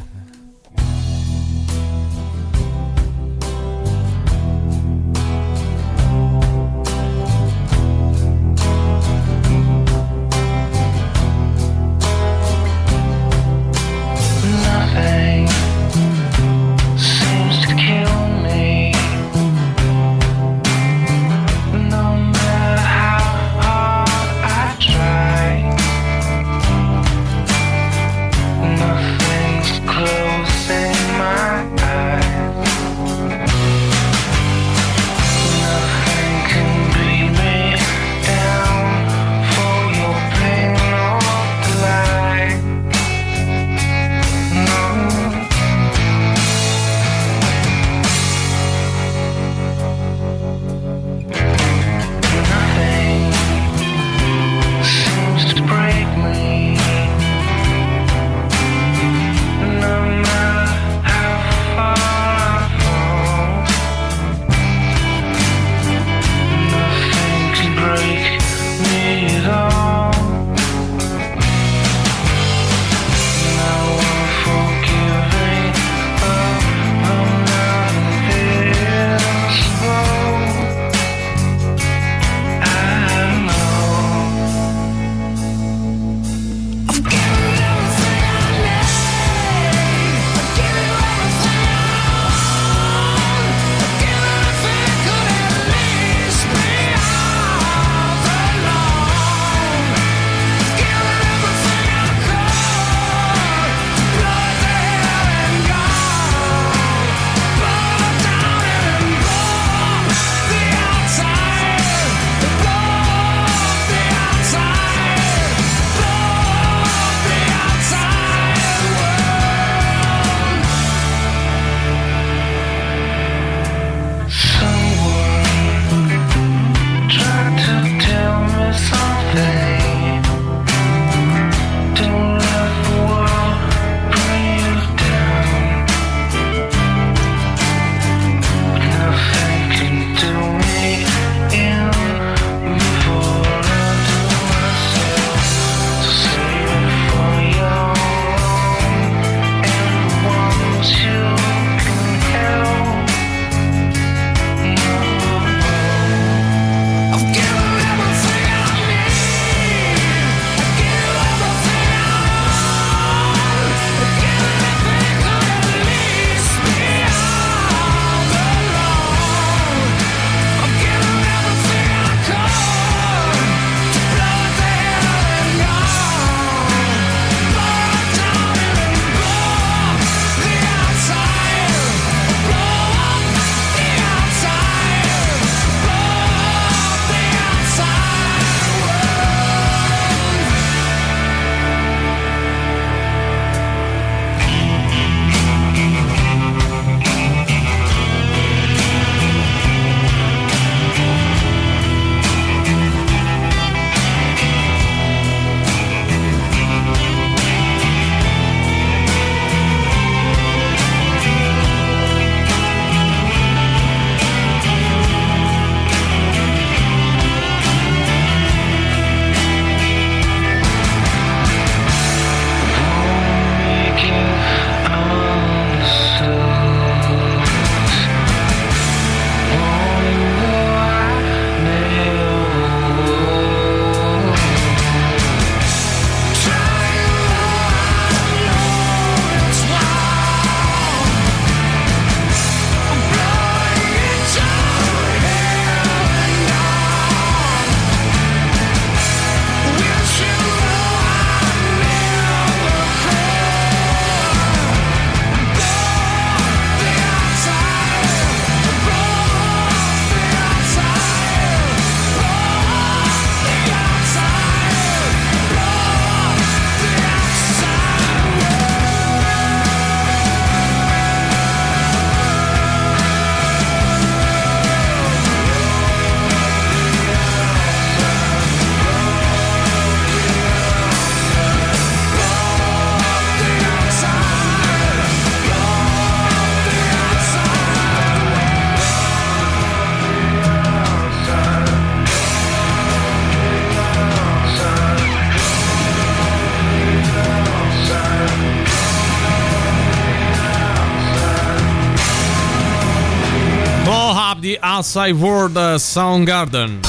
Outside 304.81 305.11
World 305.13 305.57
eh, 305.59 305.79
Soundgarden. 305.79 306.81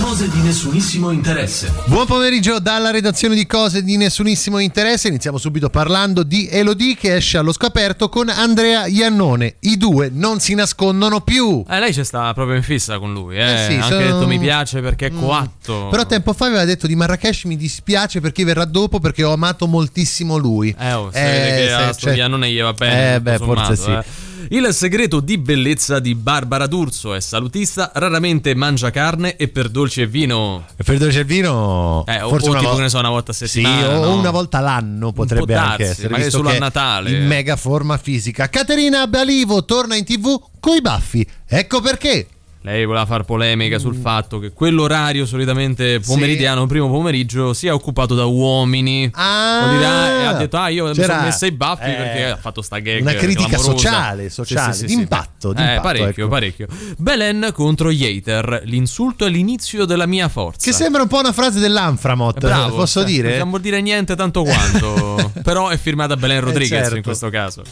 Cose 0.00 0.28
di 0.30 0.38
nessunissimo 0.42 1.10
interesse. 1.10 1.72
Buon 1.86 2.06
pomeriggio 2.06 2.60
dalla 2.60 2.92
redazione 2.92 3.34
di 3.34 3.46
Cose 3.46 3.82
di 3.82 3.96
nessunissimo 3.96 4.60
interesse. 4.60 5.08
Iniziamo 5.08 5.36
subito 5.36 5.68
parlando 5.68 6.22
di 6.22 6.46
Elodie 6.48 6.94
che 6.94 7.16
esce 7.16 7.38
allo 7.38 7.50
scoperto 7.52 8.08
con 8.08 8.28
Andrea 8.28 8.86
Iannone. 8.86 9.56
I 9.62 9.76
due 9.76 10.08
non 10.12 10.38
si 10.38 10.54
nascondono 10.54 11.20
più. 11.22 11.64
Eh, 11.68 11.80
lei 11.80 11.92
ci 11.92 12.04
sta 12.04 12.32
proprio 12.32 12.54
in 12.54 12.62
fissa 12.62 13.00
con 13.00 13.12
lui, 13.12 13.38
eh. 13.38 13.40
Eh 13.40 13.66
sì, 13.70 13.74
Ha 13.76 13.82
anche 13.82 13.88
sono- 13.88 14.00
Mm. 14.00 14.04
detto 14.12 14.26
mi 14.28 14.38
piace 14.38 14.80
perché 14.80 15.06
è 15.06 15.10
coatto. 15.12 15.88
Però 15.90 16.06
tempo 16.06 16.32
fa 16.32 16.46
aveva 16.46 16.64
detto 16.64 16.86
di 16.86 16.94
Marrakesh 16.94 17.42
mi 17.46 17.56
dispiace 17.56 18.20
perché 18.20 18.44
verrà 18.44 18.64
dopo 18.66 19.00
perché 19.00 19.24
ho 19.24 19.32
amato 19.32 19.66
moltissimo 19.66 20.36
lui. 20.36 20.72
Eh, 20.78 20.92
oh, 20.92 21.08
vede 21.10 21.56
che 21.56 21.66
se- 21.66 21.72
a 21.72 21.92
sto 21.92 22.06
cioè- 22.06 22.14
Iannone 22.18 22.48
gli 22.52 22.60
va 22.60 22.72
bene. 22.72 23.14
Eh, 23.16 23.20
beh, 23.20 23.36
sommato, 23.38 23.74
forse 23.74 23.82
sì. 23.82 23.90
eh. 23.90 24.25
Il 24.50 24.68
segreto 24.72 25.20
di 25.20 25.38
bellezza 25.38 25.98
di 25.98 26.14
Barbara 26.14 26.66
D'Urso 26.66 27.14
è 27.14 27.20
salutista, 27.20 27.90
raramente 27.94 28.54
mangia 28.54 28.90
carne 28.90 29.36
e 29.36 29.48
per 29.48 29.68
dolce 29.68 30.02
e 30.02 30.06
vino. 30.06 30.64
E 30.76 30.84
per 30.84 30.98
dolce 30.98 31.20
e 31.20 31.24
vino 31.24 32.04
Eh, 32.06 32.22
o, 32.22 32.28
forse 32.28 32.46
o 32.48 32.50
una 32.50 32.58
tipo 32.60 32.70
volta- 32.70 32.76
che 32.76 32.80
ne 32.82 32.88
so, 32.88 32.98
una 32.98 33.08
volta 33.08 33.30
a 33.32 33.34
Sì, 33.34 33.46
settimana. 33.46 33.98
o 33.98 34.04
no? 34.04 34.16
una 34.18 34.30
volta 34.30 34.60
l'anno 34.60 35.12
potrebbe 35.12 35.46
può 35.46 35.56
anche 35.56 35.76
darsi, 35.84 35.90
essere. 35.92 36.08
magari 36.10 36.30
solo 36.30 36.48
a 36.50 36.58
Natale. 36.58 37.10
In 37.10 37.26
mega 37.26 37.56
forma 37.56 37.96
fisica. 37.98 38.48
Caterina 38.48 39.06
Balivo 39.06 39.64
torna 39.64 39.96
in 39.96 40.04
tv 40.04 40.40
coi 40.60 40.80
baffi. 40.80 41.26
Ecco 41.48 41.80
perché. 41.80 42.26
Lei 42.66 42.84
voleva 42.84 43.06
far 43.06 43.22
polemica 43.22 43.78
sul 43.78 43.94
fatto 43.94 44.40
che 44.40 44.50
quell'orario 44.50 45.24
solitamente 45.24 46.00
pomeridiano, 46.00 46.66
primo 46.66 46.90
pomeriggio, 46.90 47.52
sia 47.52 47.72
occupato 47.72 48.16
da 48.16 48.24
uomini. 48.24 49.08
Ah, 49.12 49.68
dire, 49.70 49.86
ah, 49.86 50.06
e 50.08 50.24
ha 50.24 50.32
detto, 50.32 50.56
ah, 50.56 50.68
io 50.68 50.86
mi 50.88 50.94
sono 50.94 51.20
messa 51.20 51.46
i 51.46 51.52
baffi 51.52 51.88
eh, 51.88 51.94
perché 51.94 52.24
ha 52.24 52.36
fatto 52.36 52.62
sta 52.62 52.80
gag. 52.80 53.02
una 53.02 53.12
critica 53.12 53.56
sociale, 53.56 54.30
sociale, 54.30 54.76
d'impatto, 54.78 55.52
Eh, 55.52 55.54
d'impatto, 55.54 55.80
parecchio, 55.80 56.24
ecco. 56.24 56.28
parecchio. 56.28 56.66
Belen 56.96 57.50
contro 57.54 57.92
Yater. 57.92 58.62
L'insulto 58.64 59.26
è 59.26 59.28
l'inizio 59.28 59.84
della 59.84 60.06
mia 60.06 60.28
forza. 60.28 60.68
Che 60.68 60.76
sembra 60.76 61.02
un 61.02 61.08
po' 61.08 61.20
una 61.20 61.32
frase 61.32 61.60
dell'Anframot, 61.60 62.40
Bravo, 62.40 62.74
posso 62.74 63.02
cioè, 63.02 63.08
dire? 63.08 63.38
Non 63.38 63.50
vuol 63.50 63.60
dire 63.60 63.80
niente 63.80 64.16
tanto 64.16 64.42
quanto. 64.42 65.30
però 65.44 65.68
è 65.68 65.76
firmata 65.78 66.16
Belen 66.16 66.40
Rodriguez 66.40 66.80
certo. 66.80 66.96
in 66.96 67.02
questo 67.04 67.30
caso. 67.30 67.62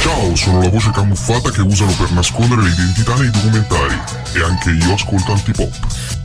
Ciao, 0.00 0.34
sono 0.34 0.62
la 0.62 0.68
voce 0.70 0.90
camuffata 0.92 1.50
che 1.50 1.60
usano 1.60 1.92
per 1.92 2.10
nascondere 2.12 2.62
l'identità 2.62 3.14
nei 3.16 3.30
documentari. 3.30 4.00
E 4.34 4.42
anche 4.42 4.70
io 4.70 4.94
ascolto 4.94 5.32
antipop. 5.32 6.18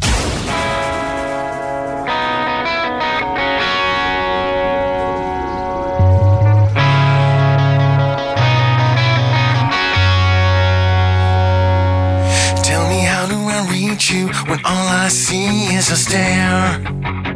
When 14.47 14.59
all 14.63 14.87
I 14.87 15.09
see 15.09 15.75
is 15.75 15.89
a 15.89 15.95
stare? 15.95 17.34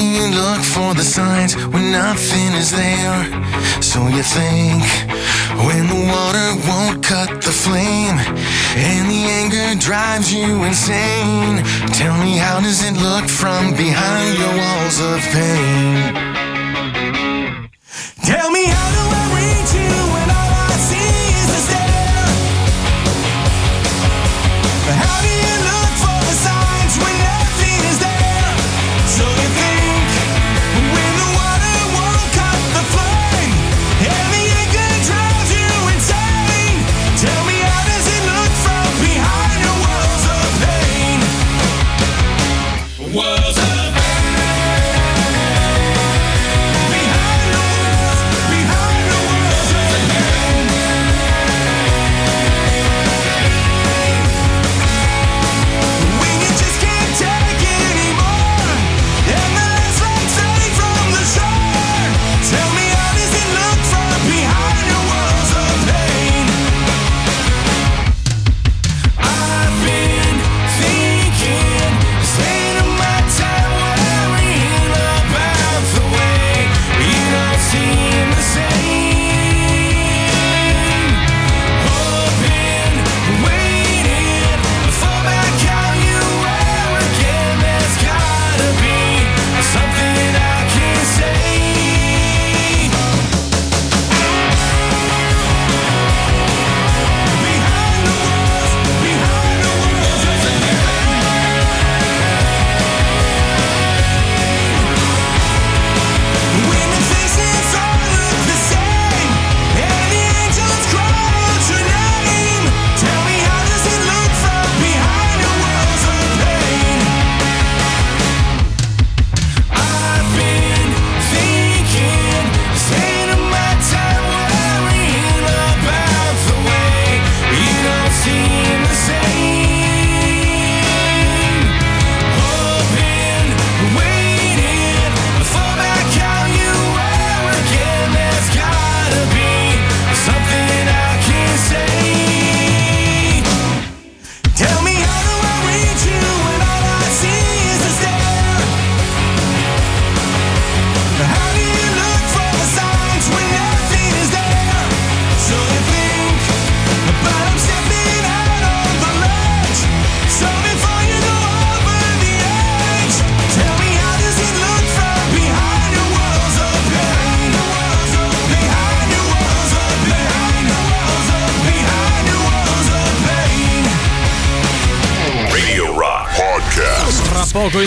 You 0.00 0.30
look 0.30 0.62
for 0.64 0.94
the 0.94 1.02
signs 1.02 1.54
when 1.56 1.92
nothing 1.92 2.54
is 2.54 2.70
there? 2.70 3.20
So 3.82 4.08
you 4.08 4.22
think 4.22 4.82
when 5.66 5.88
the 5.92 6.00
water 6.08 6.48
won't 6.66 7.04
cut 7.04 7.42
the 7.42 7.52
flame 7.52 8.16
and 8.76 9.10
the 9.10 9.22
anger 9.40 9.78
drives 9.78 10.32
you 10.32 10.64
insane? 10.64 11.62
Tell 11.92 12.16
me 12.16 12.38
how 12.38 12.60
does 12.60 12.82
it 12.82 12.96
look 12.96 13.28
from 13.28 13.72
behind 13.76 14.38
your 14.38 14.54
walls 14.62 15.00
of 15.00 15.20
pain? 15.36 16.14
Tell 18.24 18.50
me 18.50 18.64
how 18.66 18.79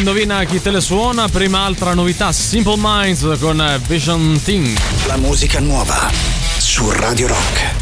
indovina 0.04 0.44
chi 0.44 0.62
te 0.62 0.70
le 0.70 0.82
suona. 0.82 1.30
Prima 1.30 1.64
altra 1.64 1.94
novità, 1.94 2.34
Simple 2.34 2.76
Minds 2.78 3.38
con 3.40 3.82
Vision 3.88 4.38
Thing. 4.44 4.78
La 5.08 5.16
musica 5.16 5.62
nuova 5.62 6.12
su 6.58 6.92
Radio 6.92 7.28
Rock. 7.28 7.73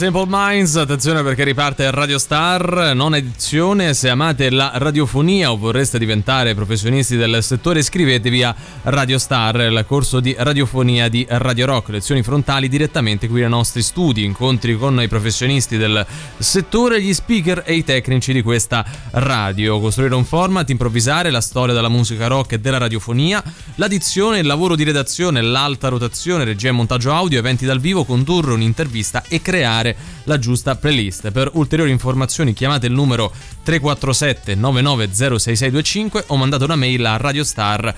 Simple 0.00 0.24
Minds, 0.26 0.76
attenzione 0.76 1.22
perché 1.22 1.44
riparte 1.44 1.90
Radio 1.90 2.18
Star, 2.18 2.92
non 2.94 3.14
edizione, 3.14 3.92
se 3.92 4.08
amate 4.08 4.48
la 4.48 4.70
radiofonia 4.76 5.52
o 5.52 5.58
vorreste 5.58 5.98
diventare 5.98 6.54
professionisti 6.54 7.18
del 7.18 7.42
settore 7.42 7.80
iscrivetevi 7.80 8.42
a 8.42 8.54
Radio 8.84 9.18
Star, 9.18 9.56
il 9.56 9.84
corso 9.86 10.20
di 10.20 10.34
radiofonia 10.38 11.10
di 11.10 11.26
Radio 11.28 11.66
Rock, 11.66 11.90
lezioni 11.90 12.22
frontali 12.22 12.70
direttamente 12.70 13.28
qui 13.28 13.40
nei 13.40 13.50
nostri 13.50 13.82
studi, 13.82 14.24
incontri 14.24 14.78
con 14.78 15.02
i 15.02 15.06
professionisti 15.06 15.76
del 15.76 16.06
settore, 16.38 17.02
gli 17.02 17.12
speaker 17.12 17.64
e 17.66 17.74
i 17.74 17.84
tecnici 17.84 18.32
di 18.32 18.40
questa 18.40 18.82
radio, 19.10 19.78
costruire 19.80 20.14
un 20.14 20.24
format, 20.24 20.70
improvvisare 20.70 21.28
la 21.28 21.42
storia 21.42 21.74
della 21.74 21.90
musica 21.90 22.26
rock 22.26 22.52
e 22.52 22.58
della 22.58 22.78
radiofonia, 22.78 23.44
l'addizione, 23.74 24.38
il 24.38 24.46
lavoro 24.46 24.76
di 24.76 24.84
redazione, 24.84 25.42
l'alta 25.42 25.88
rotazione, 25.88 26.44
regia 26.44 26.70
e 26.70 26.72
montaggio 26.72 27.12
audio, 27.12 27.38
eventi 27.38 27.66
dal 27.66 27.80
vivo, 27.80 28.06
condurre 28.06 28.54
un'intervista 28.54 29.24
e 29.28 29.42
creare 29.42 29.88
la 30.24 30.38
giusta 30.38 30.76
playlist. 30.76 31.30
Per 31.30 31.50
ulteriori 31.54 31.90
informazioni 31.90 32.52
chiamate 32.52 32.86
il 32.86 32.92
numero 32.92 33.32
347 33.62 34.54
990665 34.54 36.24
o 36.28 36.36
mandate 36.36 36.64
una 36.64 36.76
mail 36.76 37.04
a 37.04 37.16
radiostar 37.16 37.94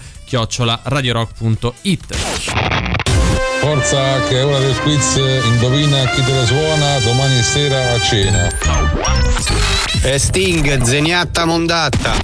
radiorock.it. 0.85 2.16
Forza 3.60 4.20
che 4.24 4.40
è 4.40 4.44
ora 4.44 4.59
del 4.59 4.77
quiz, 4.81 5.20
indovina 5.44 6.05
chi 6.10 6.24
te 6.24 6.32
la 6.32 6.44
suona 6.44 6.98
domani 6.98 7.43
sera 7.43 7.93
a 7.93 8.01
cena. 8.01 8.48
E 10.02 10.19
Sting, 10.19 10.82
zeniatta 10.82 11.44
mondatta. 11.44 12.16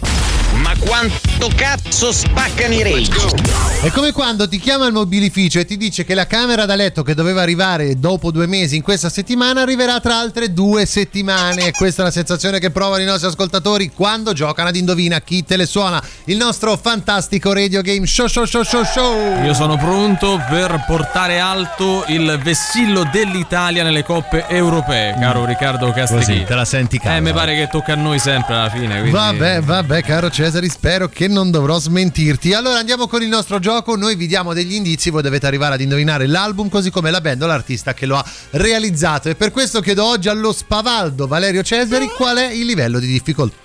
Ma 0.54 0.74
quanto 0.78 1.27
cazzo 1.46 2.10
spaccano 2.10 2.74
i 2.74 2.82
rage? 2.82 3.66
È 3.80 3.90
come 3.92 4.10
quando 4.10 4.48
ti 4.48 4.58
chiama 4.58 4.86
il 4.86 4.92
mobilificio 4.92 5.60
e 5.60 5.64
ti 5.64 5.76
dice 5.76 6.04
che 6.04 6.14
la 6.14 6.26
camera 6.26 6.64
da 6.64 6.74
letto 6.74 7.04
che 7.04 7.14
doveva 7.14 7.42
arrivare 7.42 7.96
dopo 7.96 8.32
due 8.32 8.48
mesi 8.48 8.74
in 8.74 8.82
questa 8.82 9.08
settimana 9.08 9.60
arriverà 9.60 10.00
tra 10.00 10.18
altre 10.18 10.52
due 10.52 10.84
settimane. 10.84 11.70
Questa 11.70 12.02
è 12.02 12.04
la 12.04 12.10
sensazione 12.10 12.58
che 12.58 12.70
provano 12.70 13.02
i 13.02 13.06
nostri 13.06 13.28
ascoltatori 13.28 13.92
quando 13.92 14.32
giocano 14.32 14.70
ad 14.70 14.74
Indovina 14.74 15.20
chi 15.20 15.44
te 15.44 15.56
le 15.56 15.66
suona. 15.66 16.02
Il 16.24 16.38
nostro 16.38 16.76
fantastico 16.76 17.52
radio 17.52 17.82
game 17.82 18.04
show 18.04 18.26
show 18.26 18.44
show 18.44 18.64
show 18.64 18.84
show. 18.84 19.44
Io 19.44 19.54
sono 19.54 19.76
pronto 19.76 20.42
per 20.48 20.82
portare 20.88 21.38
alto 21.38 22.04
il 22.08 22.40
vessillo 22.42 23.08
dell'Italia 23.12 23.84
nelle 23.84 24.02
coppe 24.02 24.46
europee, 24.48 25.14
caro 25.20 25.44
Riccardo 25.44 25.92
Castrichini. 25.92 26.38
Così, 26.38 26.46
te 26.48 26.54
la 26.56 26.64
senti 26.64 26.98
calda. 26.98 27.18
Eh, 27.18 27.20
mi 27.20 27.32
pare 27.32 27.54
che 27.54 27.68
tocca 27.70 27.92
a 27.92 27.96
noi 27.96 28.18
sempre 28.18 28.54
alla 28.54 28.70
fine. 28.70 28.94
Quindi... 28.94 29.10
Vabbè, 29.10 29.60
vabbè, 29.60 30.02
caro 30.02 30.30
Cesari, 30.30 30.68
spero 30.68 31.08
che 31.08 31.27
non 31.28 31.50
dovrò 31.50 31.78
smentirti. 31.78 32.52
Allora 32.52 32.78
andiamo 32.78 33.06
con 33.06 33.22
il 33.22 33.28
nostro 33.28 33.58
gioco. 33.58 33.96
Noi 33.96 34.16
vi 34.16 34.26
diamo 34.26 34.52
degli 34.52 34.74
indizi, 34.74 35.10
voi 35.10 35.22
dovete 35.22 35.46
arrivare 35.46 35.74
ad 35.74 35.80
indovinare 35.80 36.26
l'album, 36.26 36.68
così 36.68 36.90
come 36.90 37.10
la 37.10 37.20
band 37.20 37.42
o 37.42 37.46
l'artista 37.46 37.94
che 37.94 38.06
lo 38.06 38.16
ha 38.16 38.24
realizzato. 38.50 39.28
E 39.28 39.34
per 39.34 39.50
questo 39.50 39.80
chiedo 39.80 40.04
oggi 40.04 40.28
allo 40.28 40.52
spavaldo 40.52 41.26
Valerio 41.26 41.62
Cesari 41.62 42.08
qual 42.08 42.38
è 42.38 42.50
il 42.50 42.66
livello 42.66 42.98
di 42.98 43.06
difficoltà. 43.06 43.56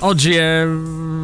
Oggi 0.00 0.34
è 0.34 0.66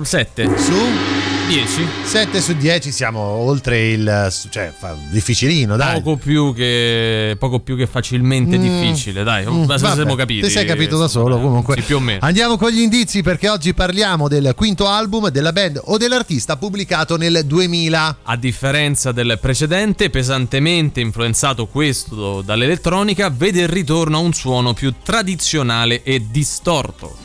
7 0.03 0.59
su 0.59 1.36
10. 1.47 1.87
7 2.03 2.41
su 2.41 2.55
10 2.57 2.91
siamo 2.91 3.21
oltre 3.21 3.91
il 3.91 4.33
cioè 4.51 4.73
fa 4.77 4.97
difficilino, 5.11 5.77
dai. 5.77 6.01
Poco 6.03 6.17
più 6.17 6.53
che 6.53 7.37
poco 7.39 7.61
più 7.61 7.77
che 7.77 7.87
facilmente 7.87 8.59
Mm. 8.59 8.61
difficile, 8.63 9.23
dai. 9.23 9.47
Mm, 9.49 9.65
vabbè, 9.65 9.95
siamo 9.95 10.15
capiti. 10.17 10.43
Ti 10.47 10.51
sei 10.51 10.65
capito 10.67 10.99
da 10.99 11.07
solo 11.07 11.39
comunque. 11.41 11.77
Sì, 11.77 11.83
più 11.83 11.97
o 11.97 12.01
meno. 12.01 12.19
Andiamo 12.23 12.57
con 12.57 12.71
gli 12.71 12.81
indizi 12.81 13.23
perché 13.23 13.49
oggi 13.49 13.75
parliamo 13.75 14.27
del 14.27 14.55
quinto 14.57 14.89
album 14.89 15.29
della 15.31 15.53
band 15.53 15.81
o 15.85 15.97
dell'artista 15.97 16.57
pubblicato 16.57 17.17
nel 17.17 17.43
2000. 17.45 18.19
A 18.25 18.37
differenza 18.37 19.13
del 19.13 19.39
precedente, 19.41 20.11
pesantemente 20.11 21.01
influenzato 21.01 21.67
questo 21.67 22.43
dall'elettronica, 22.43 23.31
vede 23.31 23.61
il 23.63 23.69
ritorno 23.69 24.17
a 24.17 24.21
un 24.21 24.33
suono 24.33 24.75
più 24.75 24.93
tradizionale 25.03 26.03
e 26.03 26.27
distorto. 26.29 27.25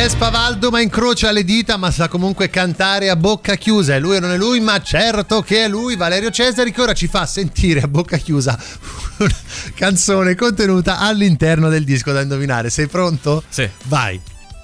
È 0.00 0.08
spavaldo 0.08 0.70
ma 0.70 0.80
incrocia 0.80 1.30
le 1.30 1.44
dita 1.44 1.76
ma 1.76 1.90
sa 1.90 2.08
comunque 2.08 2.48
cantare 2.48 3.10
a 3.10 3.16
bocca 3.16 3.56
chiusa. 3.56 3.96
È 3.96 4.00
lui 4.00 4.16
o 4.16 4.20
non 4.20 4.30
è 4.30 4.38
lui, 4.38 4.58
ma 4.58 4.80
certo 4.80 5.42
che 5.42 5.64
è 5.64 5.68
lui, 5.68 5.94
Valerio 5.94 6.30
Cesari, 6.30 6.72
che 6.72 6.80
ora 6.80 6.94
ci 6.94 7.06
fa 7.06 7.26
sentire 7.26 7.82
a 7.82 7.86
bocca 7.86 8.16
chiusa 8.16 8.58
una 9.18 9.36
canzone 9.74 10.34
contenuta 10.34 11.00
all'interno 11.00 11.68
del 11.68 11.84
disco 11.84 12.12
da 12.12 12.22
indovinare. 12.22 12.70
Sei 12.70 12.86
pronto? 12.86 13.42
Sì. 13.50 13.68
Vai. 13.88 14.18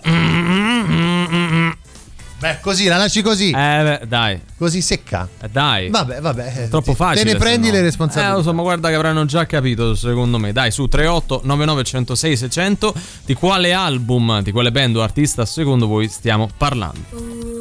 Beh, 2.46 2.58
così, 2.60 2.86
la 2.86 2.96
lasci 2.96 3.22
così. 3.22 3.48
Eh, 3.50 3.52
beh, 3.52 4.00
dai. 4.06 4.40
Così 4.56 4.80
secca. 4.80 5.28
Eh, 5.40 5.48
dai. 5.50 5.88
Vabbè, 5.90 6.20
vabbè. 6.20 6.52
eh, 6.56 6.68
Troppo 6.68 6.94
facile. 6.94 7.24
Te 7.24 7.32
ne 7.32 7.38
prendi 7.38 7.66
no. 7.68 7.74
le 7.74 7.80
responsabilità. 7.82 8.32
Eh, 8.32 8.36
lo 8.36 8.42
so, 8.42 8.54
ma 8.54 8.62
guarda 8.62 8.88
che 8.88 8.94
avranno 8.94 9.24
già 9.24 9.46
capito, 9.46 9.94
secondo 9.94 10.38
me. 10.38 10.52
Dai, 10.52 10.70
su 10.70 10.86
38 10.86 11.40
99 11.44 11.82
106 11.84 12.36
600 12.36 12.94
di 13.24 13.34
quale 13.34 13.72
album, 13.72 14.42
di 14.42 14.52
quale 14.52 14.70
band 14.70 14.96
o 14.96 15.02
artista 15.02 15.44
secondo 15.44 15.86
voi 15.86 16.08
stiamo 16.08 16.48
parlando? 16.56 17.55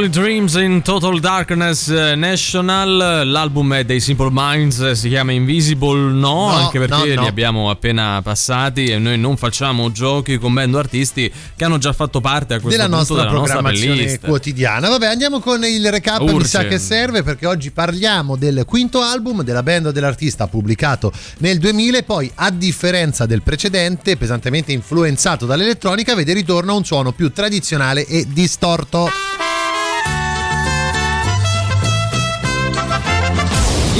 Only 0.00 0.12
Dreams 0.12 0.54
in 0.54 0.80
Total 0.80 1.20
Darkness 1.20 1.88
eh, 1.88 2.14
National, 2.14 3.28
l'album 3.28 3.74
è 3.74 3.84
dei 3.84 4.00
Simple 4.00 4.30
Minds, 4.32 4.80
eh, 4.80 4.94
si 4.94 5.10
chiama 5.10 5.32
Invisible 5.32 6.10
No, 6.10 6.48
No, 6.48 6.56
anche 6.56 6.78
perché 6.78 7.08
no, 7.08 7.14
no. 7.16 7.20
li 7.20 7.26
abbiamo 7.26 7.68
appena 7.68 8.22
passati 8.22 8.86
e 8.86 8.98
noi 8.98 9.18
non 9.18 9.36
facciamo 9.36 9.92
giochi 9.92 10.38
con 10.38 10.54
band 10.54 10.74
o 10.74 10.78
artisti 10.78 11.30
che 11.54 11.64
hanno 11.66 11.76
già 11.76 11.92
fatto 11.92 12.22
parte 12.22 12.54
a 12.54 12.60
questo 12.60 12.80
della 12.80 12.84
punto 12.84 12.96
nostra 12.96 13.16
della 13.16 13.30
nostra 13.30 13.56
programmazione 13.56 13.94
playlist. 13.96 14.26
quotidiana. 14.26 14.88
Vabbè, 14.88 15.04
andiamo 15.04 15.38
con 15.40 15.62
il 15.64 15.90
recap, 15.90 16.22
mi 16.22 16.32
Urge. 16.32 16.48
sa 16.48 16.64
che 16.64 16.78
serve 16.78 17.22
perché 17.22 17.44
oggi 17.44 17.70
parliamo 17.70 18.36
del 18.36 18.64
quinto 18.66 19.02
album 19.02 19.42
della 19.42 19.62
band 19.62 19.86
o 19.86 19.92
dell'artista 19.92 20.46
pubblicato 20.46 21.12
nel 21.40 21.58
2000 21.58 21.98
e 21.98 22.02
poi 22.04 22.32
a 22.36 22.50
differenza 22.50 23.26
del 23.26 23.42
precedente, 23.42 24.16
pesantemente 24.16 24.72
influenzato 24.72 25.44
dall'elettronica, 25.44 26.14
vede 26.14 26.32
ritorno 26.32 26.72
a 26.72 26.76
un 26.76 26.84
suono 26.86 27.12
più 27.12 27.30
tradizionale 27.32 28.06
e 28.06 28.24
distorto. 28.26 29.29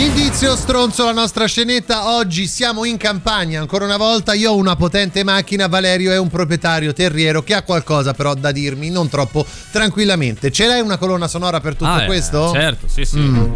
Indizio 0.00 0.56
stronzo 0.56 1.04
la 1.04 1.12
nostra 1.12 1.44
scenetta. 1.46 2.14
Oggi 2.14 2.46
siamo 2.46 2.86
in 2.86 2.96
campagna. 2.96 3.60
Ancora 3.60 3.84
una 3.84 3.98
volta 3.98 4.32
io 4.32 4.52
ho 4.52 4.56
una 4.56 4.74
potente 4.74 5.22
macchina. 5.24 5.66
Valerio 5.66 6.10
è 6.10 6.18
un 6.18 6.28
proprietario 6.30 6.94
terriero 6.94 7.42
che 7.42 7.52
ha 7.52 7.60
qualcosa 7.62 8.14
però 8.14 8.32
da 8.32 8.50
dirmi, 8.50 8.88
non 8.88 9.10
troppo 9.10 9.44
tranquillamente. 9.70 10.50
Ce 10.50 10.66
l'hai 10.66 10.80
una 10.80 10.96
colonna 10.96 11.28
sonora 11.28 11.60
per 11.60 11.74
tutto 11.74 11.90
Ah, 11.90 12.04
eh, 12.04 12.06
questo? 12.06 12.50
certo, 12.52 12.88
sì, 12.88 13.04
sì. 13.04 13.18
Mm. 13.18 13.52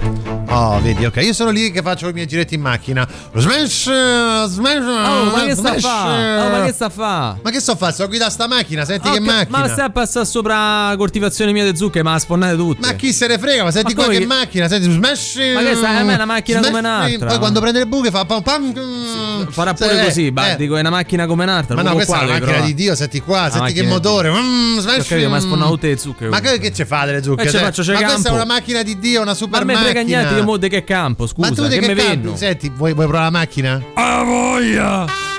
Oh, 0.51 0.79
vedi, 0.83 1.07
ok. 1.07 1.17
Io 1.23 1.33
sono 1.33 1.49
lì 1.51 1.71
che 1.73 1.81
faccio 1.81 2.09
i 2.09 2.13
miei 2.13 2.27
giretti 2.27 2.55
in 2.55 2.61
macchina. 2.61 3.09
Smash! 3.35 3.87
eh, 3.87 4.45
Smash! 4.47 4.85
Oh, 4.85 5.25
ma 5.31 5.45
che 5.47 5.55
sta 5.55 5.71
a 5.71 5.79
fa? 5.81 6.19
eh. 6.19 6.41
Oh, 6.41 6.49
ma 6.51 6.65
che 6.67 6.73
sta 6.73 6.85
a 6.85 6.91
fa? 6.91 7.39
Ma 7.43 7.51
che 7.51 7.61
sto 7.61 7.73
a 7.73 7.77
fare? 7.77 7.93
Sto 7.95 8.03
a 8.03 8.07
guidare 8.07 8.31
sta 8.31 8.47
macchina, 8.47 8.85
senti 8.85 9.09
Oh, 9.09 9.13
che 9.13 9.19
che- 9.19 9.25
macchina. 9.25 9.59
Ma 9.59 9.69
stai 9.69 9.87
a 9.87 9.91
passare 9.91 10.27
sopra 10.27 10.91
la 10.91 10.97
coltivazione 10.99 11.53
mia 11.53 11.69
di 11.69 11.75
zucche, 11.77 12.03
ma 12.03 12.19
sfonnate 12.19 12.55
tutte. 12.57 12.87
Ma 12.87 12.93
chi 12.93 13.13
se 13.15 13.27
ne 13.29 13.39
frega? 13.39 13.65
Ma 13.65 13.71
senti 13.71 13.95
Ma 13.95 14.03
qua 14.05 14.13
che 14.13 14.19
che- 14.19 14.27
macchina, 14.27 14.69
senti 14.69 14.91
smash. 14.93 15.37
Ma 15.55 15.63
che 15.63 15.75
sta- 15.75 15.89
a 15.89 16.03
me 16.03 16.13
è 16.13 16.15
una 16.15 16.27
macchina 16.35 16.59
smash, 16.59 16.71
come 16.71 16.79
un'altra. 16.87 17.27
Poi 17.29 17.39
quando 17.39 17.61
prende 17.61 17.79
le 17.81 17.87
buche 17.87 18.11
fa 18.11 18.25
pam 18.25 18.43
pam. 18.43 19.47
Farà 19.51 19.75
pure 19.75 20.01
Eh, 20.01 20.05
così, 20.05 20.31
ma 20.31 20.53
eh. 20.53 20.57
dico, 20.57 20.77
è 20.77 20.81
una 20.81 20.91
macchina 20.91 21.27
come 21.27 21.43
un'altra. 21.45 21.75
Ma 21.75 21.83
no, 21.83 21.93
questa 21.95 22.21
è 22.21 22.25
una 22.25 22.33
macchina 22.35 22.53
però. 22.53 22.65
di 22.65 22.75
Dio, 22.75 22.95
senti 22.95 23.21
qua, 23.21 23.41
Una 23.41 23.51
senti 23.51 23.73
che 23.73 23.83
macchina- 23.83 23.89
motore. 23.89 24.31
Mm, 24.31 24.79
smash, 24.79 24.99
Ho 25.05 25.05
capito, 25.09 25.29
ma 25.29 25.37
mm. 25.37 25.41
sfonnano 25.41 25.71
tutte 25.71 25.89
le 25.89 25.97
zucche. 25.99 26.29
Ma 26.29 26.41
che, 26.41 26.59
che 26.59 26.73
ce 26.73 26.85
fa 26.87 27.05
delle 27.05 27.23
zucche? 27.23 27.45
Ma 27.45 27.51
ce 27.51 27.57
Cioè, 27.57 27.61
faccio, 27.67 27.83
c'è 27.83 27.93
ma 27.93 27.99
questa 28.01 28.19
è 28.19 28.23
campo. 28.23 28.35
una 28.43 28.45
macchina 28.45 28.83
di 28.83 28.99
Dio, 28.99 29.21
una 29.23 29.31
Ma 29.31 29.37
super 29.37 29.59
non 29.59 29.67
me 29.69 29.73
macchina. 29.75 29.91
frega 29.93 30.07
niente, 30.07 30.35
io 30.35 30.45
mo 30.45 30.57
di 30.57 30.69
che 30.69 30.85
campo, 30.85 31.27
scusa, 31.27 31.49
Ma 31.49 31.55
tu 31.55 31.63
di 31.67 31.79
che, 31.79 31.87
che 31.87 31.95
campo? 31.95 32.03
venno? 32.23 32.37
Senti, 32.37 32.69
vuoi, 32.75 32.93
vuoi 32.95 33.07
provare 33.07 33.31
la 33.31 33.39
macchina? 33.39 33.83
Ah, 33.95 34.23
voglia! 34.23 35.34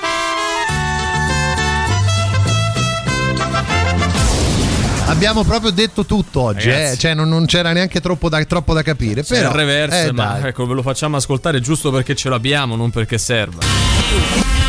Abbiamo 5.08 5.44
proprio 5.44 5.70
detto 5.70 6.04
tutto 6.04 6.40
oggi, 6.40 6.68
eh? 6.68 6.96
cioè 6.98 7.14
non, 7.14 7.28
non 7.28 7.46
c'era 7.46 7.72
neanche 7.72 8.00
troppo 8.00 8.28
da, 8.28 8.44
troppo 8.44 8.74
da 8.74 8.82
capire. 8.82 9.22
C'è 9.22 9.36
Però, 9.36 9.50
il 9.50 9.54
reverse, 9.54 10.06
eh, 10.08 10.12
ma 10.12 10.38
dai. 10.38 10.48
ecco, 10.48 10.66
ve 10.66 10.74
lo 10.74 10.82
facciamo 10.82 11.16
ascoltare 11.16 11.60
giusto 11.60 11.92
perché 11.92 12.16
ce 12.16 12.28
l'abbiamo, 12.28 12.74
non 12.74 12.90
perché 12.90 13.16
serva. 13.16 14.65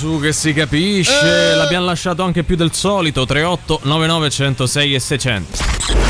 Su 0.00 0.18
che 0.18 0.32
si 0.32 0.54
capisce. 0.54 1.54
L'abbiamo 1.54 1.84
lasciato 1.84 2.22
anche 2.22 2.42
più 2.42 2.56
del 2.56 2.72
solito. 2.72 3.26
38 3.26 3.80
99 3.82 4.30
106 4.30 4.94
e 4.94 4.98
600. 4.98 5.58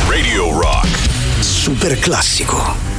Radio 0.09 0.61
Rock. 0.61 0.87
Super 1.41 1.99
classico. 1.99 2.90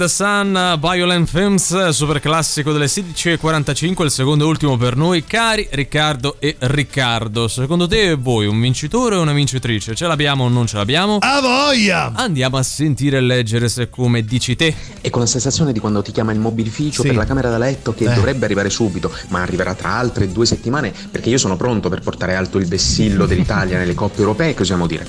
The 0.00 0.08
Sun, 0.08 0.78
Violent 0.80 1.28
Films, 1.28 1.88
super 1.90 2.20
classico 2.20 2.72
delle 2.72 2.86
16.45, 2.86 4.04
il 4.04 4.10
secondo 4.10 4.44
e 4.44 4.46
ultimo 4.46 4.78
per 4.78 4.96
noi, 4.96 5.24
cari 5.24 5.68
Riccardo 5.70 6.36
e 6.38 6.56
Riccardo. 6.58 7.48
Secondo 7.48 7.86
te 7.86 8.10
e 8.10 8.14
voi, 8.14 8.46
un 8.46 8.58
vincitore 8.58 9.16
o 9.16 9.20
una 9.20 9.34
vincitrice? 9.34 9.94
Ce 9.94 10.06
l'abbiamo 10.06 10.44
o 10.44 10.48
non 10.48 10.66
ce 10.66 10.78
l'abbiamo? 10.78 11.18
A 11.20 11.40
voglia! 11.42 12.12
Andiamo 12.14 12.56
a 12.56 12.62
sentire 12.62 13.18
e 13.18 13.20
leggere 13.20 13.68
se 13.68 13.90
come 13.90 14.24
dici 14.24 14.56
te. 14.56 14.74
È 15.02 15.10
con 15.10 15.20
la 15.20 15.26
sensazione 15.26 15.72
di 15.74 15.80
quando 15.80 16.00
ti 16.00 16.12
chiama 16.12 16.32
il 16.32 16.38
mobilificio 16.38 17.02
Sì. 17.02 17.08
per 17.08 17.16
la 17.18 17.26
camera 17.26 17.50
da 17.50 17.58
letto 17.58 17.92
che 17.92 18.04
Eh. 18.10 18.14
dovrebbe 18.14 18.46
arrivare 18.46 18.70
subito, 18.70 19.12
ma 19.28 19.42
arriverà 19.42 19.74
tra 19.74 19.90
altre 19.96 20.32
due 20.32 20.46
settimane 20.46 20.94
perché 21.10 21.28
io 21.28 21.38
sono 21.38 21.56
pronto 21.56 21.90
per 21.90 22.00
portare 22.00 22.34
alto 22.34 22.56
il 22.56 22.66
vessillo 22.66 23.26
dell'Italia 23.26 23.76
nelle 23.76 23.94
coppe 23.94 24.20
europee, 24.20 24.54
che 24.54 24.62
osiamo 24.62 24.86
dire. 24.86 25.06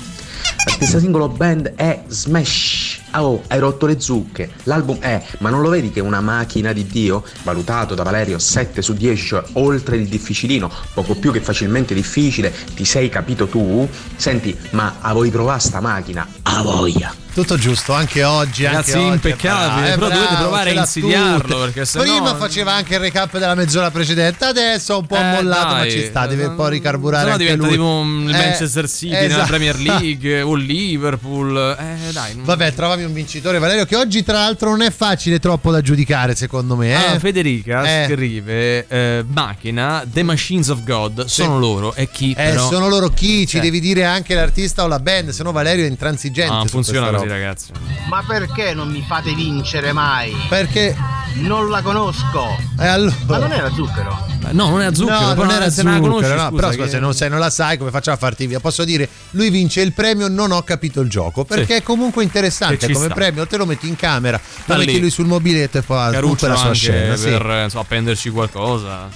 L'artista 0.66 0.98
singolo 0.98 1.28
band 1.28 1.72
è 1.76 2.02
Smash. 2.08 3.00
Oh, 3.14 3.42
hai 3.48 3.58
rotto 3.58 3.86
le 3.86 4.00
zucche. 4.00 4.50
L'album 4.64 4.98
è, 4.98 5.22
ma 5.38 5.50
non 5.50 5.60
lo 5.60 5.68
vedi 5.68 5.90
che 5.90 6.00
è 6.00 6.02
una 6.02 6.20
macchina 6.20 6.72
di 6.72 6.86
Dio? 6.86 7.22
Valutato 7.42 7.94
da 7.94 8.02
Valerio 8.02 8.38
7 8.38 8.80
su 8.82 8.94
10, 8.94 9.26
cioè 9.26 9.42
oltre 9.54 9.96
il 9.96 10.06
difficilino, 10.08 10.70
poco 10.94 11.14
più 11.14 11.30
che 11.32 11.40
facilmente 11.40 11.94
difficile, 11.94 12.52
ti 12.74 12.84
sei 12.84 13.08
capito 13.08 13.46
tu? 13.46 13.88
Senti, 14.16 14.56
ma 14.70 14.96
a 15.00 15.12
voi 15.12 15.30
provare 15.30 15.60
sta 15.60 15.80
macchina? 15.80 16.26
a 16.44 16.60
voglia. 16.62 17.14
Tutto 17.32 17.56
giusto, 17.56 17.94
anche 17.94 18.24
oggi. 18.24 18.64
Ragazzi, 18.64 18.92
anche 18.92 19.04
oggi, 19.04 19.14
impeccabile, 19.14 19.94
però 19.94 20.06
eh, 20.08 20.10
dovete 20.10 20.26
bravo, 20.28 20.42
provare 20.42 20.70
ce 20.72 20.76
a 20.76 20.80
insidiarlo, 20.80 21.58
perché 21.60 21.84
sennò- 21.86 22.04
Prima 22.04 22.34
faceva 22.36 22.72
anche 22.74 22.92
il 22.94 23.00
recap 23.00 23.32
della 23.38 23.54
mezz'ora 23.54 23.90
precedente, 23.90 24.44
adesso 24.44 24.92
è 24.92 24.96
un 24.98 25.06
po' 25.06 25.16
Eh, 25.16 25.22
mollato, 25.32 25.66
ma 25.68 25.78
dai. 25.78 25.90
ci 25.90 26.04
sta, 26.04 26.26
deve 26.26 26.44
un 26.44 26.56
po' 26.56 26.68
ricarburare. 26.68 27.30
Anche 27.30 27.42
diventa 27.44 27.62
lui. 27.64 27.72
tipo 27.72 27.84
un- 27.86 28.24
il 28.28 28.34
Eh, 28.34 28.38
Manchester 28.38 28.86
City 28.86 29.12
nella 29.12 29.26
esatto. 29.26 29.46
Premier 29.46 29.76
League 29.80 30.42
o 30.42 30.54
il 30.56 30.64
Liverpool. 30.64 31.76
Eh, 31.78 32.12
dai. 32.12 32.34
non- 32.34 32.44
Vabbè, 32.44 32.74
trovami 32.74 33.01
un 33.04 33.12
vincitore, 33.12 33.58
Valerio, 33.58 33.84
che 33.84 33.96
oggi 33.96 34.22
tra 34.22 34.38
l'altro 34.38 34.70
non 34.70 34.82
è 34.82 34.90
facile 34.90 35.38
troppo 35.38 35.70
da 35.70 35.80
giudicare, 35.80 36.34
secondo 36.34 36.76
me. 36.76 36.90
Eh? 36.90 36.94
Allora, 36.94 37.18
Federica 37.18 38.02
Eh. 38.02 38.06
scrive 38.08 38.86
eh, 38.88 39.24
macchina 39.26 40.04
The 40.10 40.22
Machines 40.22 40.68
of 40.68 40.82
God 40.84 41.24
sono 41.26 41.58
loro 41.58 41.94
e 41.94 42.08
chi 42.10 42.30
Eh, 42.32 42.34
però 42.34 42.68
sono 42.68 42.88
loro 42.88 43.08
chi? 43.08 43.46
Ci 43.46 43.58
Eh. 43.58 43.60
devi 43.60 43.80
dire 43.80 44.04
anche 44.04 44.34
l'artista 44.34 44.84
o 44.84 44.86
la 44.86 44.98
band, 45.00 45.30
se 45.30 45.42
no 45.42 45.52
Valerio 45.52 45.84
è 45.84 45.88
intransigente. 45.88 46.52
Ah, 46.52 46.56
non 46.56 46.66
su 46.66 46.74
funziona 46.74 47.10
così 47.10 47.22
roba. 47.24 47.32
ragazzi 47.32 47.70
Ma 48.08 48.24
perché 48.26 48.74
non 48.74 48.88
mi 48.88 49.04
fate 49.06 49.32
vincere 49.34 49.92
mai? 49.92 50.32
Perché? 50.48 50.94
Non 51.34 51.70
la 51.70 51.80
conosco. 51.82 52.56
E 52.78 52.86
allora? 52.86 53.14
Ma 53.26 53.38
non 53.38 53.52
era 53.52 53.70
zucchero? 53.72 54.26
no 54.52 54.68
non 54.70 54.82
è 54.82 54.92
zucchero 54.94 55.20
No, 55.28 55.34
poi 55.34 55.46
non 55.46 55.54
era 55.54 55.70
se 55.70 55.80
zucchero, 55.82 56.00
conosci 56.00 56.30
no, 56.30 56.36
scusa, 56.36 56.50
però 56.50 56.70
scusa, 56.72 56.82
che- 56.84 56.90
se, 56.90 56.98
non, 56.98 57.14
se 57.14 57.28
non 57.28 57.38
la 57.38 57.48
sai 57.50 57.78
come 57.78 57.90
facciamo 57.90 58.16
a 58.16 58.18
farti 58.20 58.46
via? 58.46 58.60
Posso 58.60 58.84
dire, 58.84 59.08
lui 59.30 59.48
vince 59.50 59.80
il 59.80 59.92
premio, 59.92 60.28
non 60.28 60.50
ho 60.52 60.62
capito 60.62 61.00
il 61.00 61.08
gioco, 61.08 61.44
perché 61.44 61.74
Sì. 61.74 61.80
è 61.80 61.82
comunque 61.82 62.22
interessante 62.22 62.90
come 62.92 63.06
sta. 63.06 63.14
premio, 63.14 63.46
te 63.46 63.56
lo 63.56 63.64
metti 63.66 63.88
in 63.88 63.96
camera, 63.96 64.38
lo 64.66 64.76
metti 64.76 65.00
lui 65.00 65.10
sul 65.10 65.26
mobiletto 65.26 65.78
e 65.78 65.82
fa 65.82 66.10
Caruccio 66.10 66.34
tutta 66.34 66.48
la 66.48 66.56
sua 66.56 66.72
scena. 66.74 67.16
sì. 67.16 67.28
per 67.30 67.46
eh, 67.50 67.64
insomma, 67.64 67.82
appenderci 67.84 68.30
qualcosa 68.30 69.08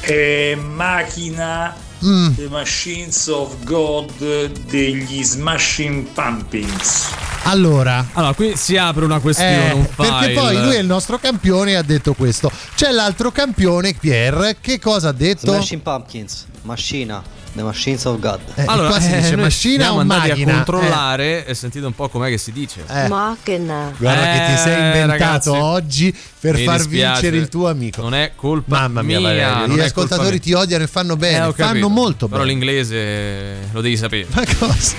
È 0.00 0.54
macchina 0.56 1.74
Mm. 2.04 2.34
The 2.34 2.48
Machines 2.48 3.26
of 3.28 3.64
God 3.64 4.50
degli 4.68 5.24
Smashing 5.24 6.06
Pumpkins. 6.12 7.08
Allora, 7.44 8.06
allora 8.12 8.34
qui 8.34 8.56
si 8.56 8.76
apre 8.76 9.04
una 9.04 9.20
questione 9.20 9.70
Eh, 9.70 9.72
un 9.72 9.88
perché 9.94 10.32
poi 10.32 10.60
lui 10.60 10.74
è 10.74 10.78
il 10.78 10.86
nostro 10.86 11.18
campione 11.18 11.72
e 11.72 11.74
ha 11.76 11.82
detto 11.82 12.12
questo. 12.14 12.50
C'è 12.74 12.90
l'altro 12.90 13.30
campione, 13.30 13.94
Pierre, 13.94 14.56
che 14.60 14.78
cosa 14.78 15.08
ha 15.08 15.12
detto? 15.12 15.52
Smashing 15.52 15.80
Pumpkins, 15.80 16.46
Machina, 16.62 17.22
The 17.56 17.62
Machines 17.62 18.04
of 18.04 18.18
God. 18.20 18.40
Eh, 18.54 18.64
allora 18.66 18.88
qua 18.90 19.00
si 19.00 19.12
eh, 19.12 19.16
dice 19.20 19.34
noi 19.34 19.44
macchina 19.44 19.92
o 19.94 20.04
macchina? 20.04 20.52
a 20.52 20.54
controllare 20.56 21.46
e 21.46 21.54
sentite 21.54 21.84
un 21.86 21.94
po' 21.94 22.08
com'è 22.08 22.28
che 22.28 22.38
si 22.38 22.52
dice 22.52 22.84
Eh. 22.86 23.08
Macchina. 23.08 23.92
Guarda 23.96 24.22
che 24.32 24.52
ti 24.54 24.58
sei 24.60 24.72
Eh, 24.74 24.86
inventato 24.86 25.12
ragazzi, 25.24 25.48
oggi 25.48 26.16
per 26.40 26.58
far 26.60 26.76
dispiace. 26.76 27.12
vincere 27.20 27.36
il 27.38 27.48
tuo 27.48 27.68
amico. 27.68 28.00
non 28.02 28.14
è 28.14 28.32
colpa 28.36 28.80
Mamma 28.80 29.02
mia, 29.02 29.18
mia 29.18 29.66
gli 29.66 29.80
ascoltatori 29.80 30.38
ti 30.40 30.52
odiano 30.52 30.84
e 30.84 30.86
fanno 30.86 31.16
bene, 31.16 31.38
Eh, 31.38 31.46
ho 31.48 31.52
fanno 31.52 31.88
molto 31.88 32.28
però 32.28 32.42
bene. 32.42 32.52
l'inglese 32.52 33.68
lo 33.72 33.80
devi 33.80 33.96
sapere 33.96 34.26
Ma 34.32 34.42
cosa? 34.58 34.94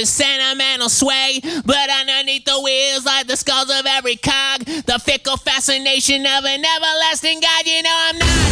His 0.00 0.10
sentimental 0.10 0.88
sway. 0.88 1.40
But 1.64 1.90
underneath 1.90 2.44
the 2.46 2.60
wheels, 2.60 3.04
like 3.04 3.26
the 3.26 3.36
skulls 3.36 3.70
of 3.70 3.86
every 3.86 4.16
cog, 4.16 4.64
the 4.64 4.98
fickle 4.98 5.36
fascination 5.36 6.22
of 6.22 6.44
an 6.44 6.64
everlasting 6.64 7.40
God. 7.40 7.66
You 7.66 7.82
know 7.82 7.96
I'm 8.08 8.18
not 8.18 8.49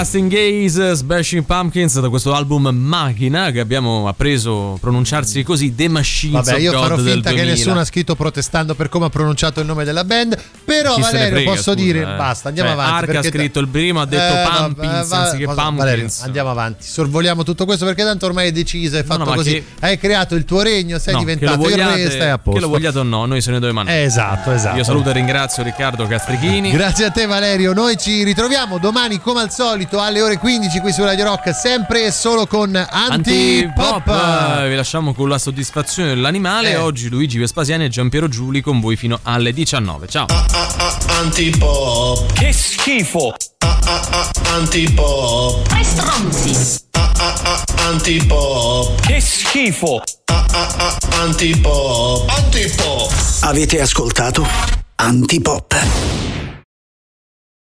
Everlasting 0.00 0.30
Gaze, 0.32 0.94
Smashing 0.94 1.44
Pumpkins 1.44 2.00
da 2.00 2.08
questo 2.08 2.32
album 2.34 2.68
Machina 2.72 3.50
che 3.50 3.60
abbiamo 3.60 4.08
appreso 4.08 4.72
a 4.76 4.78
pronunciarsi 4.78 5.42
così 5.42 5.74
The 5.74 5.88
Machines 5.88 6.42
Vabbè, 6.46 6.58
io 6.58 6.72
God 6.72 6.80
farò 6.80 6.96
finta 6.96 7.28
che 7.28 7.36
2000. 7.36 7.44
nessuno 7.52 7.80
ha 7.80 7.84
scritto 7.84 8.14
protestando 8.14 8.74
per 8.74 8.88
come 8.88 9.04
ha 9.04 9.08
pronunciato 9.10 9.60
il 9.60 9.66
nome 9.66 9.84
della 9.84 10.02
band. 10.04 10.38
Però, 10.64 10.94
Chi 10.94 11.02
Valerio, 11.02 11.28
frega, 11.36 11.50
posso 11.50 11.62
scusa, 11.72 11.74
dire 11.74 12.00
eh. 12.00 12.16
basta, 12.16 12.48
andiamo 12.48 12.70
Cioè, 12.70 12.78
avanti. 12.78 13.04
Arca 13.10 13.18
ha 13.18 13.22
scritto 13.30 13.58
il 13.60 13.68
primo, 13.68 14.00
ha 14.00 14.06
detto 14.06 14.22
Eh, 14.22 14.56
Pumpkins 14.56 15.08
va- 15.08 15.18
anziché 15.18 15.44
cosa- 15.44 15.60
Pumpkins. 15.60 15.78
Valerio, 15.84 16.08
andiamo 16.22 16.50
avanti. 16.50 16.86
Sorvoliamo 16.86 17.42
tutto 17.42 17.64
questo 17.66 17.84
perché 17.84 18.02
tanto 18.02 18.24
ormai 18.24 18.48
è 18.48 18.52
deciso, 18.52 18.96
hai 18.96 19.04
fatto 19.04 19.18
no, 19.24 19.24
ma 19.30 19.34
così. 19.34 19.50
che- 19.52 19.64
Hai 19.80 19.98
creato 19.98 20.34
il 20.34 20.46
tuo 20.46 20.62
regno, 20.62 20.98
sei 20.98 21.12
No, 21.12 21.18
diventato 21.18 21.56
lo 21.60 21.64
il 21.68 21.70
vogliate, 21.72 22.04
re, 22.04 22.10
stai 22.10 22.30
a 22.30 22.38
posto. 22.38 22.52
Che 22.58 22.64
lo 22.64 22.68
vogliate 22.72 22.98
o 23.00 23.02
no, 23.02 23.26
noi 23.26 23.42
se 23.42 23.50
ne 23.50 23.58
dobbiamo 23.58 23.80
andare. 23.80 24.02
Esatto, 24.02 24.50
esatto. 24.50 24.78
Io 24.78 24.82
saluto 24.84 25.10
e 25.10 25.12
ringrazio 25.12 25.62
Riccardo 25.62 26.06
Castrichini. 26.06 26.70
Grazie 26.70 27.04
a 27.04 27.10
te 27.10 27.26
Valerio, 27.26 27.74
noi 27.74 27.98
ci 27.98 28.22
ritroviamo 28.24 28.78
domani 28.78 29.20
come 29.20 29.40
al 29.42 29.52
solito 29.52 29.89
alle 29.98 30.20
ore 30.20 30.38
15 30.38 30.80
qui 30.80 30.92
su 30.92 31.02
Radio 31.02 31.24
Rock, 31.24 31.54
sempre 31.54 32.06
e 32.06 32.10
solo 32.10 32.46
con 32.46 32.74
Antipop, 32.74 34.08
Antipop. 34.08 34.68
Vi 34.68 34.74
lasciamo 34.74 35.14
con 35.14 35.28
la 35.28 35.38
soddisfazione 35.38 36.10
dell'animale. 36.10 36.70
Eh. 36.70 36.76
Oggi 36.76 37.08
Luigi 37.08 37.38
Vespasiani 37.38 37.84
e 37.84 37.88
Giampiero 37.88 38.28
Giuli 38.28 38.60
con 38.60 38.80
voi 38.80 38.96
fino 38.96 39.18
alle 39.22 39.52
19. 39.52 40.06
Ciao. 40.06 40.26
Antipop. 41.18 42.32
Che 42.32 42.52
schifo. 42.52 43.34
Antipop. 44.52 45.66
Tre 45.68 45.84
stronzi. 45.84 46.84
Antipop. 47.76 49.00
Che 49.00 49.20
schifo. 49.20 50.02
Antipop. 51.20 52.28
Antipop. 52.28 53.12
Avete 53.40 53.80
ascoltato 53.80 54.46
Antipop. 54.96 56.39